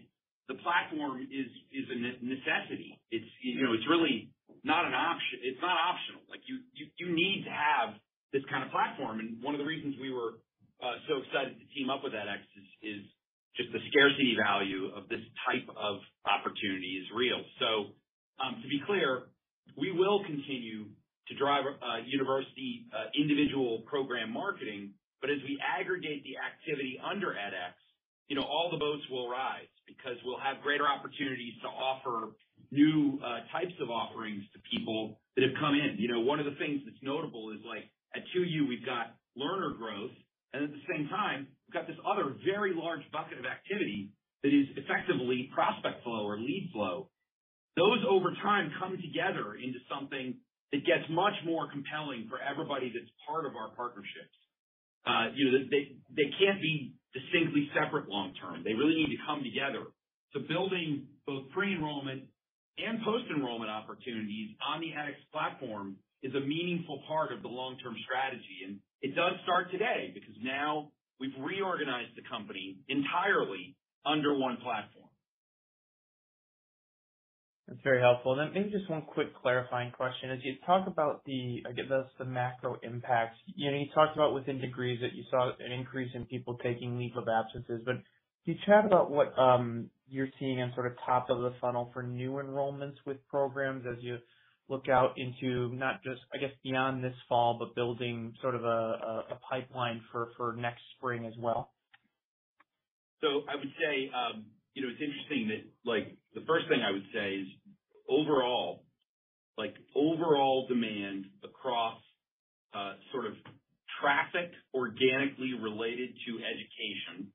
the 0.49 0.57
platform 0.61 1.21
is 1.21 1.49
is 1.73 1.85
a 1.89 1.97
necessity. 2.21 2.97
It's, 3.09 3.29
you 3.41 3.61
know, 3.65 3.73
it's 3.73 3.85
really 3.89 4.29
not 4.63 4.85
an 4.85 4.93
option. 4.93 5.45
It's 5.45 5.61
not 5.61 5.77
optional. 5.77 6.21
Like, 6.29 6.41
you 6.49 6.61
you 6.73 7.13
need 7.13 7.45
to 7.45 7.53
have 7.53 7.97
this 8.33 8.41
kind 8.49 8.65
of 8.65 8.69
platform. 8.73 9.21
And 9.21 9.41
one 9.41 9.53
of 9.53 9.61
the 9.61 9.65
reasons 9.65 9.95
we 10.01 10.09
were 10.13 10.41
so 11.09 11.21
excited 11.21 11.57
to 11.57 11.65
team 11.73 11.89
up 11.89 12.03
with 12.03 12.13
edX 12.13 12.41
is 12.81 13.01
just 13.57 13.71
the 13.71 13.79
scarcity 13.91 14.35
value 14.35 14.91
of 14.95 15.07
this 15.07 15.23
type 15.47 15.67
of 15.75 16.03
opportunity 16.27 16.99
is 16.99 17.07
real. 17.15 17.39
So, 17.59 17.95
um, 18.43 18.59
to 18.61 18.67
be 18.67 18.83
clear, 18.85 19.31
we 19.79 19.91
will 19.91 20.23
continue 20.23 20.91
to 21.27 21.33
drive 21.35 21.63
uh, 21.65 22.03
university 22.05 22.85
uh, 22.93 23.09
individual 23.17 23.83
program 23.87 24.31
marketing. 24.31 24.91
But 25.21 25.31
as 25.31 25.39
we 25.47 25.57
aggregate 25.63 26.23
the 26.23 26.37
activity 26.37 26.99
under 27.01 27.33
edX, 27.33 27.73
you 28.27 28.35
know, 28.35 28.43
all 28.43 28.69
the 28.69 28.77
boats 28.77 29.01
will 29.09 29.29
rise 29.29 29.71
because 29.87 30.17
we'll 30.25 30.39
have 30.39 30.61
greater 30.61 30.85
opportunities 30.85 31.53
to 31.61 31.69
offer 31.69 32.33
new 32.71 33.19
uh, 33.21 33.45
types 33.53 33.73
of 33.81 33.89
offerings 33.89 34.43
to 34.53 34.59
people 34.69 35.19
that 35.35 35.43
have 35.43 35.55
come 35.59 35.73
in. 35.73 35.97
You 35.97 36.09
know, 36.11 36.21
one 36.21 36.39
of 36.39 36.45
the 36.45 36.57
things 36.57 36.81
that's 36.85 37.01
notable 37.01 37.51
is, 37.51 37.61
like, 37.65 37.85
at 38.15 38.23
2U, 38.35 38.67
we've 38.67 38.85
got 38.85 39.15
learner 39.35 39.73
growth, 39.77 40.15
at 40.63 40.71
the 40.71 40.85
same 40.87 41.09
time, 41.09 41.47
we've 41.67 41.73
got 41.75 41.87
this 41.87 41.99
other 42.05 42.35
very 42.45 42.71
large 42.75 43.03
bucket 43.11 43.39
of 43.39 43.45
activity 43.45 44.11
that 44.43 44.53
is 44.53 44.69
effectively 44.77 45.49
prospect 45.53 46.03
flow 46.03 46.23
or 46.23 46.37
lead 46.37 46.69
flow. 46.71 47.09
Those, 47.75 47.99
over 48.07 48.31
time, 48.39 48.71
come 48.79 48.95
together 48.95 49.59
into 49.59 49.79
something 49.91 50.37
that 50.71 50.85
gets 50.85 51.03
much 51.09 51.35
more 51.43 51.67
compelling 51.67 52.27
for 52.29 52.39
everybody 52.39 52.93
that's 52.93 53.11
part 53.27 53.45
of 53.45 53.55
our 53.55 53.75
partnerships. 53.75 54.37
Uh, 55.05 55.29
you 55.35 55.45
know, 55.45 55.65
they 55.69 55.97
they 56.15 56.29
can't 56.39 56.61
be 56.61 56.95
distinctly 57.13 57.69
separate 57.77 58.09
long 58.09 58.33
term. 58.41 58.63
They 58.63 58.73
really 58.73 58.95
need 58.95 59.13
to 59.13 59.21
come 59.27 59.43
together. 59.43 59.91
Building 60.35 61.07
both 61.25 61.47
pre-enrollment 61.55 62.27
and 62.77 62.99
post-enrollment 63.07 63.71
opportunities 63.71 64.51
on 64.59 64.83
the 64.83 64.91
edX 64.91 65.15
platform 65.31 65.95
is 66.25 66.33
a 66.33 66.41
meaningful 66.41 67.03
part 67.07 67.31
of 67.31 67.43
the 67.43 67.47
long-term 67.47 67.95
strategy. 68.03 68.65
And 68.65 68.79
it 69.01 69.13
does 69.13 69.37
start 69.43 69.69
today 69.69 70.09
because 70.11 70.33
now 70.41 70.89
we've 71.19 71.37
reorganized 71.37 72.17
the 72.17 72.25
company 72.27 72.77
entirely 72.89 73.77
under 74.05 74.33
one 74.33 74.57
platform. 74.57 75.05
That's 77.67 77.81
very 77.83 78.01
helpful. 78.01 78.35
Then 78.35 78.51
maybe 78.53 78.69
just 78.69 78.89
one 78.89 79.03
quick 79.03 79.35
clarifying 79.41 79.91
question. 79.91 80.29
As 80.31 80.39
you 80.43 80.53
talk 80.65 80.87
about 80.87 81.23
the, 81.25 81.63
I 81.67 81.71
guess, 81.73 81.85
the 82.17 82.25
macro 82.25 82.77
impacts, 82.83 83.37
you 83.55 83.71
know, 83.71 83.77
you 83.77 83.87
talked 83.93 84.15
about 84.15 84.33
within 84.33 84.59
degrees 84.59 84.99
that 85.01 85.13
you 85.13 85.23
saw 85.29 85.51
an 85.59 85.71
increase 85.71 86.11
in 86.13 86.25
people 86.25 86.57
taking 86.63 86.97
leave 86.97 87.17
of 87.17 87.25
absences. 87.27 87.81
But 87.85 87.95
can 88.45 88.53
you 88.53 88.55
chat 88.65 88.85
about 88.85 89.09
what 89.09 89.37
um, 89.37 89.89
you're 90.07 90.29
seeing 90.39 90.61
on 90.61 90.73
sort 90.75 90.85
of 90.85 90.93
top 91.05 91.29
of 91.29 91.39
the 91.41 91.53
funnel 91.59 91.89
for 91.93 92.03
new 92.03 92.33
enrollments 92.33 92.97
with 93.05 93.17
programs 93.27 93.85
as 93.89 93.97
you 94.01 94.17
look 94.69 94.89
out 94.89 95.17
into 95.17 95.73
not 95.75 96.03
just, 96.03 96.21
I 96.33 96.37
guess, 96.37 96.51
beyond 96.63 97.03
this 97.03 97.15
fall, 97.29 97.57
but 97.59 97.75
building 97.75 98.33
sort 98.41 98.55
of 98.55 98.63
a 98.63 99.39
pipeline 99.49 100.01
for 100.11 100.55
next 100.57 100.81
spring 100.97 101.25
as 101.25 101.33
well? 101.37 101.71
So 103.21 103.43
I 103.49 103.55
would 103.55 103.73
say, 103.79 104.09
you 104.73 104.81
know, 104.83 104.89
it's 104.91 105.01
interesting 105.01 105.49
that, 105.49 105.89
like, 105.89 106.17
the 106.33 106.41
first 106.47 106.67
thing 106.69 106.81
I 106.81 106.91
would 106.91 107.07
say 107.13 107.35
is 107.35 107.47
overall, 108.09 108.85
like, 109.57 109.75
overall 109.95 110.67
demand 110.67 111.25
across, 111.43 111.99
sort 113.11 113.25
of 113.25 113.33
traffic 114.01 114.51
organically 114.73 115.53
related 115.53 116.09
to 116.27 116.31
education 116.43 117.31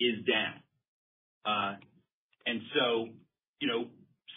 is 0.00 0.24
down. 0.26 0.62
Uh 1.44 1.76
and 2.46 2.60
so 2.74 3.08
you 3.60 3.68
know, 3.68 3.86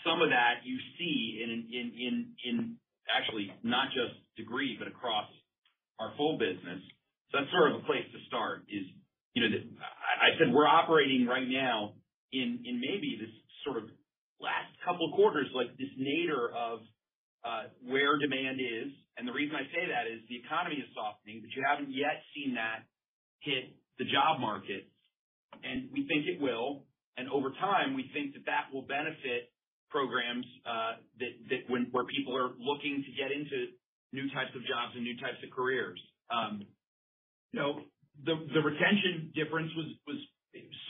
some 0.06 0.22
of 0.22 0.30
that 0.30 0.64
you 0.64 0.78
see 0.97 1.41
in 1.43 2.78
actually 3.10 3.52
not 3.64 3.89
just 3.89 4.16
degree, 4.38 4.78
but 4.78 4.88
across 4.88 5.28
our 6.00 6.14
full 6.16 6.38
business. 6.38 6.80
So 7.32 7.41
that's 7.41 7.52
sort 7.52 7.74
of 7.74 7.82
a 7.82 7.86
place 7.86 8.06
to 8.14 8.20
start 8.28 8.66
is, 8.70 8.86
you 9.34 9.43
know, 9.43 9.52
I 9.52 10.38
said 10.39 10.54
we're 10.54 10.68
operating 10.68 11.28
right 11.28 11.47
now 11.47 11.93
in 12.32 12.62
maybe 12.64 13.18
this 13.20 13.34
sort 13.66 13.78
of 13.78 13.89
last 14.39 14.72
couple 14.86 15.12
quarters, 15.14 15.47
like 15.54 15.76
this 15.78 15.91
nadir 15.97 16.50
of 16.56 16.80
uh, 17.43 17.64
where 17.86 18.18
demand 18.18 18.60
is. 18.60 18.93
And 19.18 19.28
the 19.28 19.36
reason 19.36 19.56
I 19.56 19.68
say 19.76 19.84
that 19.91 20.08
is 20.08 20.24
the 20.32 20.39
economy 20.39 20.80
is 20.80 20.88
softening, 20.95 21.43
but 21.43 21.52
you 21.52 21.62
haven't 21.68 21.91
yet 21.91 22.24
seen 22.32 22.56
that 22.56 22.88
hit 23.43 23.76
the 24.00 24.08
job 24.08 24.39
market. 24.39 24.88
And 25.64 25.91
we 25.91 26.08
think 26.08 26.24
it 26.26 26.39
will. 26.39 26.88
And 27.18 27.28
over 27.28 27.52
time, 27.60 28.00
we 28.00 28.08
think 28.16 28.34
that 28.47 28.72
will 28.72 28.88
benefit 28.88 29.52
programs 29.90 30.46
uh 30.66 31.02
that 31.20 31.62
when 31.68 31.88
where 31.92 32.06
people 32.06 32.38
are 32.38 32.54
looking 32.58 33.04
to 33.04 33.12
get 33.18 33.34
into 33.34 33.74
new 34.14 34.30
types 34.34 34.54
of 34.56 34.62
jobs 34.66 34.94
and 34.96 35.04
new 35.04 35.18
types 35.18 35.38
of 35.44 35.50
careers. 35.54 36.00
Um, 36.30 36.66
you 37.54 37.60
know, 37.60 37.82
the 38.26 38.62
retention 38.62 39.32
difference 39.34 39.72
was 39.76 39.90
was 40.06 40.20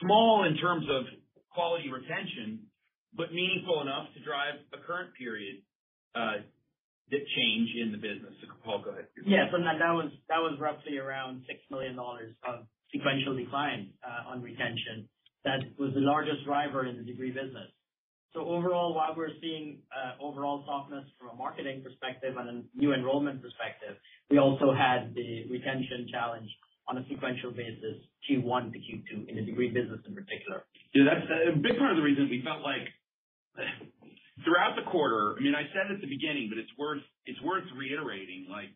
small 0.02 0.46
in 0.48 0.58
terms 0.58 0.86
of 0.90 1.06
quality 1.52 1.92
retention, 1.92 2.68
but 3.16 3.34
meaningful 3.34 3.82
enough 3.82 4.08
to 4.16 4.20
drive 4.24 4.60
a 4.74 4.80
current 4.86 5.12
period 5.16 5.62
uh, 6.16 6.44
that 7.12 7.24
change 7.36 7.70
in 7.82 7.92
the 7.92 7.98
business. 7.98 8.34
So 8.42 8.48
Paul, 8.64 8.82
go 8.84 8.92
ahead. 8.92 9.08
Yeah. 9.26 9.50
That 9.52 9.80
that 9.80 9.94
was 9.94 10.12
that 10.30 10.40
was 10.40 10.58
roughly 10.60 10.98
around 10.98 11.44
$6 11.50 11.72
million 11.72 11.98
of 11.98 12.66
sequential 12.92 13.36
decline 13.36 13.94
uh, 14.04 14.32
on 14.34 14.42
retention. 14.42 15.10
That 15.46 15.64
was 15.80 15.94
the 15.94 16.04
largest 16.04 16.46
driver 16.46 16.86
in 16.86 16.98
the 16.98 17.04
degree 17.04 17.32
business. 17.32 17.72
So 18.34 18.46
overall, 18.46 18.94
while 18.94 19.16
we're 19.18 19.34
seeing 19.42 19.82
uh, 19.90 20.22
overall 20.22 20.64
softness 20.66 21.06
from 21.18 21.30
a 21.30 21.36
marketing 21.36 21.82
perspective 21.82 22.36
and 22.38 22.50
a 22.50 22.56
new 22.78 22.94
enrollment 22.94 23.42
perspective, 23.42 23.98
we 24.30 24.38
also 24.38 24.72
had 24.72 25.16
the 25.16 25.50
retention 25.50 26.06
challenge 26.12 26.50
on 26.88 26.98
a 26.98 27.06
sequential 27.10 27.52
basis, 27.52 28.02
Q1 28.30 28.74
to 28.74 28.78
Q2 28.78 29.30
in 29.30 29.36
the 29.36 29.42
degree 29.42 29.70
business 29.70 30.02
in 30.06 30.14
particular. 30.14 30.66
Yeah, 30.94 31.10
that's 31.10 31.26
uh, 31.26 31.54
a 31.54 31.56
big 31.58 31.78
part 31.78 31.92
of 31.92 31.98
the 31.98 32.06
reason 32.06 32.30
we 32.30 32.42
felt 32.46 32.62
like 32.62 32.86
throughout 34.46 34.78
the 34.78 34.86
quarter, 34.90 35.34
I 35.38 35.42
mean, 35.42 35.54
I 35.58 35.66
said 35.74 35.90
at 35.90 36.02
the 36.02 36.10
beginning, 36.10 36.50
but 36.54 36.58
it's 36.62 36.74
worth 36.78 37.06
it's 37.26 37.42
worth 37.42 37.66
reiterating, 37.78 38.46
like 38.50 38.70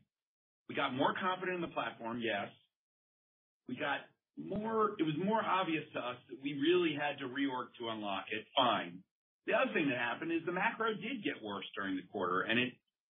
we 0.69 0.75
got 0.75 0.93
more 0.93 1.13
confident 1.13 1.57
in 1.57 1.61
the 1.61 1.73
platform, 1.73 2.21
yes. 2.21 2.49
We 3.69 3.75
got 3.77 4.05
more. 4.37 4.97
It 4.99 5.03
was 5.03 5.15
more 5.17 5.41
obvious 5.41 5.83
to 5.93 5.99
us 5.99 6.17
that 6.29 6.37
we 6.41 6.53
really 6.57 6.97
had 6.97 7.17
to 7.19 7.25
reorg 7.25 7.73
to 7.79 7.89
unlock 7.89 8.25
it, 8.31 8.45
fine. 8.57 8.99
The 9.47 9.53
other 9.53 9.71
thing 9.75 9.89
that 9.91 9.99
happened 9.99 10.31
is 10.31 10.39
the 10.45 10.55
macro 10.55 10.95
did 10.95 11.23
get 11.23 11.43
worse 11.43 11.67
during 11.75 11.95
the 11.95 12.07
quarter. 12.11 12.47
And 12.47 12.59
it, 12.59 12.71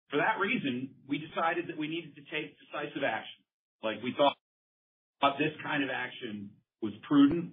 for 0.10 0.18
that 0.18 0.40
reason, 0.40 0.90
we 1.08 1.20
decided 1.20 1.68
that 1.68 1.78
we 1.78 1.88
needed 1.88 2.16
to 2.16 2.24
take 2.32 2.56
decisive 2.64 3.04
action. 3.04 3.44
Like, 3.84 4.00
we 4.00 4.16
thought 4.16 4.36
this 5.40 5.52
kind 5.64 5.84
of 5.84 5.90
action 5.92 6.52
was 6.82 6.94
prudent, 7.08 7.52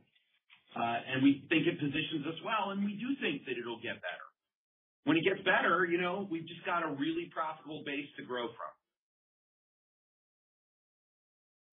uh, 0.75 0.99
and 1.07 1.23
we 1.23 1.47
think 1.49 1.66
it 1.66 1.79
positions 1.79 2.27
us 2.27 2.39
well, 2.45 2.71
and 2.71 2.85
we 2.85 2.95
do 2.95 3.14
think 3.23 3.47
that 3.47 3.59
it'll 3.59 3.83
get 3.83 3.99
better. 3.99 4.27
When 5.05 5.16
it 5.16 5.25
gets 5.25 5.43
better, 5.43 5.87
you 5.87 5.99
know, 5.99 6.27
we've 6.31 6.47
just 6.47 6.64
got 6.66 6.83
a 6.83 6.91
really 6.91 7.31
profitable 7.33 7.83
base 7.87 8.07
to 8.18 8.23
grow 8.23 8.47
from. 8.55 8.73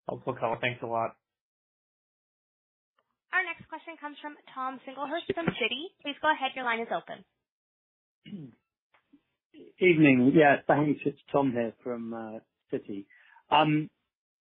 Helpful 0.09 0.35
color. 0.35 0.57
Thanks 0.61 0.81
a 0.83 0.87
lot. 0.87 1.17
Our 3.37 3.45
next 3.45 3.69
question 3.69 4.01
comes 4.01 4.17
from 4.23 4.35
Tom 4.55 4.81
Singlehurst 4.89 5.29
from 5.35 5.45
Citi. 5.61 5.93
Please 6.01 6.17
go 6.23 6.33
ahead. 6.33 6.53
Your 6.57 6.65
line 6.65 6.81
is 6.81 6.89
open. 6.89 7.23
Evening. 9.79 10.33
Yeah, 10.35 10.57
thanks. 10.67 11.01
It's 11.05 11.19
Tom 11.31 11.53
here 11.53 11.75
from 11.85 12.15
uh, 12.15 12.39
Citi. 12.73 13.05
Um, 13.51 13.91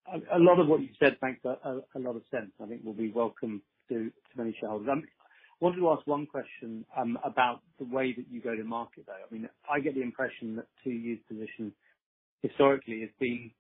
a 0.08 0.40
lot 0.40 0.62
of 0.62 0.70
what 0.70 0.80
you 0.80 0.88
said 0.98 1.18
makes 1.22 1.44
a 1.44 2.00
lot 2.00 2.16
of 2.16 2.22
sense. 2.32 2.52
I 2.64 2.68
think 2.68 2.86
will 2.86 2.94
be 2.94 3.12
welcome 3.12 3.64
to 3.90 4.12
many 4.38 4.56
shareholders. 4.62 4.88
Um, 4.90 5.04
I 5.62 5.66
wanted 5.66 5.80
to 5.82 5.90
ask 5.90 6.08
one 6.08 6.26
question 6.26 6.86
um, 6.98 7.18
about 7.26 7.64
the 7.80 7.86
way 7.86 8.14
that 8.16 8.26
you 8.32 8.40
go 8.42 8.56
to 8.56 8.64
market, 8.64 9.08
though. 9.08 9.14
I 9.14 9.34
mean, 9.34 9.50
I 9.70 9.82
get 9.82 9.96
the 9.96 10.04
impression 10.04 10.56
that 10.56 10.68
2U's 10.88 11.20
position 11.28 11.74
historically 12.42 13.02
has 13.02 13.10
been 13.20 13.52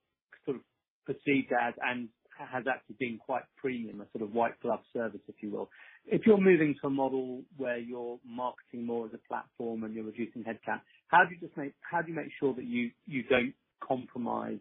sort 0.46 0.58
of 0.58 0.64
perceived 1.06 1.52
as, 1.52 1.74
and 1.84 2.08
has 2.40 2.66
actually 2.70 2.98
been 3.00 3.18
quite 3.20 3.44
premium, 3.58 4.02
a 4.02 4.08
sort 4.18 4.24
of 4.24 4.34
white 4.34 4.60
glove 4.62 4.82
service, 4.94 5.22
if 5.28 5.36
you 5.42 5.52
will. 5.52 5.70
If 6.06 6.24
you're 6.28 6.42
moving 6.42 6.76
to 6.82 6.88
a 6.88 6.90
model 6.90 7.44
where 7.58 7.80
you're 7.80 8.20
marketing 8.26 8.86
more 8.86 9.08
as 9.08 9.14
a 9.14 9.28
platform 9.28 9.84
and 9.84 9.94
you're 9.96 10.06
reducing 10.06 10.44
headcount, 10.44 10.82
how 11.08 11.26
do 11.26 11.36
you 11.36 11.42
just 11.42 11.58
make 11.58 11.74
how 11.82 12.02
do 12.02 12.10
you 12.12 12.16
make 12.18 12.32
sure 12.40 12.54
that 12.56 12.66
you 12.66 12.92
you 13.08 13.24
don't 13.24 13.56
compromise 13.86 14.60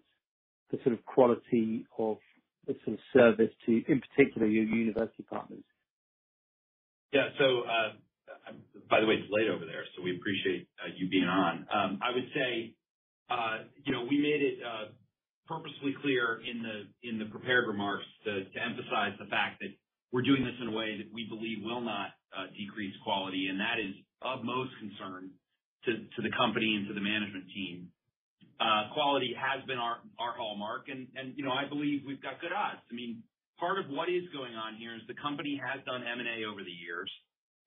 the 0.71 0.79
sort 0.85 0.95
of 0.99 1.05
quality 1.07 1.87
of 1.99 2.19
the 2.67 2.75
sort 2.85 2.99
of 2.99 3.01
service 3.13 3.53
to, 3.67 3.73
in 3.89 4.01
particular, 4.03 4.47
your 4.49 4.65
university 4.65 5.25
partners? 5.25 5.65
Yeah. 7.13 7.31
So, 7.39 7.65
um, 7.67 7.99
by 8.91 9.01
the 9.01 9.07
way, 9.07 9.17
it's 9.17 9.29
late 9.31 9.49
over 9.49 9.67
there, 9.67 9.85
so 9.97 10.03
we 10.03 10.17
appreciate 10.17 10.69
uh, 10.83 10.89
you 10.97 11.09
being 11.09 11.25
on. 11.25 11.67
Um, 11.73 12.01
I 12.03 12.13
would 12.13 12.29
say, 12.35 12.75
uh, 13.31 13.59
you 13.85 13.93
know, 13.93 14.05
we 14.05 14.19
made 14.19 14.43
it 14.43 14.59
uh, 14.65 14.87
purposefully 15.47 15.95
clear 16.01 16.41
in 16.45 17.19
the 17.19 17.29
prepared 17.31 17.67
remarks 17.67 18.05
to 18.25 18.45
emphasize 18.59 19.13
the 19.19 19.29
fact 19.29 19.61
that 19.61 19.73
we're 20.13 20.23
doing 20.23 20.45
this 20.45 20.55
in 20.63 20.69
a 20.69 20.77
way 20.77 20.97
that 20.99 21.11
we 21.13 21.27
believe 21.29 21.59
will 21.63 21.83
not 21.83 22.15
uh, 22.31 22.47
decrease 22.57 22.95
quality, 23.03 23.49
and 23.51 23.59
that 23.59 23.83
is 23.83 23.95
of 24.23 24.45
most 24.45 24.71
concern 24.79 25.31
to 25.85 26.21
the 26.23 26.33
company 26.33 26.81
and 26.81 26.89
to 26.89 26.95
the 26.95 27.05
management 27.05 27.45
team. 27.53 27.93
Uh, 28.57 28.89
quality 28.95 29.35
has 29.37 29.61
been 29.67 29.77
our 29.77 29.99
hallmark 30.17 30.89
and, 30.89 31.09
you 31.37 31.45
know, 31.45 31.53
I 31.53 31.69
believe 31.69 32.03
we've 32.07 32.23
got 32.23 32.41
good 32.41 32.55
odds. 32.55 32.81
I 32.89 32.95
mean, 32.95 33.23
part 33.59 33.79
of 33.79 33.91
what 33.91 34.09
is 34.09 34.25
going 34.33 34.55
on 34.55 34.77
here 34.77 34.95
is 34.95 35.03
the 35.09 35.19
company 35.21 35.61
has 35.61 35.85
done 35.85 36.03
M&A 36.07 36.49
over 36.49 36.63
the 36.63 36.73
years. 36.73 37.11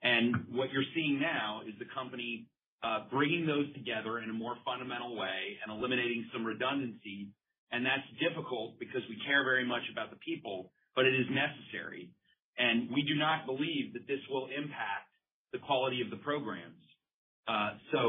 And 0.02 0.50
what 0.50 0.72
you're 0.72 0.88
seeing 0.96 1.20
now 1.20 1.62
is 1.68 1.74
the 1.78 1.90
company 1.94 2.48
uh, 2.84 3.10
bringing 3.12 3.46
those 3.46 3.68
together 3.74 4.20
in 4.20 4.30
a 4.30 4.34
more 4.34 4.56
fundamental 4.64 5.18
way 5.18 5.58
and 5.62 5.74
eliminating 5.74 6.30
some 6.32 6.46
redundancy. 6.46 7.30
And 7.72 7.86
that's 7.86 8.08
difficult 8.24 8.80
because 8.80 9.02
we 9.10 9.20
care 9.28 9.44
very 9.44 9.66
much 9.66 9.84
about 9.92 10.10
the 10.10 10.20
people, 10.24 10.72
but 10.96 11.06
it 11.06 11.14
is 11.14 11.28
necessary. 11.30 12.10
And 12.58 12.90
we 12.90 13.04
do 13.04 13.16
not 13.16 13.46
believe 13.46 13.94
that 13.94 14.08
this 14.08 14.20
will 14.30 14.48
impact 14.48 15.12
the 15.52 15.60
quality 15.60 16.02
of 16.02 16.10
the 16.10 16.18
programs. 16.18 16.80
Uh, 17.48 17.72
so 17.92 18.00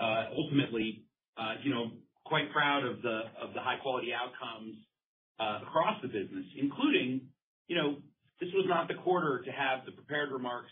uh, 0.00 0.24
ultimately, 0.36 1.04
uh, 1.36 1.54
you 1.62 1.70
know, 1.70 1.90
quite 2.24 2.50
proud 2.52 2.84
of 2.84 3.02
the 3.02 3.20
of 3.42 3.54
the 3.54 3.60
high 3.60 3.76
quality 3.82 4.10
outcomes 4.14 4.76
across 5.38 5.98
the 6.02 6.06
business, 6.06 6.46
including, 6.56 7.20
you 7.66 7.74
know, 7.74 7.96
this 8.40 8.48
was 8.54 8.64
not 8.68 8.86
the 8.86 8.94
quarter 8.94 9.42
to 9.44 9.50
have 9.50 9.84
the 9.84 9.90
prepared 9.90 10.30
remarks 10.30 10.70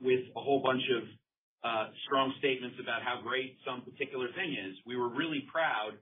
with 0.00 0.20
a 0.36 0.40
whole 0.40 0.62
bunch 0.62 0.82
of 0.94 1.02
strong 2.06 2.32
statements 2.38 2.76
about 2.80 3.02
how 3.02 3.20
great 3.20 3.58
some 3.66 3.82
particular 3.82 4.28
thing 4.38 4.54
is. 4.54 4.78
We 4.86 4.94
were 4.94 5.08
really 5.08 5.42
proud 5.50 5.98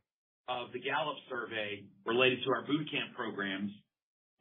of 0.50 0.74
the 0.74 0.82
Gallup 0.82 1.14
survey 1.30 1.86
related 2.02 2.42
to 2.42 2.50
our 2.50 2.66
boot 2.66 2.90
camp 2.90 3.14
programs, 3.14 3.70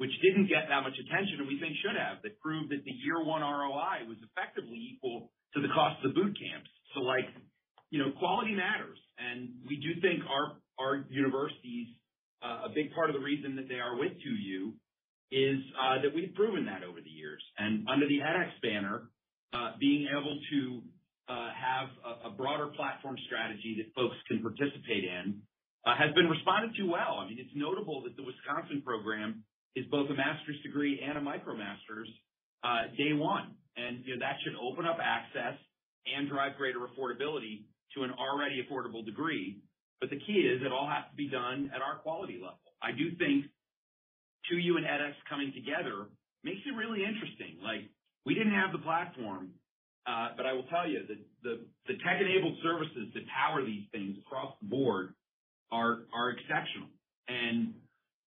which 0.01 0.10
didn't 0.26 0.49
get 0.49 0.66
that 0.66 0.82
much 0.82 0.97
attention, 0.97 1.45
and 1.45 1.47
we 1.47 1.62
think 1.62 1.78
should 1.86 1.93
have. 1.93 2.26
That 2.26 2.41
proved 2.41 2.74
that 2.74 2.82
the 2.82 2.95
year 3.05 3.22
one 3.22 3.45
ROI 3.45 4.10
was 4.10 4.18
effectively 4.26 4.82
equal 4.89 5.30
to 5.53 5.62
the 5.62 5.70
cost 5.70 6.01
of 6.01 6.10
the 6.10 6.16
boot 6.18 6.34
camps. 6.34 6.70
So 6.97 7.05
like, 7.05 7.30
you 7.93 8.01
know, 8.01 8.10
quality 8.18 8.57
matters. 8.57 8.97
And 9.22 9.62
we 9.70 9.78
do 9.78 10.01
think 10.01 10.26
our 10.26 10.57
our 10.80 11.05
universities, 11.12 11.91
uh, 12.41 12.66
a 12.66 12.72
big 12.74 12.95
part 12.95 13.12
of 13.12 13.16
the 13.20 13.22
reason 13.22 13.60
that 13.60 13.68
they 13.68 13.84
are 13.84 13.99
with 13.99 14.16
2U 14.24 14.72
is 15.30 15.60
uh, 15.76 16.01
that 16.01 16.16
we've 16.16 16.34
proven 16.34 16.66
that 16.66 16.88
over 16.88 17.03
the 17.03 17.12
years. 17.12 17.43
And 17.60 17.86
under 17.91 18.07
the 18.07 18.24
edX 18.24 18.55
banner, 18.64 19.12
uh, 19.51 19.76
being 19.78 20.07
able 20.10 20.39
to 20.39 20.82
have 21.30 21.91
a 22.26 22.32
broader 22.32 22.68
platform 22.74 23.16
strategy 23.28 23.78
that 23.78 23.93
folks 23.93 24.16
can 24.28 24.41
participate 24.41 25.03
in, 25.03 25.43
Uh, 25.86 25.95
has 25.95 26.13
been 26.13 26.27
responded 26.27 26.75
to 26.75 26.84
well. 26.84 27.23
I 27.23 27.27
mean, 27.27 27.39
it's 27.39 27.55
notable 27.55 28.03
that 28.03 28.15
the 28.19 28.23
Wisconsin 28.23 28.84
program 28.84 29.43
is 29.75 29.86
both 29.88 30.09
a 30.09 30.13
master's 30.13 30.59
degree 30.61 30.99
and 30.99 31.17
a 31.17 31.21
MicroMasters 31.21 32.09
uh, 32.63 32.91
day 32.97 33.13
one. 33.13 33.55
And 33.77 34.03
you 34.03 34.15
know, 34.15 34.19
that 34.19 34.36
should 34.43 34.59
open 34.59 34.86
up 34.86 34.99
access 35.01 35.55
and 36.03 36.27
drive 36.27 36.57
greater 36.57 36.80
affordability 36.84 37.63
to 37.95 38.03
an 38.03 38.11
already 38.11 38.59
affordable 38.59 39.05
degree. 39.05 39.61
But 39.99 40.09
The 40.09 40.19
key 40.19 40.47
is 40.47 40.63
it 40.63 40.71
all 40.71 40.88
has 40.88 41.03
to 41.11 41.15
be 41.15 41.27
done 41.27 41.71
at 41.75 41.82
our 41.82 41.99
quality 41.99 42.39
level. 42.39 42.59
I 42.82 42.91
do 42.95 43.11
think 43.19 43.51
2U 44.47 44.80
and 44.80 44.88
edX 44.88 45.11
coming 45.27 45.51
together 45.51 46.07
makes 46.43 46.63
it 46.63 46.71
really 46.71 47.03
interesting. 47.03 47.59
Like, 47.59 47.84
we 48.25 48.34
didn't 48.34 48.55
have 48.55 48.71
the 48.71 48.80
platform, 48.80 49.51
uh, 50.07 50.30
but 50.38 50.45
I 50.45 50.53
will 50.53 50.67
tell 50.71 50.88
you 50.88 51.03
that 51.07 51.19
the 51.43 51.95
tech-enabled 51.99 52.63
services 52.63 53.11
that 53.13 53.23
power 53.27 53.63
these 53.63 53.84
things 53.91 54.15
across 54.23 54.55
the 54.61 54.67
board 54.67 55.13
are 55.72 56.30
exceptional. 56.32 56.89
And 57.28 57.74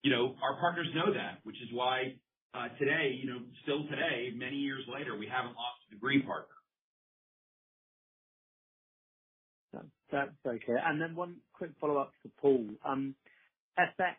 you 0.02 0.10
know, 0.10 0.34
our 0.42 0.58
partners 0.58 0.88
know 0.94 1.12
that, 1.12 1.38
which 1.44 1.56
is 1.56 1.68
why, 1.72 2.14
uh, 2.54 2.68
today, 2.78 3.18
you 3.22 3.30
know, 3.30 3.38
still 3.62 3.84
today, 3.84 4.30
many 4.34 4.56
years 4.56 4.84
later, 4.92 5.16
we 5.16 5.26
haven't 5.26 5.54
lost 5.54 5.78
a 5.88 5.94
degree 5.94 6.22
partner. 6.22 6.54
That's 10.10 10.30
very 10.44 10.60
clear. 10.60 10.78
And 10.84 11.00
then 11.00 11.16
one 11.16 11.36
quick 11.54 11.70
follow-up 11.80 12.12
to 12.22 12.30
Paul. 12.40 12.66
Um, 12.84 13.14
FX 13.78 14.16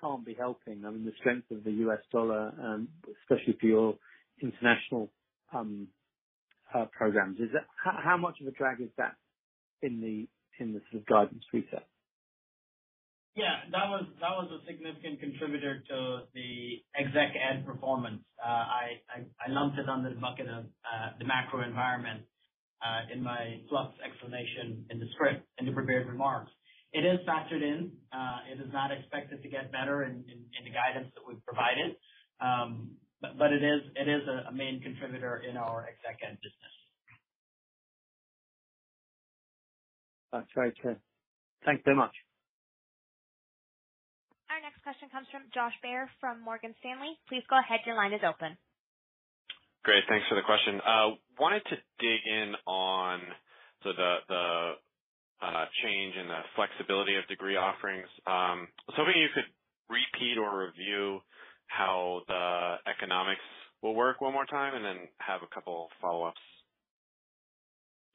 can't 0.00 0.24
be 0.24 0.34
helping, 0.34 0.84
I 0.86 0.90
mean, 0.90 1.04
the 1.04 1.12
strength 1.18 1.50
of 1.50 1.64
the 1.64 1.72
US 1.72 1.98
dollar, 2.10 2.54
um, 2.58 2.88
especially 3.22 3.58
for 3.60 3.66
your 3.66 3.94
international 4.40 5.10
um, 5.52 5.88
uh, 6.74 6.86
programs. 6.96 7.38
Is 7.40 7.50
that 7.52 7.66
how 7.84 8.16
much 8.16 8.40
of 8.40 8.46
a 8.46 8.52
drag 8.52 8.80
is 8.80 8.88
that 8.96 9.16
in 9.82 10.00
the 10.00 10.28
sort 10.90 11.02
of 11.02 11.06
guidance 11.06 11.44
reset? 11.52 11.86
Yeah, 13.38 13.70
that 13.70 13.86
was 13.88 14.06
that 14.20 14.34
was 14.34 14.50
a 14.50 14.66
significant 14.66 15.20
contributor 15.20 15.84
to 15.88 16.26
the 16.34 16.82
exec 16.98 17.32
ed 17.38 17.66
performance. 17.66 18.24
Uh 18.42 18.48
I 18.50 19.50
lumped 19.50 19.78
it 19.78 19.88
under 19.88 20.10
the 20.10 20.20
bucket 20.20 20.48
of 20.48 20.66
uh, 20.66 21.10
the 21.18 21.26
macro 21.26 21.62
environment 21.64 22.24
uh, 22.82 23.12
in 23.14 23.22
my 23.22 23.60
fluff 23.70 23.94
explanation 24.04 24.86
in 24.90 25.00
the 25.00 25.06
script, 25.14 25.46
in 25.58 25.66
the 25.66 25.72
prepared 25.72 26.08
remarks. 26.08 26.52
It 26.92 27.04
is 27.06 27.20
factored 27.28 27.62
in. 27.62 27.92
Uh, 28.12 28.38
it 28.52 28.60
is 28.60 28.72
not 28.72 28.92
expected 28.92 29.42
to 29.42 29.48
get 29.48 29.72
better 29.72 30.04
in 30.04 30.24
the 30.28 30.70
guidance 30.72 31.12
that 31.14 31.22
we've 31.26 31.44
provided. 31.44 31.96
Um, 32.40 32.96
but 33.22 33.52
it 33.52 33.62
is 33.64 33.82
it 33.96 34.08
is 34.08 34.22
a 34.28 34.52
main 34.52 34.80
contributor 34.82 35.42
in 35.48 35.56
our 35.56 35.88
exec 35.88 36.20
ed 36.22 36.38
business. 36.42 36.74
That's 40.32 40.48
very 40.54 40.74
clear. 40.80 41.00
Thanks 41.64 41.82
so 41.86 41.94
much. 41.94 42.14
Our 44.48 44.60
next 44.64 44.80
question 44.82 45.12
comes 45.12 45.28
from 45.28 45.44
Josh 45.52 45.76
Baer 45.84 46.08
from 46.20 46.40
Morgan 46.40 46.74
Stanley. 46.80 47.20
Please 47.28 47.44
go 47.52 47.60
ahead. 47.60 47.80
Your 47.84 47.96
line 47.96 48.12
is 48.16 48.24
open. 48.24 48.56
Great. 49.84 50.04
Thanks 50.08 50.26
for 50.28 50.34
the 50.34 50.42
question. 50.44 50.80
Uh, 50.80 51.20
wanted 51.38 51.62
to 51.68 51.76
dig 52.00 52.20
in 52.26 52.56
on 52.66 53.20
the 53.84 53.92
the 54.28 54.72
uh 55.40 55.64
change 55.84 56.14
in 56.18 56.26
the 56.26 56.40
flexibility 56.56 57.14
of 57.14 57.28
degree 57.28 57.56
offerings. 57.56 58.08
Um, 58.26 58.66
I 58.66 58.84
was 58.90 58.96
hoping 58.96 59.14
you 59.20 59.28
could 59.34 59.46
repeat 59.88 60.36
or 60.36 60.66
review 60.66 61.20
how 61.68 62.22
the 62.26 62.76
economics 62.90 63.44
will 63.82 63.94
work 63.94 64.20
one 64.20 64.32
more 64.32 64.46
time, 64.46 64.74
and 64.74 64.84
then 64.84 65.08
have 65.18 65.42
a 65.44 65.54
couple 65.54 65.88
follow-ups. 66.00 66.40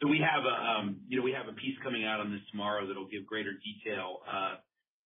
We 0.03 0.19
have 0.19 0.43
a, 0.43 0.51
um, 0.51 0.99
you 1.07 1.17
know, 1.17 1.23
we 1.23 1.31
have 1.31 1.47
a 1.47 1.55
piece 1.55 1.77
coming 1.81 2.03
out 2.03 2.19
on 2.19 2.29
this 2.29 2.41
tomorrow 2.51 2.85
that'll 2.85 3.07
give 3.07 3.25
greater 3.25 3.53
detail. 3.55 4.19
Uh, 4.27 4.55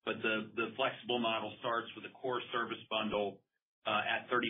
But 0.07 0.23
the 0.23 0.71
flexible 0.79 1.19
model 1.19 1.51
starts 1.59 1.91
with 1.91 2.07
a 2.07 2.13
core 2.15 2.39
service 2.55 2.79
bundle 2.87 3.43
uh, 3.83 4.07
at 4.07 4.31
35% 4.31 4.47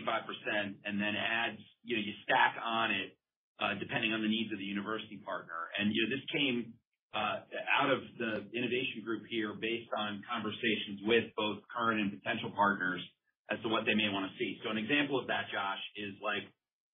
and 0.85 1.01
then 1.01 1.17
adds, 1.17 1.57
you 1.81 1.97
know, 1.97 2.03
you 2.05 2.13
stack 2.29 2.61
on 2.61 2.93
it 2.93 3.17
uh, 3.57 3.73
depending 3.81 4.13
on 4.13 4.21
the 4.21 4.29
needs 4.29 4.53
of 4.53 4.61
the 4.61 4.69
university 4.69 5.17
partner. 5.25 5.73
And 5.81 5.89
you 5.89 6.05
know, 6.05 6.13
this 6.13 6.25
came 6.29 6.77
uh, 7.17 7.41
out 7.73 7.89
of 7.89 8.05
the 8.21 8.45
innovation 8.53 9.01
group 9.01 9.25
here 9.33 9.57
based 9.57 9.89
on 9.97 10.21
conversations 10.29 11.01
with 11.09 11.25
both 11.33 11.65
current 11.73 12.05
and 12.05 12.13
potential 12.13 12.53
partners 12.53 13.01
as 13.49 13.57
to 13.65 13.67
what 13.73 13.89
they 13.89 13.97
may 13.97 14.13
wanna 14.13 14.29
see. 14.37 14.61
So 14.61 14.69
an 14.69 14.77
example 14.77 15.17
of 15.17 15.25
that, 15.25 15.49
Josh, 15.49 15.81
is 15.97 16.13
like, 16.21 16.45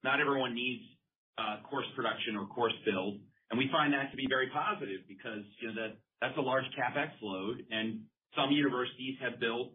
not 0.08 0.24
everyone 0.24 0.56
needs 0.56 0.88
course 1.68 1.88
production 2.00 2.40
or 2.40 2.48
course 2.48 2.76
build, 2.88 3.20
and 3.52 3.60
we 3.60 3.68
find 3.76 3.92
that 3.92 4.08
to 4.12 4.16
be 4.16 4.28
very 4.32 4.48
positive 4.56 5.04
because, 5.12 5.44
you 5.60 5.68
know, 5.68 5.92
that's 6.24 6.38
a 6.38 6.46
large 6.46 6.64
CapEx 6.78 7.12
load, 7.20 7.60
and 7.72 8.08
some 8.36 8.52
universities 8.52 9.18
have 9.22 9.40
built 9.40 9.74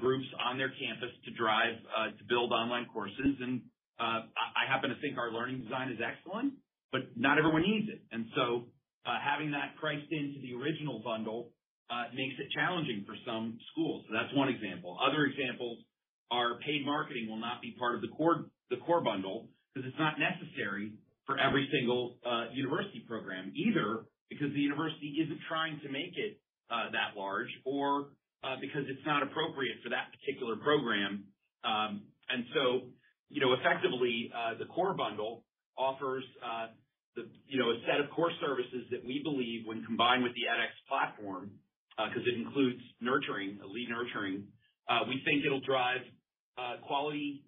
groups 0.00 0.26
on 0.44 0.58
their 0.58 0.70
campus 0.70 1.10
to 1.24 1.30
drive 1.34 1.74
to 2.18 2.24
build 2.28 2.52
online 2.52 2.86
courses. 2.92 3.34
And 3.40 3.62
uh 3.98 4.26
I 4.30 4.66
happen 4.68 4.90
to 4.90 4.98
think 5.00 5.18
our 5.18 5.30
learning 5.30 5.62
design 5.62 5.90
is 5.90 5.98
excellent, 6.02 6.54
but 6.92 7.02
not 7.16 7.38
everyone 7.38 7.62
needs 7.62 7.88
it. 7.88 8.02
And 8.12 8.26
so 8.34 8.66
uh 9.06 9.18
having 9.22 9.50
that 9.52 9.76
priced 9.80 10.10
into 10.10 10.40
the 10.42 10.54
original 10.54 11.02
bundle 11.04 11.50
makes 12.14 12.34
it 12.38 12.50
challenging 12.54 13.04
for 13.06 13.14
some 13.26 13.58
schools. 13.72 14.04
That's 14.12 14.34
one 14.34 14.48
example. 14.48 14.98
Other 14.98 15.26
examples 15.26 15.78
are 16.30 16.58
paid 16.66 16.84
marketing 16.84 17.28
will 17.28 17.42
not 17.42 17.62
be 17.62 17.74
part 17.78 17.94
of 17.94 18.00
the 18.02 18.08
core 18.08 19.00
bundle 19.02 19.48
because 19.74 19.88
it's 19.88 19.98
not 19.98 20.18
necessary 20.18 20.94
for 21.26 21.38
every 21.38 21.68
single 21.70 22.18
university 22.52 23.02
program, 23.06 23.52
either 23.54 24.06
because 24.30 24.50
the 24.54 24.60
university 24.60 25.18
isn't 25.22 25.38
trying 25.48 25.78
to 25.82 25.88
make 25.90 26.14
it 26.16 26.40
Uh, 26.70 26.90
that 26.92 27.12
large 27.16 27.52
or 27.64 28.08
uh, 28.42 28.56
because 28.60 28.84
it's 28.88 29.04
not 29.06 29.22
appropriate 29.22 29.76
for 29.84 29.90
that 29.90 30.08
particular 30.16 30.56
program. 30.56 31.24
Um 31.62 32.02
and 32.30 32.46
so, 32.54 32.88
you 33.28 33.40
know, 33.42 33.52
effectively, 33.52 34.32
uh, 34.32 34.56
the 34.58 34.64
core 34.64 34.94
bundle 34.94 35.44
offers, 35.76 36.24
you 37.46 37.58
know, 37.60 37.70
a 37.70 37.78
set 37.86 38.00
of 38.00 38.10
core 38.16 38.32
services 38.40 38.88
that 38.90 39.04
we 39.04 39.20
believe 39.22 39.66
when 39.66 39.84
combined 39.84 40.22
with 40.24 40.32
the 40.34 40.48
edX 40.48 40.72
platform, 40.88 41.50
'cause 41.96 42.26
it 42.26 42.34
includes 42.34 42.82
nurturing, 43.00 43.60
lead 43.62 43.88
nurturing, 43.90 44.48
we 45.06 45.18
think 45.24 45.44
it'll 45.44 45.60
drive 45.60 46.02
quality, 46.82 47.44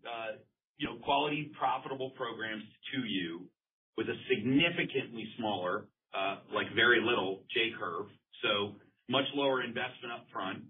you 0.77 0.87
know, 0.87 0.97
quality, 0.99 1.51
profitable 1.59 2.11
programs 2.11 2.65
to 2.65 2.77
2U 2.93 3.49
with 3.97 4.09
a 4.11 4.17
significantly 4.29 5.27
smaller, 5.39 5.89
like 6.53 6.71
very 6.75 7.01
little 7.01 7.45
J-curve, 7.51 8.09
so 8.43 8.77
much 9.09 9.25
lower 9.35 9.63
investment 9.63 10.13
up 10.13 10.27
front. 10.33 10.65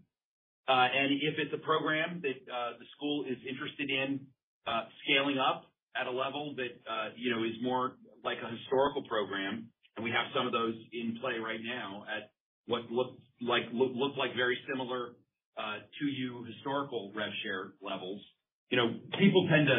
Uh, 0.68 0.90
and 0.90 1.14
if 1.22 1.38
it's 1.38 1.54
a 1.54 1.62
program 1.62 2.20
that 2.22 2.38
uh, 2.50 2.74
the 2.78 2.86
school 2.96 3.24
is 3.24 3.38
interested 3.48 3.88
in 3.88 4.20
uh, 4.66 4.82
scaling 5.04 5.38
up 5.38 5.70
at 5.94 6.06
a 6.06 6.10
level 6.10 6.54
that, 6.58 6.74
you 7.16 7.30
know, 7.30 7.44
is 7.44 7.54
more 7.62 7.94
like 8.24 8.36
a 8.42 8.50
historical 8.50 9.02
program, 9.06 9.70
and 9.96 10.02
we 10.04 10.10
have 10.10 10.26
some 10.34 10.44
of 10.44 10.52
those 10.52 10.74
in 10.92 11.16
play 11.22 11.38
right 11.38 11.62
now 11.62 12.04
at 12.10 12.34
what 12.66 12.90
look 12.90 13.16
like 13.46 14.34
very 14.34 14.58
similar 14.68 15.14
to 15.56 16.04
you 16.04 16.44
historical 16.44 17.12
rev 17.14 17.30
share 17.42 17.72
levels. 17.80 18.20
You 18.68 18.76
know, 18.76 18.88
people 19.16 19.46
tend 19.48 19.70
to 19.70 19.78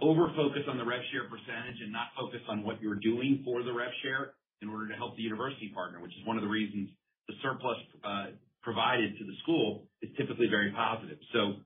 over-focus 0.00 0.62
on 0.70 0.78
the 0.78 0.86
rev 0.86 1.02
share 1.10 1.26
percentage 1.28 1.82
and 1.82 1.92
not 1.92 2.14
focus 2.16 2.40
on 2.48 2.62
what 2.62 2.80
you're 2.80 3.02
doing 3.02 3.42
for 3.44 3.62
the 3.66 3.74
rev 3.74 3.90
share 4.00 4.38
in 4.62 4.70
order 4.70 4.88
to 4.88 4.94
help 4.94 5.18
the 5.18 5.26
university 5.26 5.68
partner, 5.74 6.00
which 6.00 6.14
is 6.14 6.24
one 6.24 6.38
of 6.38 6.46
the 6.46 6.48
reasons 6.48 6.88
the 7.28 7.34
surplus 7.42 7.78
uh, 8.04 8.26
provided 8.62 9.18
to 9.18 9.24
the 9.24 9.36
school 9.42 9.86
is 10.02 10.10
typically 10.16 10.46
very 10.48 10.72
positive. 10.72 11.18
So 11.32 11.62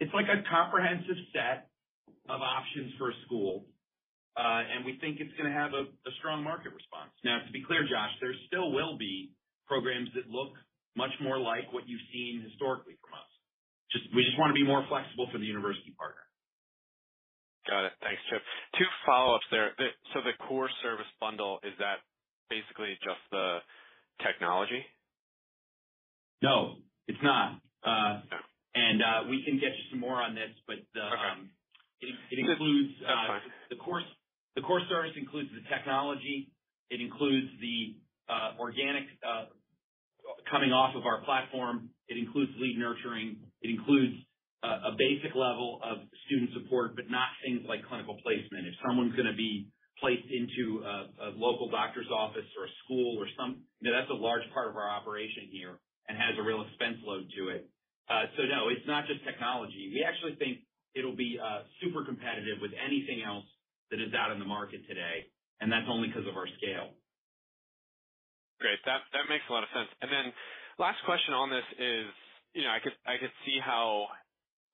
it's 0.00 0.12
like 0.14 0.26
a 0.26 0.42
comprehensive 0.50 1.18
set 1.32 1.70
of 2.28 2.40
options 2.40 2.92
for 2.98 3.10
a 3.10 3.16
school, 3.26 3.66
uh, 4.36 4.62
and 4.66 4.84
we 4.84 4.98
think 4.98 5.20
it's 5.20 5.32
gonna 5.38 5.54
have 5.54 5.74
a 5.74 5.86
strong 6.18 6.42
market 6.42 6.74
response. 6.74 7.14
Now, 7.22 7.38
to 7.44 7.52
be 7.52 7.62
clear, 7.62 7.86
Josh, 7.86 8.10
there 8.20 8.34
still 8.50 8.72
will 8.72 8.98
be 8.98 9.30
programs 9.66 10.10
that 10.14 10.26
look 10.26 10.54
much 10.96 11.14
more 11.22 11.38
like 11.38 11.70
what 11.72 11.86
you've 11.86 12.02
seen 12.12 12.42
historically 12.42 12.98
from 13.02 13.14
us. 13.14 13.30
We 14.14 14.24
just 14.26 14.38
wanna 14.38 14.54
be 14.54 14.66
more 14.66 14.84
flexible 14.88 15.30
for 15.30 15.38
the 15.38 15.46
university 15.46 15.94
partner. 15.94 16.22
Got 17.68 17.86
it. 17.86 17.92
Thanks, 18.02 18.20
Chip. 18.28 18.42
Two 18.76 18.90
follow-ups 19.06 19.46
there. 19.50 19.72
So 20.12 20.20
the 20.20 20.36
core 20.44 20.68
service 20.82 21.08
bundle, 21.20 21.60
is 21.64 21.72
that 21.78 22.02
basically 22.50 22.98
just 23.00 23.22
the 23.30 23.62
technology? 24.22 24.84
No, 26.42 26.76
it's 27.08 27.22
not. 27.22 27.60
Uh, 27.84 28.20
okay. 28.26 28.42
Uh, 28.74 29.28
we 29.28 29.44
can 29.44 29.56
get 29.56 29.70
you 29.72 29.84
some 29.90 30.00
more 30.00 30.20
on 30.20 30.34
this, 30.34 30.50
but. 30.66 30.78
Okay. 30.92 31.30
Um, 31.32 31.50
it 32.00 32.38
includes. 32.38 32.92
That's 33.00 33.40
fine. 33.40 33.40
The 34.56 34.62
core 34.62 34.82
service 34.88 35.12
includes 35.16 35.50
the 35.50 35.64
technology. 35.68 36.52
It 36.90 37.00
includes 37.00 37.48
the 37.60 37.96
organic 38.60 39.04
coming 40.50 40.70
off 40.70 40.94
of 40.94 41.06
our 41.06 41.24
platform. 41.24 41.90
It 42.08 42.18
includes 42.18 42.52
lead 42.60 42.76
nurturing. 42.78 43.36
It 43.62 43.70
includes 43.70 44.14
a 44.62 44.92
basic 44.96 45.34
level 45.34 45.80
of 45.82 46.04
student 46.26 46.50
support, 46.54 46.96
but 46.96 47.10
not 47.10 47.28
things 47.44 47.64
like 47.68 47.84
clinical 47.88 48.16
placement. 48.22 48.66
If 48.68 48.74
someone's 48.86 49.16
gonna 49.16 49.36
be 49.36 49.68
placed 50.00 50.28
into 50.30 50.82
a 50.84 51.30
local 51.36 51.70
doctor's 51.70 52.10
office 52.10 52.46
or 52.58 52.66
a 52.66 52.72
school 52.84 53.18
or 53.18 53.28
some. 53.38 53.64
You 53.80 53.90
know, 53.90 53.98
that's 53.98 54.10
a 54.10 54.14
large 54.18 54.42
part 54.52 54.68
of 54.70 54.76
our 54.76 54.88
operation 54.90 55.48
here 55.52 55.78
and 56.08 56.18
has 56.18 56.36
a 56.38 56.42
real 56.42 56.62
expense 56.62 56.98
load 57.04 57.28
to 57.38 57.48
it. 57.50 57.68
Uh 58.08 58.26
so 58.36 58.42
no, 58.44 58.68
it's 58.68 58.86
not 58.86 59.06
just 59.06 59.24
technology. 59.24 59.90
We 59.94 60.04
actually 60.04 60.36
think 60.36 60.58
it'll 60.94 61.16
be 61.16 61.38
super 61.82 62.04
competitive 62.04 62.58
with 62.60 62.72
anything 62.74 63.22
else 63.22 63.46
that 63.90 64.00
is 64.00 64.12
out 64.14 64.32
in 64.32 64.38
the 64.38 64.46
market 64.46 64.86
today, 64.88 65.26
and 65.60 65.70
that's 65.72 65.86
only 65.88 66.10
'cause 66.12 66.26
of 66.26 66.36
our 66.36 66.48
scale. 66.58 66.94
Great. 68.60 68.78
That 68.86 69.02
makes 69.28 69.44
a 69.48 69.52
lot 69.52 69.64
of 69.64 69.70
sense. 69.74 69.90
And 70.02 70.10
then 70.12 70.32
last 70.78 71.02
question 71.04 71.34
on 71.34 71.50
this 71.50 71.66
is, 71.78 72.06
you 72.54 72.62
know, 72.62 72.70
I 72.70 72.80
could 73.18 73.32
see 73.44 73.58
how 73.60 74.08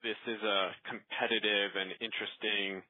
this 0.03 0.17
is 0.27 0.43
a 0.43 0.75
competitive 0.89 1.77
and 1.77 1.91
interesting, 2.01 2.83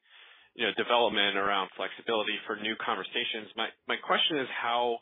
you 0.55 0.67
know, 0.67 0.73
development 0.77 1.37
around 1.37 1.71
flexibility 1.77 2.37
for 2.47 2.57
new 2.57 2.75
conversations. 2.85 3.51
My 3.57 3.69
my 3.87 3.97
question 4.03 4.39
is 4.39 4.49
how 4.51 4.99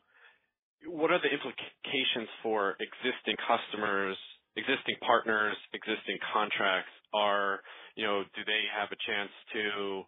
what 0.87 1.11
are 1.11 1.19
the 1.19 1.33
implications 1.33 2.31
for 2.43 2.77
existing 2.79 3.35
customers, 3.43 4.17
existing 4.55 4.95
partners, 5.03 5.57
existing 5.75 6.19
contracts? 6.33 6.93
Are, 7.15 7.61
you 7.97 8.05
know, 8.05 8.23
do 8.37 8.43
they 8.45 8.63
have 8.71 8.93
a 8.93 9.01
chance 9.09 9.33
to, 9.57 10.05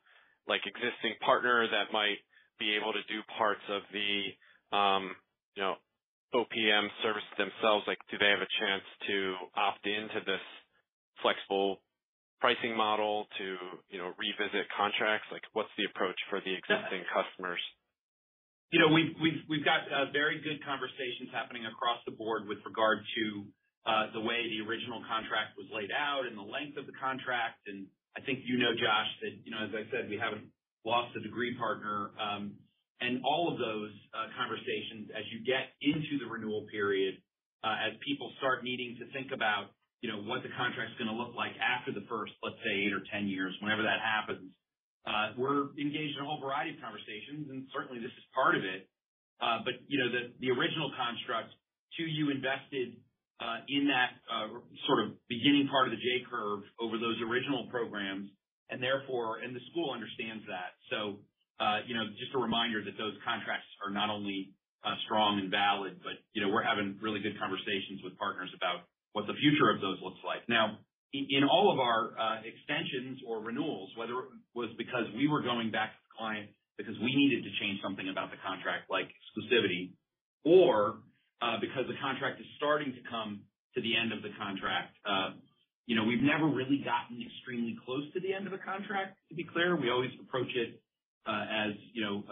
like, 0.46 0.60
existing 0.68 1.16
partner 1.24 1.66
that 1.66 1.90
might 1.92 2.20
be 2.60 2.76
able 2.76 2.92
to 2.92 3.02
do 3.08 3.24
parts 3.38 3.64
of 3.72 3.82
the, 3.90 4.12
um, 4.76 5.16
you 5.56 5.62
know, 5.64 5.74
OPM 6.36 6.86
service 7.02 7.26
themselves? 7.34 7.88
Like, 7.88 7.98
do 8.12 8.18
they 8.18 8.30
have 8.30 8.44
a 8.44 8.54
chance 8.60 8.86
to 9.08 9.16
opt 9.56 9.86
into 9.86 10.20
this 10.22 10.44
flexible 11.22 11.80
pricing 12.40 12.76
model 12.76 13.28
to, 13.38 13.46
you 13.92 13.98
know, 14.00 14.12
revisit 14.16 14.66
contracts? 14.72 15.28
Like, 15.30 15.44
what's 15.52 15.72
the 15.76 15.84
approach 15.84 16.16
for 16.28 16.40
the 16.40 16.52
existing 16.52 17.04
customers? 17.12 17.60
You 18.72 18.80
know, 18.80 18.90
we've 18.90 19.12
we've 19.18 19.42
we've 19.50 19.66
got 19.66 19.86
uh, 19.90 20.14
very 20.14 20.38
good 20.40 20.62
conversations 20.64 21.28
happening 21.34 21.66
across 21.66 22.00
the 22.06 22.14
board 22.14 22.46
with 22.46 22.62
regard 22.64 23.02
to 23.02 23.24
uh, 23.84 24.04
the 24.14 24.22
way 24.22 24.46
the 24.46 24.62
original 24.62 25.02
contract 25.06 25.58
was 25.58 25.66
laid 25.74 25.90
out 25.90 26.24
and 26.24 26.38
the 26.38 26.46
length 26.46 26.78
of 26.78 26.86
the 26.86 26.96
contract. 26.96 27.66
And 27.66 27.90
I 28.14 28.22
think 28.22 28.46
you 28.46 28.58
know, 28.58 28.70
Josh, 28.72 29.10
that, 29.26 29.34
you 29.42 29.50
know, 29.50 29.66
as 29.66 29.74
I 29.74 29.84
said, 29.90 30.06
we 30.06 30.16
haven't 30.16 30.46
lost 30.86 31.16
a 31.18 31.20
degree 31.20 31.56
partner. 31.58 32.14
Um 32.18 32.56
and 33.00 33.24
all 33.24 33.48
of 33.48 33.56
those 33.56 33.96
uh, 34.12 34.28
conversations 34.36 35.08
as 35.16 35.24
you 35.32 35.40
get 35.40 35.72
into 35.80 36.20
the 36.20 36.28
renewal 36.28 36.68
period, 36.68 37.16
as 37.64 37.96
people 38.04 38.28
start 38.38 38.64
needing 38.64 38.96
to 39.00 39.08
think 39.12 39.32
about, 39.32 39.72
you 40.00 40.08
know, 40.08 40.24
what 40.24 40.42
the 40.42 40.52
contract's 40.56 40.96
gonna 40.98 41.14
look 41.14 41.34
like 41.36 41.52
after 41.60 41.92
the 41.92 42.04
first, 42.08 42.32
let's 42.42 42.58
say, 42.64 42.72
eight 42.88 42.92
or 42.92 43.04
10 43.12 43.28
years, 43.28 43.54
whenever 43.60 43.82
that 43.82 44.00
happens, 44.00 44.48
uh, 45.06 45.32
we're 45.36 45.72
engaged 45.80 46.16
in 46.16 46.20
a 46.20 46.26
whole 46.26 46.40
variety 46.40 46.76
of 46.76 46.80
conversations, 46.80 47.48
and 47.48 47.66
certainly 47.72 48.00
this 48.00 48.12
is 48.12 48.24
part 48.34 48.56
of 48.56 48.64
it. 48.64 48.88
Uh, 49.40 49.64
but 49.64 49.74
you 49.88 49.96
know, 49.96 50.08
the 50.12 50.32
the 50.40 50.50
original 50.52 50.92
construct, 50.96 51.48
2U 51.96 52.28
invested 52.30 53.00
uh, 53.40 53.64
in 53.68 53.88
that 53.88 54.20
sort 54.84 55.00
of 55.08 55.16
beginning 55.28 55.68
part 55.72 55.88
of 55.88 55.96
the 55.96 56.00
J-curve 56.00 56.60
over 56.76 57.00
those 57.00 57.16
original 57.24 57.64
programs, 57.72 58.28
and 58.68 58.82
therefore 58.82 59.40
and 59.40 59.56
the 59.56 59.64
school 59.72 59.92
understands 59.92 60.44
that. 60.46 60.76
So 60.92 61.20
uh 61.60 61.84
you 61.88 61.96
know, 61.96 62.04
just 62.16 62.32
a 62.36 62.40
reminder 62.40 62.84
that 62.84 62.96
those 62.96 63.16
contracts 63.24 63.68
are 63.84 63.92
not 63.92 64.08
only 64.08 64.52
strong 65.04 65.38
and 65.38 65.50
valid, 65.50 66.00
but, 66.00 66.16
you 66.32 66.40
know, 66.40 66.48
we're 66.48 66.64
having 66.64 66.96
really 67.02 67.20
good 67.20 67.36
conversations 67.38 68.00
with 68.02 68.16
partners 68.16 68.48
about 68.56 68.88
what 69.12 69.26
the 69.26 69.34
future 69.34 69.70
of 69.70 69.80
those 69.80 69.98
looks 70.02 70.20
like. 70.24 70.46
Now, 70.48 70.78
in 71.12 71.42
all 71.42 71.72
of 71.74 71.78
our 71.82 72.14
uh, 72.14 72.38
extensions 72.46 73.18
or 73.26 73.42
renewals, 73.42 73.90
whether 73.98 74.14
it 74.14 74.30
was 74.54 74.70
because 74.78 75.10
we 75.16 75.26
were 75.26 75.42
going 75.42 75.70
back 75.70 75.90
to 75.90 76.00
the 76.06 76.14
client 76.14 76.50
because 76.78 76.94
we 77.02 77.12
needed 77.12 77.42
to 77.42 77.50
change 77.58 77.82
something 77.82 78.08
about 78.08 78.30
the 78.30 78.38
contract, 78.40 78.88
like 78.88 79.10
exclusivity, 79.10 79.92
or 80.46 81.02
uh, 81.42 81.58
because 81.60 81.84
the 81.90 81.98
contract 82.00 82.40
is 82.40 82.46
starting 82.56 82.94
to 82.94 83.02
come 83.10 83.42
to 83.74 83.82
the 83.82 83.92
end 83.98 84.14
of 84.14 84.22
the 84.22 84.30
contract, 84.38 84.94
uh, 85.04 85.34
you 85.84 85.98
know, 85.98 86.06
we've 86.06 86.22
never 86.22 86.46
really 86.46 86.78
gotten 86.86 87.18
extremely 87.18 87.74
close 87.84 88.06
to 88.14 88.20
the 88.22 88.32
end 88.32 88.46
of 88.46 88.54
a 88.54 88.62
contract, 88.62 89.18
to 89.28 89.34
be 89.34 89.42
clear. 89.42 89.74
We 89.74 89.90
always 89.90 90.14
approach 90.22 90.50
it 90.54 90.78
as, 91.26 91.74
you 91.92 92.02
know, 92.02 92.22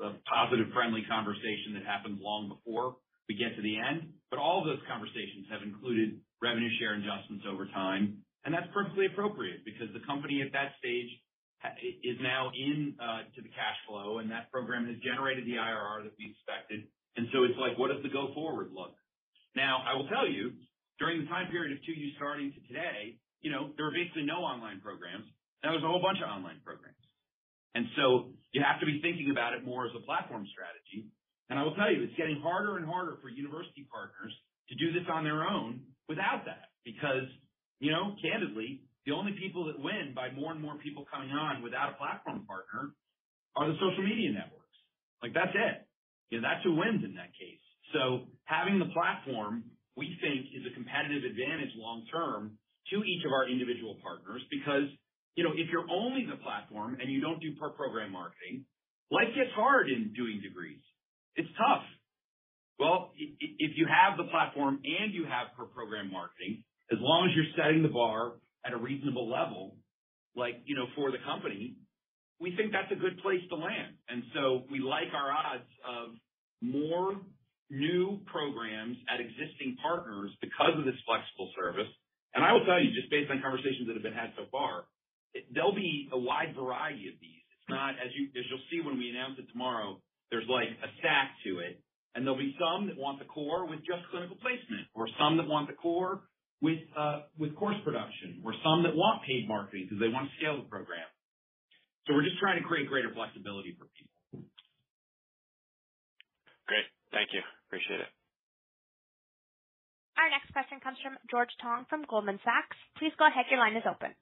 a 0.00 0.16
positive, 0.24 0.72
friendly 0.72 1.04
conversation 1.08 1.76
that 1.76 1.84
happens 1.84 2.18
long 2.20 2.48
before 2.48 2.96
we 3.28 3.36
get 3.36 3.56
to 3.56 3.62
the 3.62 3.76
end. 3.78 4.12
But 4.30 4.38
all 4.38 4.60
of 4.60 4.66
those 4.66 4.82
conversations 4.90 5.46
have 5.50 5.62
included 5.62 6.18
revenue 6.42 6.70
share 6.80 6.98
adjustments 6.98 7.44
over 7.48 7.66
time, 7.70 8.20
and 8.44 8.52
that's 8.52 8.68
perfectly 8.74 9.06
appropriate 9.06 9.64
because 9.64 9.88
the 9.94 10.04
company 10.04 10.42
at 10.42 10.52
that 10.52 10.76
stage 10.82 11.08
is 12.04 12.20
now 12.20 12.52
in 12.52 12.92
uh, 13.00 13.24
to 13.32 13.40
the 13.40 13.48
cash 13.56 13.78
flow, 13.88 14.20
and 14.20 14.28
that 14.28 14.52
program 14.52 14.84
has 14.84 15.00
generated 15.00 15.48
the 15.48 15.56
IRR 15.56 16.04
that 16.04 16.12
we 16.20 16.28
expected. 16.28 16.84
And 17.16 17.30
so 17.32 17.48
it's 17.48 17.56
like, 17.56 17.78
what 17.80 17.88
does 17.88 18.02
the 18.04 18.12
go 18.12 18.34
forward 18.36 18.74
look? 18.74 18.92
Now, 19.56 19.80
I 19.86 19.96
will 19.96 20.10
tell 20.10 20.28
you, 20.28 20.52
during 20.98 21.24
the 21.24 21.28
time 21.30 21.48
period 21.48 21.72
of 21.72 21.80
2U 21.86 22.16
starting 22.18 22.52
to 22.52 22.60
today, 22.68 23.16
you 23.40 23.50
know, 23.50 23.70
there 23.76 23.86
were 23.86 23.96
basically 23.96 24.26
no 24.26 24.42
online 24.44 24.80
programs. 24.80 25.24
Now 25.62 25.72
there's 25.72 25.86
a 25.86 25.88
whole 25.88 26.02
bunch 26.02 26.18
of 26.20 26.28
online 26.28 26.60
programs. 26.64 27.00
And 27.74 27.86
so 27.96 28.32
you 28.52 28.62
have 28.62 28.78
to 28.80 28.86
be 28.86 29.00
thinking 29.02 29.30
about 29.30 29.54
it 29.54 29.64
more 29.64 29.86
as 29.86 29.94
a 29.96 30.02
platform 30.04 30.46
strategy. 30.52 31.10
I 31.52 31.62
will 31.62 31.76
tell 31.76 31.92
you, 31.92 32.02
it's 32.02 32.16
getting 32.16 32.40
harder 32.40 32.76
and 32.76 32.86
harder 32.86 33.20
for 33.20 33.28
university 33.28 33.86
partners 33.92 34.32
to 34.68 34.74
do 34.80 34.92
this 34.96 35.04
on 35.12 35.24
their 35.24 35.44
own 35.44 35.84
without 36.08 36.44
that. 36.48 36.72
Because, 36.84 37.28
you 37.80 37.92
know, 37.92 38.16
candidly, 38.20 38.84
the 39.04 39.12
only 39.12 39.36
people 39.36 39.68
that 39.68 39.76
win 39.76 40.16
by 40.16 40.32
more 40.32 40.52
and 40.52 40.60
more 40.60 40.76
people 40.80 41.04
coming 41.12 41.30
on 41.30 41.60
without 41.60 41.92
a 41.92 41.96
platform 42.00 42.48
partner 42.48 42.96
are 43.56 43.68
the 43.68 43.76
social 43.76 44.04
media 44.04 44.32
networks. 44.32 44.76
Like, 45.20 45.36
that's 45.36 45.52
it. 45.52 45.84
You 46.32 46.40
know, 46.40 46.48
that's 46.48 46.64
who 46.64 46.76
wins 46.76 47.04
in 47.04 47.14
that 47.20 47.32
case. 47.36 47.60
So 47.92 48.32
having 48.48 48.80
the 48.80 48.88
platform, 48.96 49.64
we 49.96 50.16
think, 50.24 50.48
is 50.56 50.64
a 50.64 50.72
competitive 50.72 51.28
advantage 51.28 51.76
long 51.76 52.08
term 52.08 52.56
to 52.92 52.96
each 53.04 53.24
of 53.24 53.32
our 53.32 53.48
individual 53.48 54.00
partners. 54.00 54.40
Because, 54.48 54.88
you 55.36 55.44
know, 55.44 55.52
if 55.52 55.68
you're 55.68 55.88
only 55.92 56.24
the 56.24 56.40
platform 56.40 56.96
and 57.00 57.12
you 57.12 57.20
don't 57.20 57.40
do 57.40 57.52
per 57.60 57.70
program 57.76 58.12
marketing, 58.12 58.64
life 59.12 59.30
gets 59.36 59.52
hard 59.52 59.88
in 59.92 60.12
doing 60.16 60.40
degrees. 60.40 60.80
It's 61.36 61.48
tough. 61.58 61.82
Well, 62.78 63.12
if 63.18 63.72
you 63.76 63.86
have 63.86 64.18
the 64.18 64.24
platform 64.30 64.80
and 64.82 65.14
you 65.14 65.24
have 65.24 65.54
per 65.56 65.64
program 65.64 66.10
marketing, 66.10 66.64
as 66.90 66.98
long 67.00 67.28
as 67.28 67.36
you're 67.36 67.52
setting 67.56 67.82
the 67.82 67.88
bar 67.88 68.34
at 68.66 68.72
a 68.72 68.76
reasonable 68.76 69.30
level, 69.30 69.76
like, 70.34 70.62
you 70.66 70.74
know, 70.74 70.86
for 70.96 71.10
the 71.12 71.22
company, 71.24 71.76
we 72.40 72.56
think 72.56 72.72
that's 72.72 72.90
a 72.90 72.98
good 72.98 73.18
place 73.22 73.42
to 73.50 73.56
land. 73.56 73.94
And 74.08 74.22
so 74.34 74.64
we 74.70 74.80
like 74.80 75.14
our 75.14 75.30
odds 75.30 75.70
of 75.86 76.18
more 76.60 77.14
new 77.70 78.20
programs 78.26 78.98
at 79.06 79.22
existing 79.22 79.78
partners 79.80 80.30
because 80.42 80.74
of 80.76 80.84
this 80.84 80.98
flexible 81.06 81.50
service. 81.54 81.90
And 82.34 82.42
I 82.44 82.52
will 82.52 82.66
tell 82.66 82.82
you, 82.82 82.90
just 82.90 83.10
based 83.10 83.30
on 83.30 83.38
conversations 83.40 83.86
that 83.86 83.94
have 83.94 84.02
been 84.02 84.18
had 84.18 84.34
so 84.34 84.50
far, 84.50 84.90
there'll 85.54 85.74
be 85.74 86.10
a 86.10 86.18
wide 86.18 86.58
variety 86.58 87.06
of 87.06 87.14
these. 87.22 87.46
It's 87.54 87.70
not 87.70 87.94
as 88.02 88.10
you 88.18 88.28
as 88.34 88.44
you'll 88.50 88.66
see 88.70 88.82
when 88.82 88.98
we 88.98 89.10
announce 89.14 89.38
it 89.38 89.46
tomorrow, 89.54 90.02
there's 90.30 90.48
like 90.48 90.68
a 90.82 90.88
stack 91.00 91.36
to 91.44 91.58
it, 91.60 91.80
and 92.14 92.24
there'll 92.24 92.38
be 92.38 92.54
some 92.60 92.86
that 92.88 92.96
want 92.96 93.18
the 93.18 93.24
core 93.26 93.66
with 93.66 93.80
just 93.80 94.06
clinical 94.10 94.36
placement, 94.40 94.86
or 94.94 95.08
some 95.18 95.36
that 95.36 95.46
want 95.46 95.68
the 95.68 95.74
core 95.74 96.22
with 96.62 96.80
uh, 96.96 97.28
course 97.58 97.76
production, 97.84 98.40
or 98.44 98.54
some 98.64 98.82
that 98.84 98.94
want 98.96 99.22
paid 99.26 99.48
marketing 99.48 99.84
because 99.84 100.00
they 100.00 100.08
want 100.08 100.30
to 100.30 100.34
scale 100.40 100.56
the 100.56 100.68
program. 100.68 101.04
So 102.06 102.14
we're 102.14 102.24
just 102.24 102.38
trying 102.38 102.60
to 102.60 102.64
create 102.66 102.88
greater 102.88 103.12
flexibility 103.12 103.76
for 103.76 103.88
people. 103.96 104.48
Great. 106.68 106.84
Thank 107.12 107.32
you. 107.32 107.40
Appreciate 107.68 108.00
it. 108.00 108.10
Our 110.16 110.30
next 110.30 110.52
question 110.52 110.78
comes 110.80 110.96
from 111.02 111.18
George 111.28 111.50
Tong 111.60 111.84
from 111.90 112.04
Goldman 112.08 112.38
Sachs. 112.44 112.76
Please 112.96 113.12
go 113.18 113.26
ahead. 113.26 113.44
Your 113.50 113.60
line 113.60 113.76
is 113.76 113.84
open. 113.84 114.14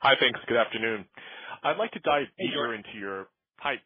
Hi. 0.00 0.14
Thanks. 0.20 0.40
Good 0.46 0.56
afternoon. 0.56 1.04
I'd 1.64 1.76
like 1.76 1.92
to 1.92 2.00
dive 2.00 2.28
deeper. 2.38 2.76
Hey, 2.76 3.24
George. 3.60 3.80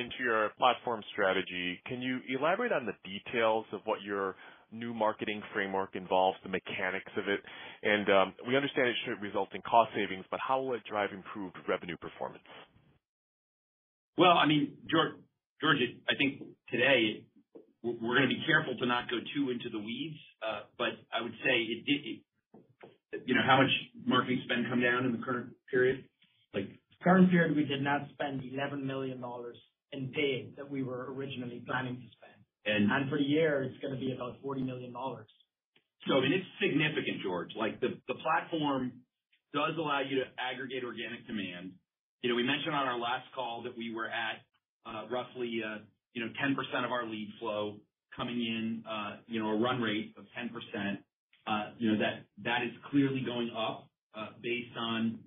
into 0.00 0.22
your 0.22 0.50
platform 0.58 1.02
strategy. 1.12 1.80
Can 1.86 2.02
you 2.02 2.20
elaborate 2.28 2.72
on 2.72 2.86
the 2.86 2.94
details 3.04 3.66
of 3.72 3.80
what 3.84 4.02
your 4.02 4.36
new 4.72 4.92
marketing 4.92 5.40
framework 5.52 5.94
involves, 5.94 6.36
the 6.42 6.48
mechanics 6.48 7.12
of 7.16 7.28
it? 7.28 7.40
And 7.82 8.08
um 8.10 8.34
we 8.48 8.56
understand 8.56 8.88
it 8.88 8.96
should 9.04 9.20
result 9.22 9.54
in 9.54 9.62
cost 9.62 9.90
savings, 9.94 10.24
but 10.30 10.40
how 10.40 10.60
will 10.60 10.74
it 10.74 10.82
drive 10.88 11.12
improved 11.12 11.56
revenue 11.68 11.96
performance? 11.96 12.44
Well, 14.16 14.36
I 14.38 14.46
mean, 14.46 14.74
George, 14.90 15.14
I 16.08 16.14
think 16.16 16.42
today 16.70 17.24
we're 17.82 18.16
gonna 18.16 18.28
be 18.28 18.42
careful 18.46 18.76
to 18.76 18.86
not 18.86 19.08
go 19.10 19.18
too 19.34 19.50
into 19.50 19.70
the 19.70 19.78
weeds. 19.78 20.18
But 20.76 20.98
I 21.12 21.22
would 21.22 21.34
say 21.44 21.56
it. 21.62 22.20
You 23.26 23.34
know, 23.34 23.42
how 23.46 23.62
much 23.62 23.70
marketing 24.04 24.42
spend 24.44 24.66
come 24.68 24.80
down 24.80 25.06
in 25.06 25.12
the 25.12 25.24
current 25.24 25.50
period? 25.70 26.04
Like 26.52 26.68
Current 27.04 27.30
period, 27.30 27.54
we 27.54 27.66
did 27.66 27.82
not 27.82 28.08
spend 28.14 28.40
$11 28.40 28.82
million 28.82 29.22
in 29.92 30.12
paid 30.12 30.54
that 30.56 30.70
we 30.70 30.82
were 30.82 31.12
originally 31.12 31.62
planning 31.66 31.96
to 32.00 32.08
spend. 32.16 32.32
And- 32.64 33.10
For 33.10 33.18
the 33.18 33.24
year, 33.24 33.62
it's 33.62 33.76
gonna 33.82 34.00
be 34.00 34.12
about 34.12 34.42
$40 34.42 34.64
million. 34.64 34.92
So, 36.08 36.14
I 36.16 36.20
mean, 36.20 36.32
it's 36.32 36.48
significant, 36.60 37.20
George. 37.22 37.50
Like, 37.56 37.78
the 37.80 37.92
platform 38.08 38.92
does 39.52 39.76
allow 39.78 40.00
you 40.00 40.16
to 40.16 40.24
aggregate 40.40 40.82
organic 40.82 41.26
demand. 41.26 41.72
You 42.22 42.30
know, 42.30 42.36
we 42.36 42.42
mentioned 42.42 42.74
on 42.74 42.88
our 42.88 42.98
last 42.98 43.28
call 43.34 43.62
that 43.64 43.76
we 43.76 43.94
were 43.94 44.08
at 44.08 44.40
uh, 44.86 45.04
roughly, 45.10 45.60
uh, 45.64 45.78
you 46.14 46.24
know, 46.24 46.32
10% 46.40 46.84
of 46.84 46.90
our 46.90 47.06
lead 47.06 47.28
flow 47.38 47.76
coming 48.16 48.40
in, 48.40 48.82
uh, 48.88 49.16
you 49.26 49.42
know, 49.42 49.50
a 49.50 49.58
run 49.58 49.80
rate 49.80 50.14
of 50.16 50.24
10%. 50.36 50.98
You 51.78 51.92
know, 51.92 51.98
that 52.44 52.62
is 52.62 52.72
clearly 52.90 53.20
going 53.24 53.50
up, 53.56 53.88
based 54.42 54.76
on, 54.78 55.18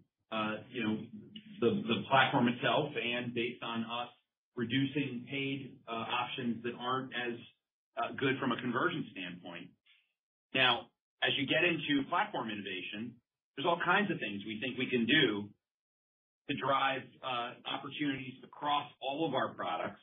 you 0.72 0.84
know, 0.84 0.98
the 1.62 2.04
platform 2.10 2.48
itself 2.48 2.90
and 2.96 3.34
based 3.34 3.64
on 3.64 3.84
us 3.84 4.10
reducing 4.56 5.26
paid 5.30 5.74
uh, 5.88 5.92
options 5.92 6.64
that 6.64 6.74
aren't 6.80 7.12
as 7.14 7.38
uh, 7.98 8.12
good 8.18 8.38
from 8.40 8.52
a 8.52 8.58
conversion 8.62 9.06
standpoint. 9.12 9.70
Now, 10.54 10.88
as 11.24 11.32
you 11.38 11.46
get 11.46 11.64
into 11.64 12.08
platform 12.10 12.50
innovation, 12.50 13.14
there's 13.56 13.66
all 13.66 13.80
kinds 13.84 14.10
of 14.12 14.20
things 14.20 14.42
we 14.46 14.60
think 14.62 14.78
we 14.78 14.90
can 14.90 15.06
do 15.06 15.50
to 16.50 16.54
drive 16.58 17.02
uh, 17.22 17.54
opportunities 17.70 18.34
across 18.44 18.90
all 19.02 19.28
of 19.28 19.34
our 19.34 19.54
products, 19.54 20.02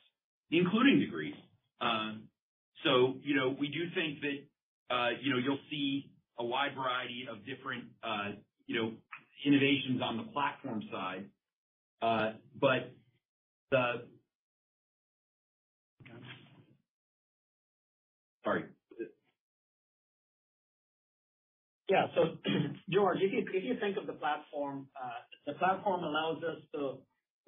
including 0.51 0.99
degrees. 0.99 1.35
Um 1.81 2.27
so 2.83 3.15
you 3.23 3.35
know, 3.35 3.55
we 3.59 3.67
do 3.67 3.89
think 3.95 4.21
that, 4.21 4.37
you 5.21 5.31
know, 5.31 5.39
you'll 5.39 5.65
see 5.71 6.11
a 6.37 6.45
wide 6.45 6.75
variety 6.75 7.25
of 7.31 7.43
different, 7.45 7.85
you 8.67 8.75
know, 8.75 8.91
innovations 9.45 10.01
on 10.03 10.17
the 10.17 10.23
platform 10.31 10.83
side. 10.91 11.25
Uh, 12.01 12.31
sorry. 18.43 18.63
Yeah. 21.89 22.07
So 22.15 22.37
George, 22.91 23.19
if 23.21 23.31
you 23.31 23.45
if 23.53 23.63
you 23.63 23.75
think 23.79 23.97
of 23.97 24.07
the 24.07 24.13
platform, 24.13 24.87
uh, 25.01 25.21
the 25.45 25.53
platform 25.53 26.03
allows 26.03 26.43
us 26.43 26.61
to 26.73 26.97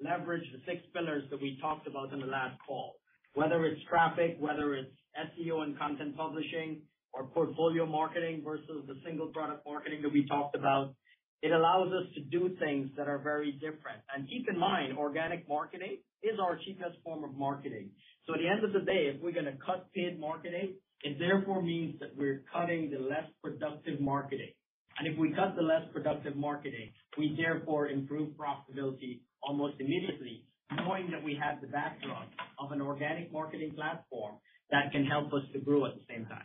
leverage 0.00 0.44
the 0.52 0.60
six 0.66 0.82
pillars 0.94 1.24
that 1.30 1.40
we 1.40 1.58
talked 1.60 1.86
about 1.86 2.12
in 2.12 2.20
the 2.20 2.26
last 2.26 2.56
call. 2.66 2.96
Whether 3.34 3.66
it's 3.66 3.80
traffic, 3.88 4.36
whether 4.38 4.74
it's 4.74 4.94
SEO 5.18 5.62
and 5.62 5.78
content 5.78 6.16
publishing 6.16 6.82
or 7.12 7.24
portfolio 7.24 7.86
marketing 7.86 8.42
versus 8.44 8.84
the 8.86 8.94
single 9.04 9.28
product 9.28 9.66
marketing 9.66 10.02
that 10.02 10.12
we 10.12 10.26
talked 10.26 10.54
about, 10.54 10.94
it 11.42 11.52
allows 11.52 11.92
us 11.92 12.12
to 12.14 12.20
do 12.20 12.56
things 12.58 12.90
that 12.96 13.08
are 13.08 13.18
very 13.18 13.52
different. 13.52 14.02
And 14.14 14.28
keep 14.28 14.48
in 14.48 14.58
mind, 14.58 14.98
organic 14.98 15.48
marketing 15.48 15.98
is 16.22 16.38
our 16.40 16.58
cheapest 16.64 16.98
form 17.04 17.24
of 17.24 17.34
marketing. 17.34 17.90
So 18.26 18.34
at 18.34 18.40
the 18.40 18.48
end 18.48 18.64
of 18.64 18.72
the 18.72 18.80
day, 18.80 19.12
if 19.14 19.22
we're 19.22 19.32
gonna 19.32 19.56
cut 19.64 19.92
paid 19.94 20.18
marketing, 20.18 20.74
it 21.02 21.18
therefore 21.18 21.62
means 21.62 21.98
that 22.00 22.16
we're 22.16 22.42
cutting 22.52 22.90
the 22.90 22.98
less 22.98 23.30
productive 23.42 24.00
marketing. 24.00 24.50
And 24.98 25.06
if 25.06 25.16
we 25.16 25.30
cut 25.32 25.54
the 25.54 25.62
less 25.62 25.82
productive 25.92 26.34
marketing, 26.34 26.90
we 27.16 27.36
therefore 27.36 27.86
improve 27.86 28.34
profitability 28.34 29.20
almost 29.40 29.76
immediately, 29.78 30.44
knowing 30.74 31.08
that 31.12 31.22
we 31.22 31.38
have 31.40 31.60
the 31.60 31.68
backdrop 31.68 32.26
of 32.58 32.72
an 32.72 32.82
organic 32.82 33.32
marketing 33.32 33.72
platform 33.76 34.34
that 34.72 34.90
can 34.90 35.06
help 35.06 35.32
us 35.32 35.42
to 35.52 35.60
grow 35.60 35.86
at 35.86 35.94
the 35.94 36.02
same 36.10 36.26
time. 36.26 36.44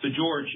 So 0.00 0.08
George, 0.16 0.46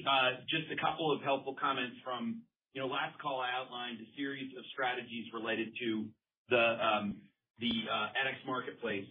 just 0.49 0.71
a 0.71 0.79
couple 0.81 1.11
of 1.11 1.21
helpful 1.23 1.57
comments 1.61 1.97
from, 2.05 2.43
you 2.73 2.81
know, 2.81 2.89
last 2.89 3.19
call 3.21 3.41
I 3.41 3.53
outlined 3.53 4.01
a 4.01 4.09
series 4.17 4.51
of 4.57 4.65
strategies 4.73 5.29
related 5.33 5.69
to 5.81 6.09
the 6.49 6.65
um, 6.81 7.17
the 7.61 7.73
uh, 7.89 8.17
edX 8.17 8.41
marketplace. 8.47 9.07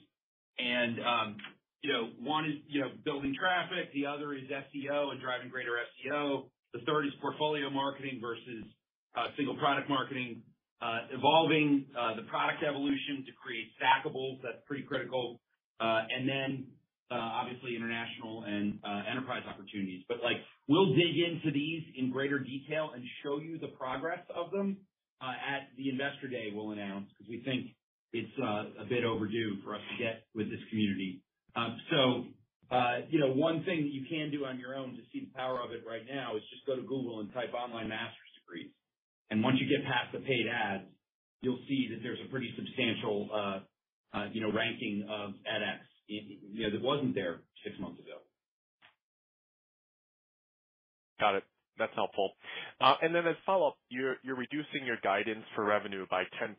And 0.58 0.98
um, 1.00 1.38
you 1.82 1.94
know, 1.94 2.10
one 2.22 2.46
is, 2.46 2.58
you 2.68 2.82
know, 2.82 2.90
building 3.06 3.34
traffic, 3.38 3.94
the 3.94 4.06
other 4.06 4.34
is 4.34 4.46
SEO 4.50 5.12
and 5.12 5.22
driving 5.22 5.50
greater 5.50 5.78
SEO. 5.78 6.50
The 6.74 6.82
third 6.86 7.06
is 7.06 7.14
portfolio 7.22 7.70
marketing 7.70 8.20
versus 8.22 8.66
uh, 9.18 9.34
single 9.38 9.58
product 9.58 9.90
marketing. 9.90 10.42
Uh, 10.82 11.14
evolving 11.14 11.86
the 12.18 12.26
product 12.26 12.64
evolution 12.66 13.22
to 13.22 13.32
create 13.38 13.70
stackables, 13.78 14.42
that's 14.42 14.66
pretty 14.66 14.82
critical. 14.82 15.40
Uh, 17.12 17.44
obviously 17.44 17.76
international 17.76 18.46
and 18.48 18.80
uh, 18.88 19.04
enterprise 19.12 19.44
opportunities. 19.44 20.00
But 20.08 20.24
like, 20.24 20.40
we'll 20.72 20.96
dig 20.96 21.12
into 21.20 21.52
these 21.52 21.84
in 22.00 22.10
greater 22.10 22.40
detail 22.40 22.92
and 22.96 23.04
show 23.22 23.36
you 23.44 23.60
the 23.60 23.68
progress 23.76 24.24
of 24.32 24.48
them 24.56 24.78
uh, 25.20 25.36
at 25.36 25.68
the 25.76 25.90
Investor 25.92 26.32
Day 26.32 26.56
we'll 26.56 26.72
announce, 26.72 27.12
'cause 27.18 27.28
we 27.28 27.44
think 27.44 27.76
it's 28.14 28.32
a 28.40 28.86
bit 28.88 29.04
overdue 29.04 29.60
for 29.62 29.76
us 29.76 29.84
to 29.92 29.96
get 30.00 30.24
with 30.36 30.50
this 30.50 30.64
community. 30.70 31.20
Um, 31.60 31.76
so, 31.92 32.00
you 33.12 33.20
know, 33.20 33.36
one 33.36 33.64
thing 33.68 33.84
that 33.84 33.92
you 33.92 34.08
can 34.08 34.32
do 34.32 34.46
on 34.48 34.56
your 34.58 34.74
own 34.80 34.96
to 34.96 35.04
see 35.12 35.20
the 35.28 35.34
power 35.36 35.60
of 35.60 35.72
it 35.76 35.84
right 35.86 36.08
now 36.08 36.38
is 36.40 36.44
just 36.48 36.66
go 36.66 36.78
to 36.80 36.82
Google 36.82 37.20
and 37.20 37.28
type 37.34 37.52
online 37.54 37.90
master's 37.92 38.32
degrees. 38.40 38.72
And 39.30 39.44
once 39.44 39.60
you 39.60 39.68
get 39.68 39.84
past 39.84 40.16
the 40.16 40.20
paid 40.24 40.48
ads, 40.48 40.88
you'll 41.44 41.60
see 41.68 41.90
that 41.92 42.00
there's 42.04 42.24
a 42.24 42.30
pretty 42.32 42.56
substantial, 42.56 43.28
you 44.32 44.40
know, 44.40 44.52
ranking 44.56 45.04
of 45.12 45.36
edX, 45.44 45.84
you 46.12 46.64
know, 46.64 46.72
that 46.72 46.82
wasn't 46.82 47.16
there 47.16 47.42
six 47.64 47.80
months 47.80 48.00
ago. 48.00 48.18
Got 51.20 51.36
it. 51.36 51.44
That's 51.78 51.94
helpful. 51.96 52.32
Uh, 52.82 52.96
and 53.02 53.16
then 53.16 53.26
as 53.26 53.36
follow-up, 53.46 53.78
you're 53.90 54.18
reducing 54.24 54.86
your 54.86 54.98
guidance 55.04 55.46
for 55.56 55.66
revenue 55.66 56.06
by 56.10 56.24
10% 56.42 56.56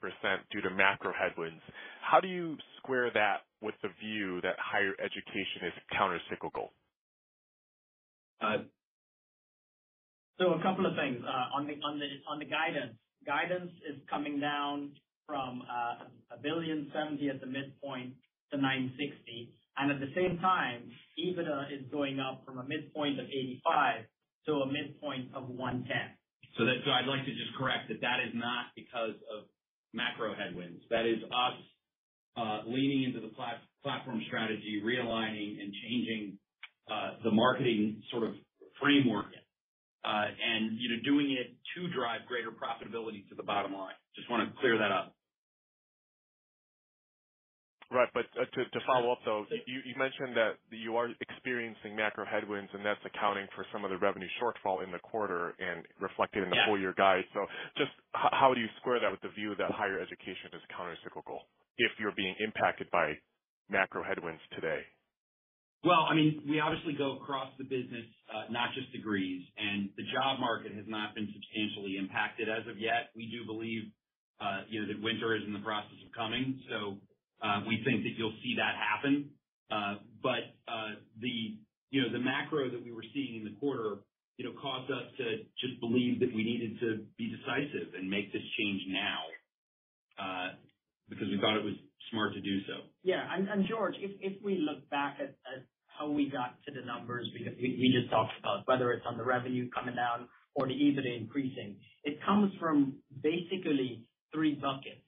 due 0.50 0.60
to 0.62 0.70
macro 0.70 1.12
headwinds. 1.12 1.62
How 2.02 2.20
do 2.20 2.28
you 2.28 2.56
square 2.78 3.10
that 3.14 3.42
with 3.60 3.74
the 3.82 3.90
view 4.00 4.40
that 4.42 4.56
higher 4.58 4.94
education 4.98 5.66
is 5.66 5.72
countercyclical? 5.92 6.70
Uh, 8.40 8.64
so 10.38 10.54
a 10.54 10.62
couple 10.62 10.86
of 10.86 10.96
things. 10.96 11.22
Uh, 11.22 11.56
on 11.56 11.66
the 11.66 11.74
on 11.86 11.98
the 11.98 12.06
on 12.28 12.38
the 12.38 12.44
guidance. 12.44 12.96
Guidance 13.24 13.70
is 13.88 14.00
coming 14.10 14.40
down 14.40 14.90
from 15.26 15.62
$1.07 16.42 16.42
billion 16.42 16.90
at 17.30 17.40
the 17.40 17.46
midpoint 17.46 18.14
to 18.52 18.58
$960 18.58 18.94
million. 18.96 19.48
At 19.78 19.98
the 20.00 20.12
same 20.14 20.38
time, 20.38 20.84
EBITDA 21.18 21.72
is 21.72 21.84
going 21.90 22.20
up 22.20 22.44
from 22.44 22.58
a 22.58 22.64
midpoint 22.64 23.18
of 23.18 23.26
85 23.26 24.04
to 24.46 24.52
a 24.52 24.66
midpoint 24.66 25.34
of 25.34 25.44
$110 25.48 25.56
million. 25.56 26.12
I'd 26.60 27.08
like 27.08 27.24
to 27.24 27.32
just 27.32 27.56
correct 27.58 27.88
that 27.88 28.00
that 28.00 28.20
is 28.28 28.32
not 28.34 28.76
because 28.76 29.16
of 29.32 29.48
macro 29.94 30.34
headwinds. 30.36 30.84
That 30.90 31.06
is 31.08 31.18
us 31.24 31.56
uh, 32.36 32.58
leaning 32.66 33.04
into 33.04 33.20
the 33.20 33.32
platform 33.82 34.20
strategy, 34.26 34.82
realigning 34.84 35.60
and 35.60 35.72
changing 35.72 36.38
uh, 36.90 37.22
the 37.24 37.30
marketing 37.30 38.02
sort 38.10 38.24
of 38.24 38.34
framework, 38.80 39.32
uh, 40.04 40.26
and, 40.28 40.76
you 40.80 40.90
know, 40.90 41.00
doing 41.04 41.30
it 41.30 41.54
to 41.76 41.88
drive 41.94 42.26
greater 42.26 42.50
profitability 42.50 43.28
to 43.28 43.34
the 43.36 43.42
bottom 43.42 43.72
line. 43.72 43.94
Just 44.16 44.28
wanna 44.28 44.52
clear 44.60 44.76
that 44.78 44.90
up. 44.90 45.14
Right. 47.92 48.08
But 48.14 48.26
uh 48.40 48.46
to 48.48 48.62
to 48.64 48.80
follow 48.86 49.12
up, 49.12 49.20
though, 49.26 49.44
you 49.66 49.94
mentioned 49.98 50.36
that 50.36 50.56
you 50.72 50.96
are 50.96 51.10
experiencing 51.20 51.96
macro 51.96 52.24
headwinds, 52.24 52.70
and 52.72 52.84
that's 52.86 53.00
accounting 53.04 53.46
for 53.54 53.66
some 53.72 53.84
of 53.84 53.90
the 53.92 53.98
revenue 53.98 54.28
shortfall 54.40 54.82
in 54.82 54.90
the 54.92 55.00
quarter 55.00 55.54
and 55.60 55.84
reflected 56.00 56.44
in 56.44 56.50
the 56.50 56.56
full 56.66 56.80
year 56.80 56.94
guide. 56.96 57.24
So 57.34 57.44
just 57.76 57.92
how 58.14 58.54
do 58.54 58.60
you 58.62 58.68
square 58.80 59.00
that 59.00 59.12
with 59.12 59.20
the 59.20 59.30
view 59.36 59.54
that 59.58 59.70
higher 59.72 60.00
education 60.00 60.56
is 60.56 60.62
countercyclical 60.72 61.44
if 61.78 61.92
you're 62.00 62.16
being 62.16 62.34
impacted 62.40 62.90
by 62.90 63.12
macro 63.68 64.02
headwinds 64.02 64.40
today? 64.56 64.80
Well, 65.84 66.06
I 66.08 66.14
mean, 66.14 66.42
we 66.48 66.60
obviously 66.60 66.94
go 66.94 67.18
across 67.18 67.52
the 67.58 67.64
business, 67.64 68.06
not 68.50 68.70
just 68.74 68.92
degrees, 68.92 69.44
and 69.58 69.90
the 69.96 70.04
job 70.14 70.40
market 70.40 70.72
has 70.74 70.86
not 70.88 71.14
been 71.14 71.28
substantially 71.34 71.98
impacted 71.98 72.48
as 72.48 72.66
of 72.70 72.78
yet. 72.78 73.10
We 73.16 73.28
do 73.30 73.44
believe, 73.46 73.90
you 74.70 74.80
know, 74.80 74.88
that 74.88 75.02
winter 75.02 75.36
is 75.36 75.42
in 75.46 75.52
the 75.52 75.60
process 75.60 75.98
of 76.06 76.12
coming, 76.16 76.60
so 76.70 76.98
Uh, 77.42 77.60
we 77.66 77.82
think 77.84 78.04
that 78.04 78.14
you'll 78.16 78.38
see 78.42 78.54
that 78.56 78.74
happen. 78.78 79.30
Uh, 79.70 79.94
but 80.22 80.54
uh, 80.68 80.94
the, 81.20 81.58
you 81.90 82.02
know, 82.02 82.12
the 82.12 82.22
macro 82.22 82.70
that 82.70 82.82
we 82.82 82.92
were 82.92 83.04
seeing 83.12 83.40
in 83.40 83.44
the 83.44 83.58
quarter, 83.58 83.98
you 84.36 84.44
know, 84.44 84.52
caused 84.60 84.90
us 84.90 85.10
to 85.18 85.42
just 85.58 85.80
believe 85.80 86.20
that 86.20 86.32
we 86.32 86.44
needed 86.44 86.78
to 86.80 87.04
be 87.18 87.34
decisive 87.34 87.94
and 87.98 88.08
make 88.08 88.32
this 88.32 88.42
change 88.58 88.82
now, 88.88 89.20
because 91.08 91.28
we 91.28 91.38
thought 91.40 91.56
it 91.56 91.64
was 91.64 91.74
smart 92.10 92.32
to 92.34 92.40
do 92.40 92.60
so. 92.66 92.88
Yeah. 93.02 93.26
George, 93.68 93.94
if 93.98 94.42
we 94.42 94.58
look 94.58 94.88
back 94.88 95.18
at 95.20 95.36
how 95.86 96.10
we 96.10 96.30
got 96.30 96.56
to 96.66 96.72
the 96.72 96.84
numbers 96.86 97.28
we 97.34 97.92
just 97.92 98.10
talked 98.10 98.32
about, 98.40 98.66
whether 98.66 98.92
it's 98.92 99.04
on 99.06 99.16
the 99.18 99.24
revenue 99.24 99.68
coming 99.70 99.94
down 99.94 100.28
or 100.54 100.66
the 100.66 100.74
EBITDA 100.74 101.20
increasing, 101.20 101.76
it 102.04 102.18
comes 102.24 102.52
from 102.58 102.94
basically 103.22 104.04
three 104.32 104.54
buckets. 104.54 105.01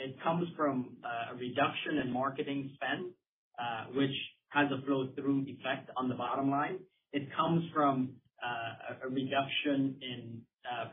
It 0.00 0.16
comes 0.24 0.48
from 0.56 0.96
uh, 1.04 1.34
a 1.34 1.36
reduction 1.36 1.98
in 2.02 2.10
marketing 2.10 2.70
spend, 2.74 3.12
uh, 3.58 3.92
which 3.94 4.16
has 4.48 4.66
a 4.72 4.84
flow-through 4.86 5.44
effect 5.46 5.90
on 5.96 6.08
the 6.08 6.14
bottom 6.14 6.50
line. 6.50 6.78
It 7.12 7.28
comes 7.36 7.64
from 7.74 8.10
uh, 8.42 9.06
a 9.06 9.08
reduction 9.08 9.96
in 10.00 10.40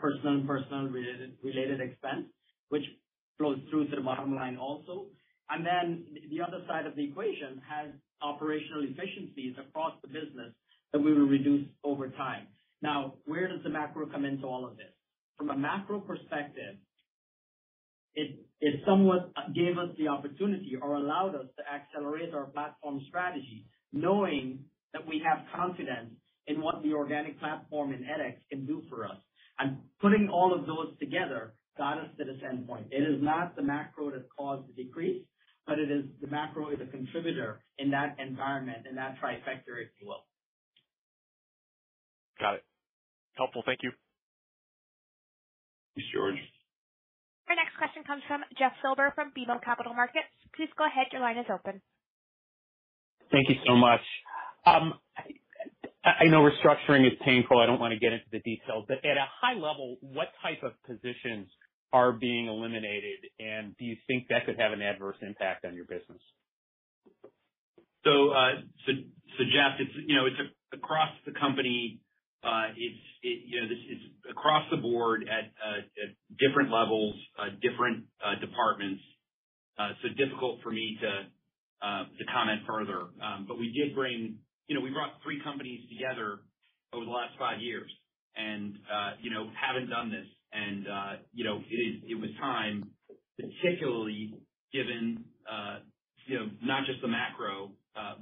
personnel 0.01 0.89
related 1.41 1.79
expense, 1.79 2.25
which 2.69 2.83
flows 3.37 3.59
through 3.69 3.87
to 3.89 3.95
the 3.95 4.01
bottom 4.01 4.35
line 4.35 4.57
also. 4.57 5.05
And 5.49 5.65
then 5.65 6.05
the 6.29 6.41
other 6.41 6.63
side 6.67 6.85
of 6.85 6.95
the 6.95 7.05
equation 7.05 7.61
has 7.69 7.89
operational 8.21 8.83
efficiencies 8.83 9.55
across 9.57 9.93
the 10.01 10.09
business 10.09 10.51
that 10.91 10.99
we 10.99 11.13
will 11.13 11.27
reduce 11.27 11.65
over 11.83 12.09
time. 12.09 12.47
Now, 12.81 13.13
where 13.25 13.47
does 13.47 13.63
the 13.63 13.69
macro 13.69 14.07
come 14.07 14.25
into 14.25 14.45
all 14.45 14.65
of 14.65 14.75
this? 14.75 14.91
From 15.37 15.49
a 15.49 15.57
macro 15.57 16.01
perspective, 16.01 16.75
it 18.15 18.46
somewhat 18.85 19.31
gave 19.55 19.77
us 19.77 19.89
the 19.97 20.07
opportunity 20.07 20.77
or 20.81 20.95
allowed 20.95 21.35
us 21.35 21.47
to 21.57 21.63
accelerate 21.67 22.33
our 22.33 22.45
platform 22.45 23.01
strategy, 23.07 23.65
knowing 23.93 24.65
that 24.93 25.05
we 25.07 25.21
have 25.25 25.45
confidence 25.55 26.13
in 26.47 26.61
what 26.61 26.81
the 26.81 26.93
organic 26.93 27.39
platform 27.39 27.93
in 27.93 27.99
edX 27.99 28.35
can 28.49 28.65
do 28.65 28.81
for 28.89 29.05
us. 29.05 29.17
And 29.59 29.77
putting 30.01 30.29
all 30.31 30.53
of 30.53 30.65
those 30.65 30.97
together 30.99 31.53
got 31.77 31.99
us 31.99 32.07
to 32.17 32.25
this 32.25 32.41
endpoint. 32.43 32.87
It 32.91 33.03
is 33.03 33.21
not 33.21 33.55
the 33.55 33.61
macro 33.61 34.11
that 34.11 34.25
caused 34.35 34.67
the 34.69 34.83
decrease, 34.83 35.23
but 35.67 35.77
it 35.77 35.91
is 35.91 36.05
the 36.21 36.27
macro 36.27 36.69
is 36.71 36.79
a 36.81 36.89
contributor 36.89 37.61
in 37.77 37.91
that 37.91 38.15
environment, 38.19 38.87
in 38.89 38.95
that 38.95 39.17
trifecta, 39.21 39.81
if 39.81 39.89
you 39.99 40.07
will. 40.07 40.25
Got 42.39 42.55
it. 42.55 42.63
Helpful. 43.35 43.63
Thank 43.65 43.79
you. 43.83 43.91
Thanks, 45.95 46.09
George. 46.13 46.37
Our 47.49 47.55
next 47.55 47.77
question 47.77 48.03
comes 48.03 48.23
from 48.27 48.43
Jeff 48.59 48.73
Silber 48.81 49.11
from 49.15 49.31
BMO 49.31 49.63
Capital 49.63 49.93
Markets. 49.93 50.27
Please 50.55 50.69
go 50.77 50.85
ahead. 50.85 51.07
Your 51.11 51.21
line 51.21 51.37
is 51.37 51.47
open. 51.51 51.81
Thank 53.31 53.49
you 53.49 53.55
so 53.65 53.75
much. 53.75 54.01
I 56.03 56.25
know 56.25 56.39
restructuring 56.47 57.05
is 57.07 57.13
painful. 57.23 57.59
I 57.59 57.65
don't 57.65 57.79
wanna 57.79 57.99
get 57.99 58.13
into 58.13 58.25
the 58.31 58.39
details, 58.39 58.85
but 58.87 59.03
at 59.05 59.17
a 59.17 59.27
high 59.41 59.53
level, 59.55 59.97
what 60.01 60.29
type 60.41 60.63
of 60.63 60.73
positions 60.83 61.49
are 61.93 62.11
being 62.13 62.47
eliminated, 62.47 63.19
and 63.39 63.75
do 63.77 63.85
you 63.85 63.97
think 64.07 64.27
that 64.29 64.45
could 64.45 64.59
have 64.59 64.73
an 64.73 64.81
adverse 64.81 65.17
impact 65.21 65.65
on 65.65 65.75
your 65.75 65.85
business? 65.85 66.21
So 68.03 68.31
uh 68.31 68.61
so 68.85 68.93
Jeff, 69.39 69.79
it's, 69.79 69.91
you 70.07 70.15
know, 70.15 70.25
it's 70.25 70.37
across 70.73 71.09
the 71.25 71.31
company. 71.33 72.01
Uh, 72.47 72.71
it's, 72.77 73.03
this 73.67 73.83
is 73.91 73.99
across 74.31 74.63
the 74.71 74.77
board 74.77 75.27
at 75.27 75.51
uh, 75.59 75.83
different 76.39 76.71
levels, 76.71 77.13
uh, 77.37 77.51
different 77.59 78.05
departments. 78.39 79.03
So 79.77 80.07
difficult 80.15 80.63
for 80.63 80.71
me 80.71 80.97
to 81.01 81.27
comment 82.33 82.61
further. 82.65 83.11
Um, 83.21 83.45
but 83.47 83.59
we 83.59 83.71
did 83.75 83.93
bring. 83.93 84.39
You 84.67 84.75
know, 84.75 84.81
we 84.81 84.91
brought 84.91 85.19
three 85.23 85.39
companies 85.43 85.87
together 85.87 86.39
over 86.91 87.05
the 87.05 87.11
last 87.11 87.35
five 87.39 87.61
years 87.61 87.91
and, 88.35 88.75
you 89.21 89.31
know, 89.31 89.49
haven't 89.55 89.89
done 89.89 90.09
this. 90.09 90.27
And 90.53 90.87
you 91.33 91.43
know, 91.43 91.61
it 91.69 92.19
was 92.19 92.29
time, 92.39 92.89
particularly 93.35 94.33
given, 94.73 95.23
you 96.27 96.39
know, 96.39 96.47
not 96.63 96.85
just 96.85 97.01
the 97.01 97.07
macro, 97.07 97.71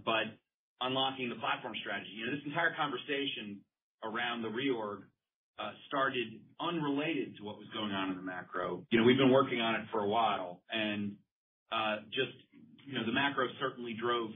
but 0.03 0.33
unlocking 0.81 1.29
the 1.29 1.35
platform 1.35 1.73
strategy. 1.81 2.17
This 2.25 2.41
entire 2.45 2.73
conversation 2.75 3.61
around 4.03 4.41
the 4.41 4.49
reorg 4.49 5.03
uh, 5.59 5.71
started 5.87 6.27
unrelated 6.59 7.37
to 7.37 7.43
what 7.43 7.57
was 7.57 7.67
going 7.73 7.91
on 7.91 8.11
in 8.11 8.17
the 8.17 8.23
macro. 8.23 8.85
You 8.91 8.99
know, 8.99 9.05
we've 9.05 9.17
been 9.17 9.31
working 9.31 9.61
on 9.61 9.75
it 9.75 9.87
for 9.91 10.01
a 10.01 10.07
while 10.07 10.61
and, 10.71 11.13
uh, 11.71 11.97
just, 12.09 12.35
you 12.85 12.93
know, 12.93 13.05
the 13.05 13.13
macro 13.13 13.47
certainly 13.59 13.95
drove, 13.99 14.31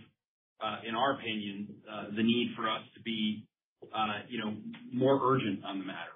uh, 0.61 0.77
in 0.87 0.95
our 0.95 1.13
opinion, 1.13 1.67
the 2.15 2.23
need 2.23 2.53
for 2.55 2.69
us 2.69 2.81
to 2.95 3.01
be, 3.01 3.45
you 4.29 4.39
know, 4.39 4.55
more 4.91 5.19
urgent 5.21 5.63
on 5.65 5.79
the 5.79 5.85
matter. 5.85 6.15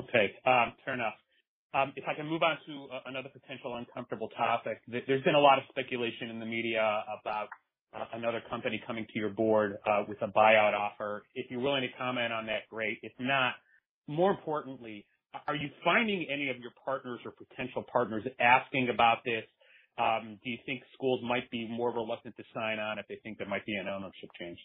Okay. 0.00 0.34
Um, 0.44 0.72
fair 0.84 0.94
enough. 0.94 1.14
Um, 1.74 1.92
if 1.96 2.04
I 2.08 2.14
can 2.14 2.26
move 2.26 2.42
on 2.42 2.58
to 2.66 2.88
another 3.06 3.30
potential 3.32 3.76
uncomfortable 3.76 4.28
topic. 4.36 4.82
There's 4.88 5.24
been 5.24 5.34
a 5.34 5.40
lot 5.40 5.58
of 5.58 5.64
speculation 5.70 6.28
in 6.28 6.38
the 6.38 6.46
media 6.46 6.82
about 7.20 7.48
Uh, 7.94 8.04
another 8.14 8.42
company 8.48 8.82
coming 8.86 9.06
to 9.12 9.18
your 9.18 9.28
board 9.30 9.76
uh, 9.86 10.04
with 10.08 10.20
a 10.22 10.28
buyout 10.28 10.72
offer. 10.72 11.24
If 11.34 11.50
you're 11.50 11.60
willing 11.60 11.82
to 11.82 11.92
comment 11.98 12.32
on 12.32 12.46
that, 12.46 12.68
great. 12.70 12.98
If 13.02 13.12
not, 13.18 13.54
more 14.06 14.30
importantly, 14.30 15.04
are 15.46 15.56
you 15.56 15.68
finding 15.84 16.26
any 16.32 16.48
of 16.48 16.56
your 16.58 16.72
partners 16.84 17.20
or 17.24 17.32
potential 17.32 17.84
partners 17.92 18.24
asking 18.40 18.88
about 18.88 19.18
this? 19.24 19.44
Um, 19.98 20.38
do 20.42 20.50
you 20.50 20.58
think 20.64 20.82
schools 20.94 21.20
might 21.22 21.50
be 21.50 21.68
more 21.68 21.92
reluctant 21.92 22.36
to 22.36 22.44
sign 22.54 22.78
on 22.78 22.98
if 22.98 23.06
they 23.08 23.20
think 23.22 23.36
there 23.38 23.48
might 23.48 23.66
be 23.66 23.74
an 23.74 23.88
ownership 23.88 24.30
change? 24.40 24.58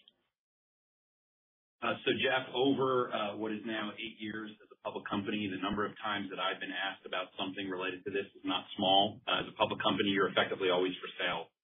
Uh 1.78 1.94
so 2.02 2.10
Jeff, 2.18 2.50
over 2.56 3.12
uh, 3.14 3.36
what 3.36 3.52
is 3.52 3.62
now 3.64 3.92
eight 3.94 4.18
years 4.18 4.50
as 4.50 4.68
a 4.72 4.78
public 4.82 5.06
company, 5.06 5.46
the 5.46 5.62
number 5.62 5.86
of 5.86 5.92
times 6.02 6.26
that 6.32 6.40
I've 6.42 6.58
been 6.58 6.74
asked 6.74 7.06
about 7.06 7.30
something 7.38 7.70
related 7.70 8.02
to 8.02 8.10
this 8.10 8.26
is 8.34 8.42
not 8.42 8.64
small. 8.74 9.20
As 9.28 9.46
a 9.46 9.54
public 9.54 9.78
company, 9.78 10.10
you're 10.10 10.26
effectively 10.26 10.70
always 10.74 10.96
for 10.98 11.06
sale. 11.22 11.54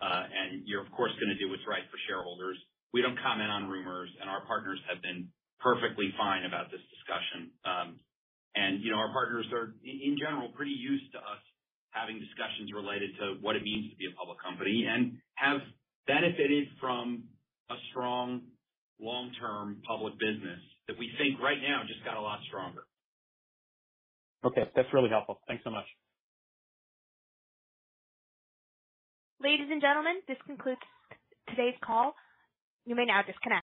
And 0.00 0.64
you're 0.66 0.84
of 0.84 0.90
course 0.92 1.12
gonna 1.20 1.38
do 1.38 1.48
what's 1.50 1.66
right 1.68 1.84
for 1.90 1.98
shareholders. 2.08 2.58
We 2.92 3.02
don't 3.02 3.18
comment 3.20 3.50
on 3.50 3.68
rumors, 3.68 4.10
and 4.20 4.28
our 4.28 4.44
partners 4.46 4.80
have 4.88 5.02
been 5.02 5.28
perfectly 5.60 6.10
fine 6.16 6.44
about 6.44 6.70
this 6.70 6.82
discussion. 6.90 7.52
Um 7.64 7.88
and 8.54 8.82
you 8.82 8.90
know, 8.90 8.98
our 8.98 9.12
partners 9.12 9.46
are 9.52 9.74
in 9.84 10.16
general 10.18 10.50
pretty 10.50 10.74
used 10.74 11.12
to 11.12 11.18
us 11.18 11.42
having 11.90 12.18
discussions 12.18 12.72
related 12.74 13.10
to 13.18 13.34
what 13.42 13.56
it 13.56 13.62
means 13.62 13.90
to 13.90 13.96
be 13.96 14.06
a 14.06 14.14
public 14.14 14.38
company 14.42 14.86
and 14.86 15.18
have 15.34 15.60
benefited 16.06 16.68
from 16.80 17.24
a 17.70 17.74
strong 17.90 18.42
long-term 19.00 19.82
public 19.86 20.14
business 20.18 20.60
that 20.88 20.98
we 20.98 21.10
think 21.18 21.40
right 21.40 21.58
now 21.62 21.82
just 21.86 22.04
got 22.04 22.16
a 22.16 22.20
lot 22.20 22.38
stronger. 22.46 22.82
Okay. 24.44 24.70
That's 24.74 24.88
really 24.92 25.10
helpful. 25.10 25.40
Thanks 25.48 25.64
so 25.64 25.70
much. 25.70 25.86
Ladies 29.42 29.68
and 29.70 29.80
gentlemen, 29.80 30.20
this 30.28 30.36
concludes 30.46 30.80
today's 31.48 31.74
call. 31.82 32.14
You 32.84 32.94
may 32.94 33.06
now 33.06 33.22
disconnect. 33.26 33.58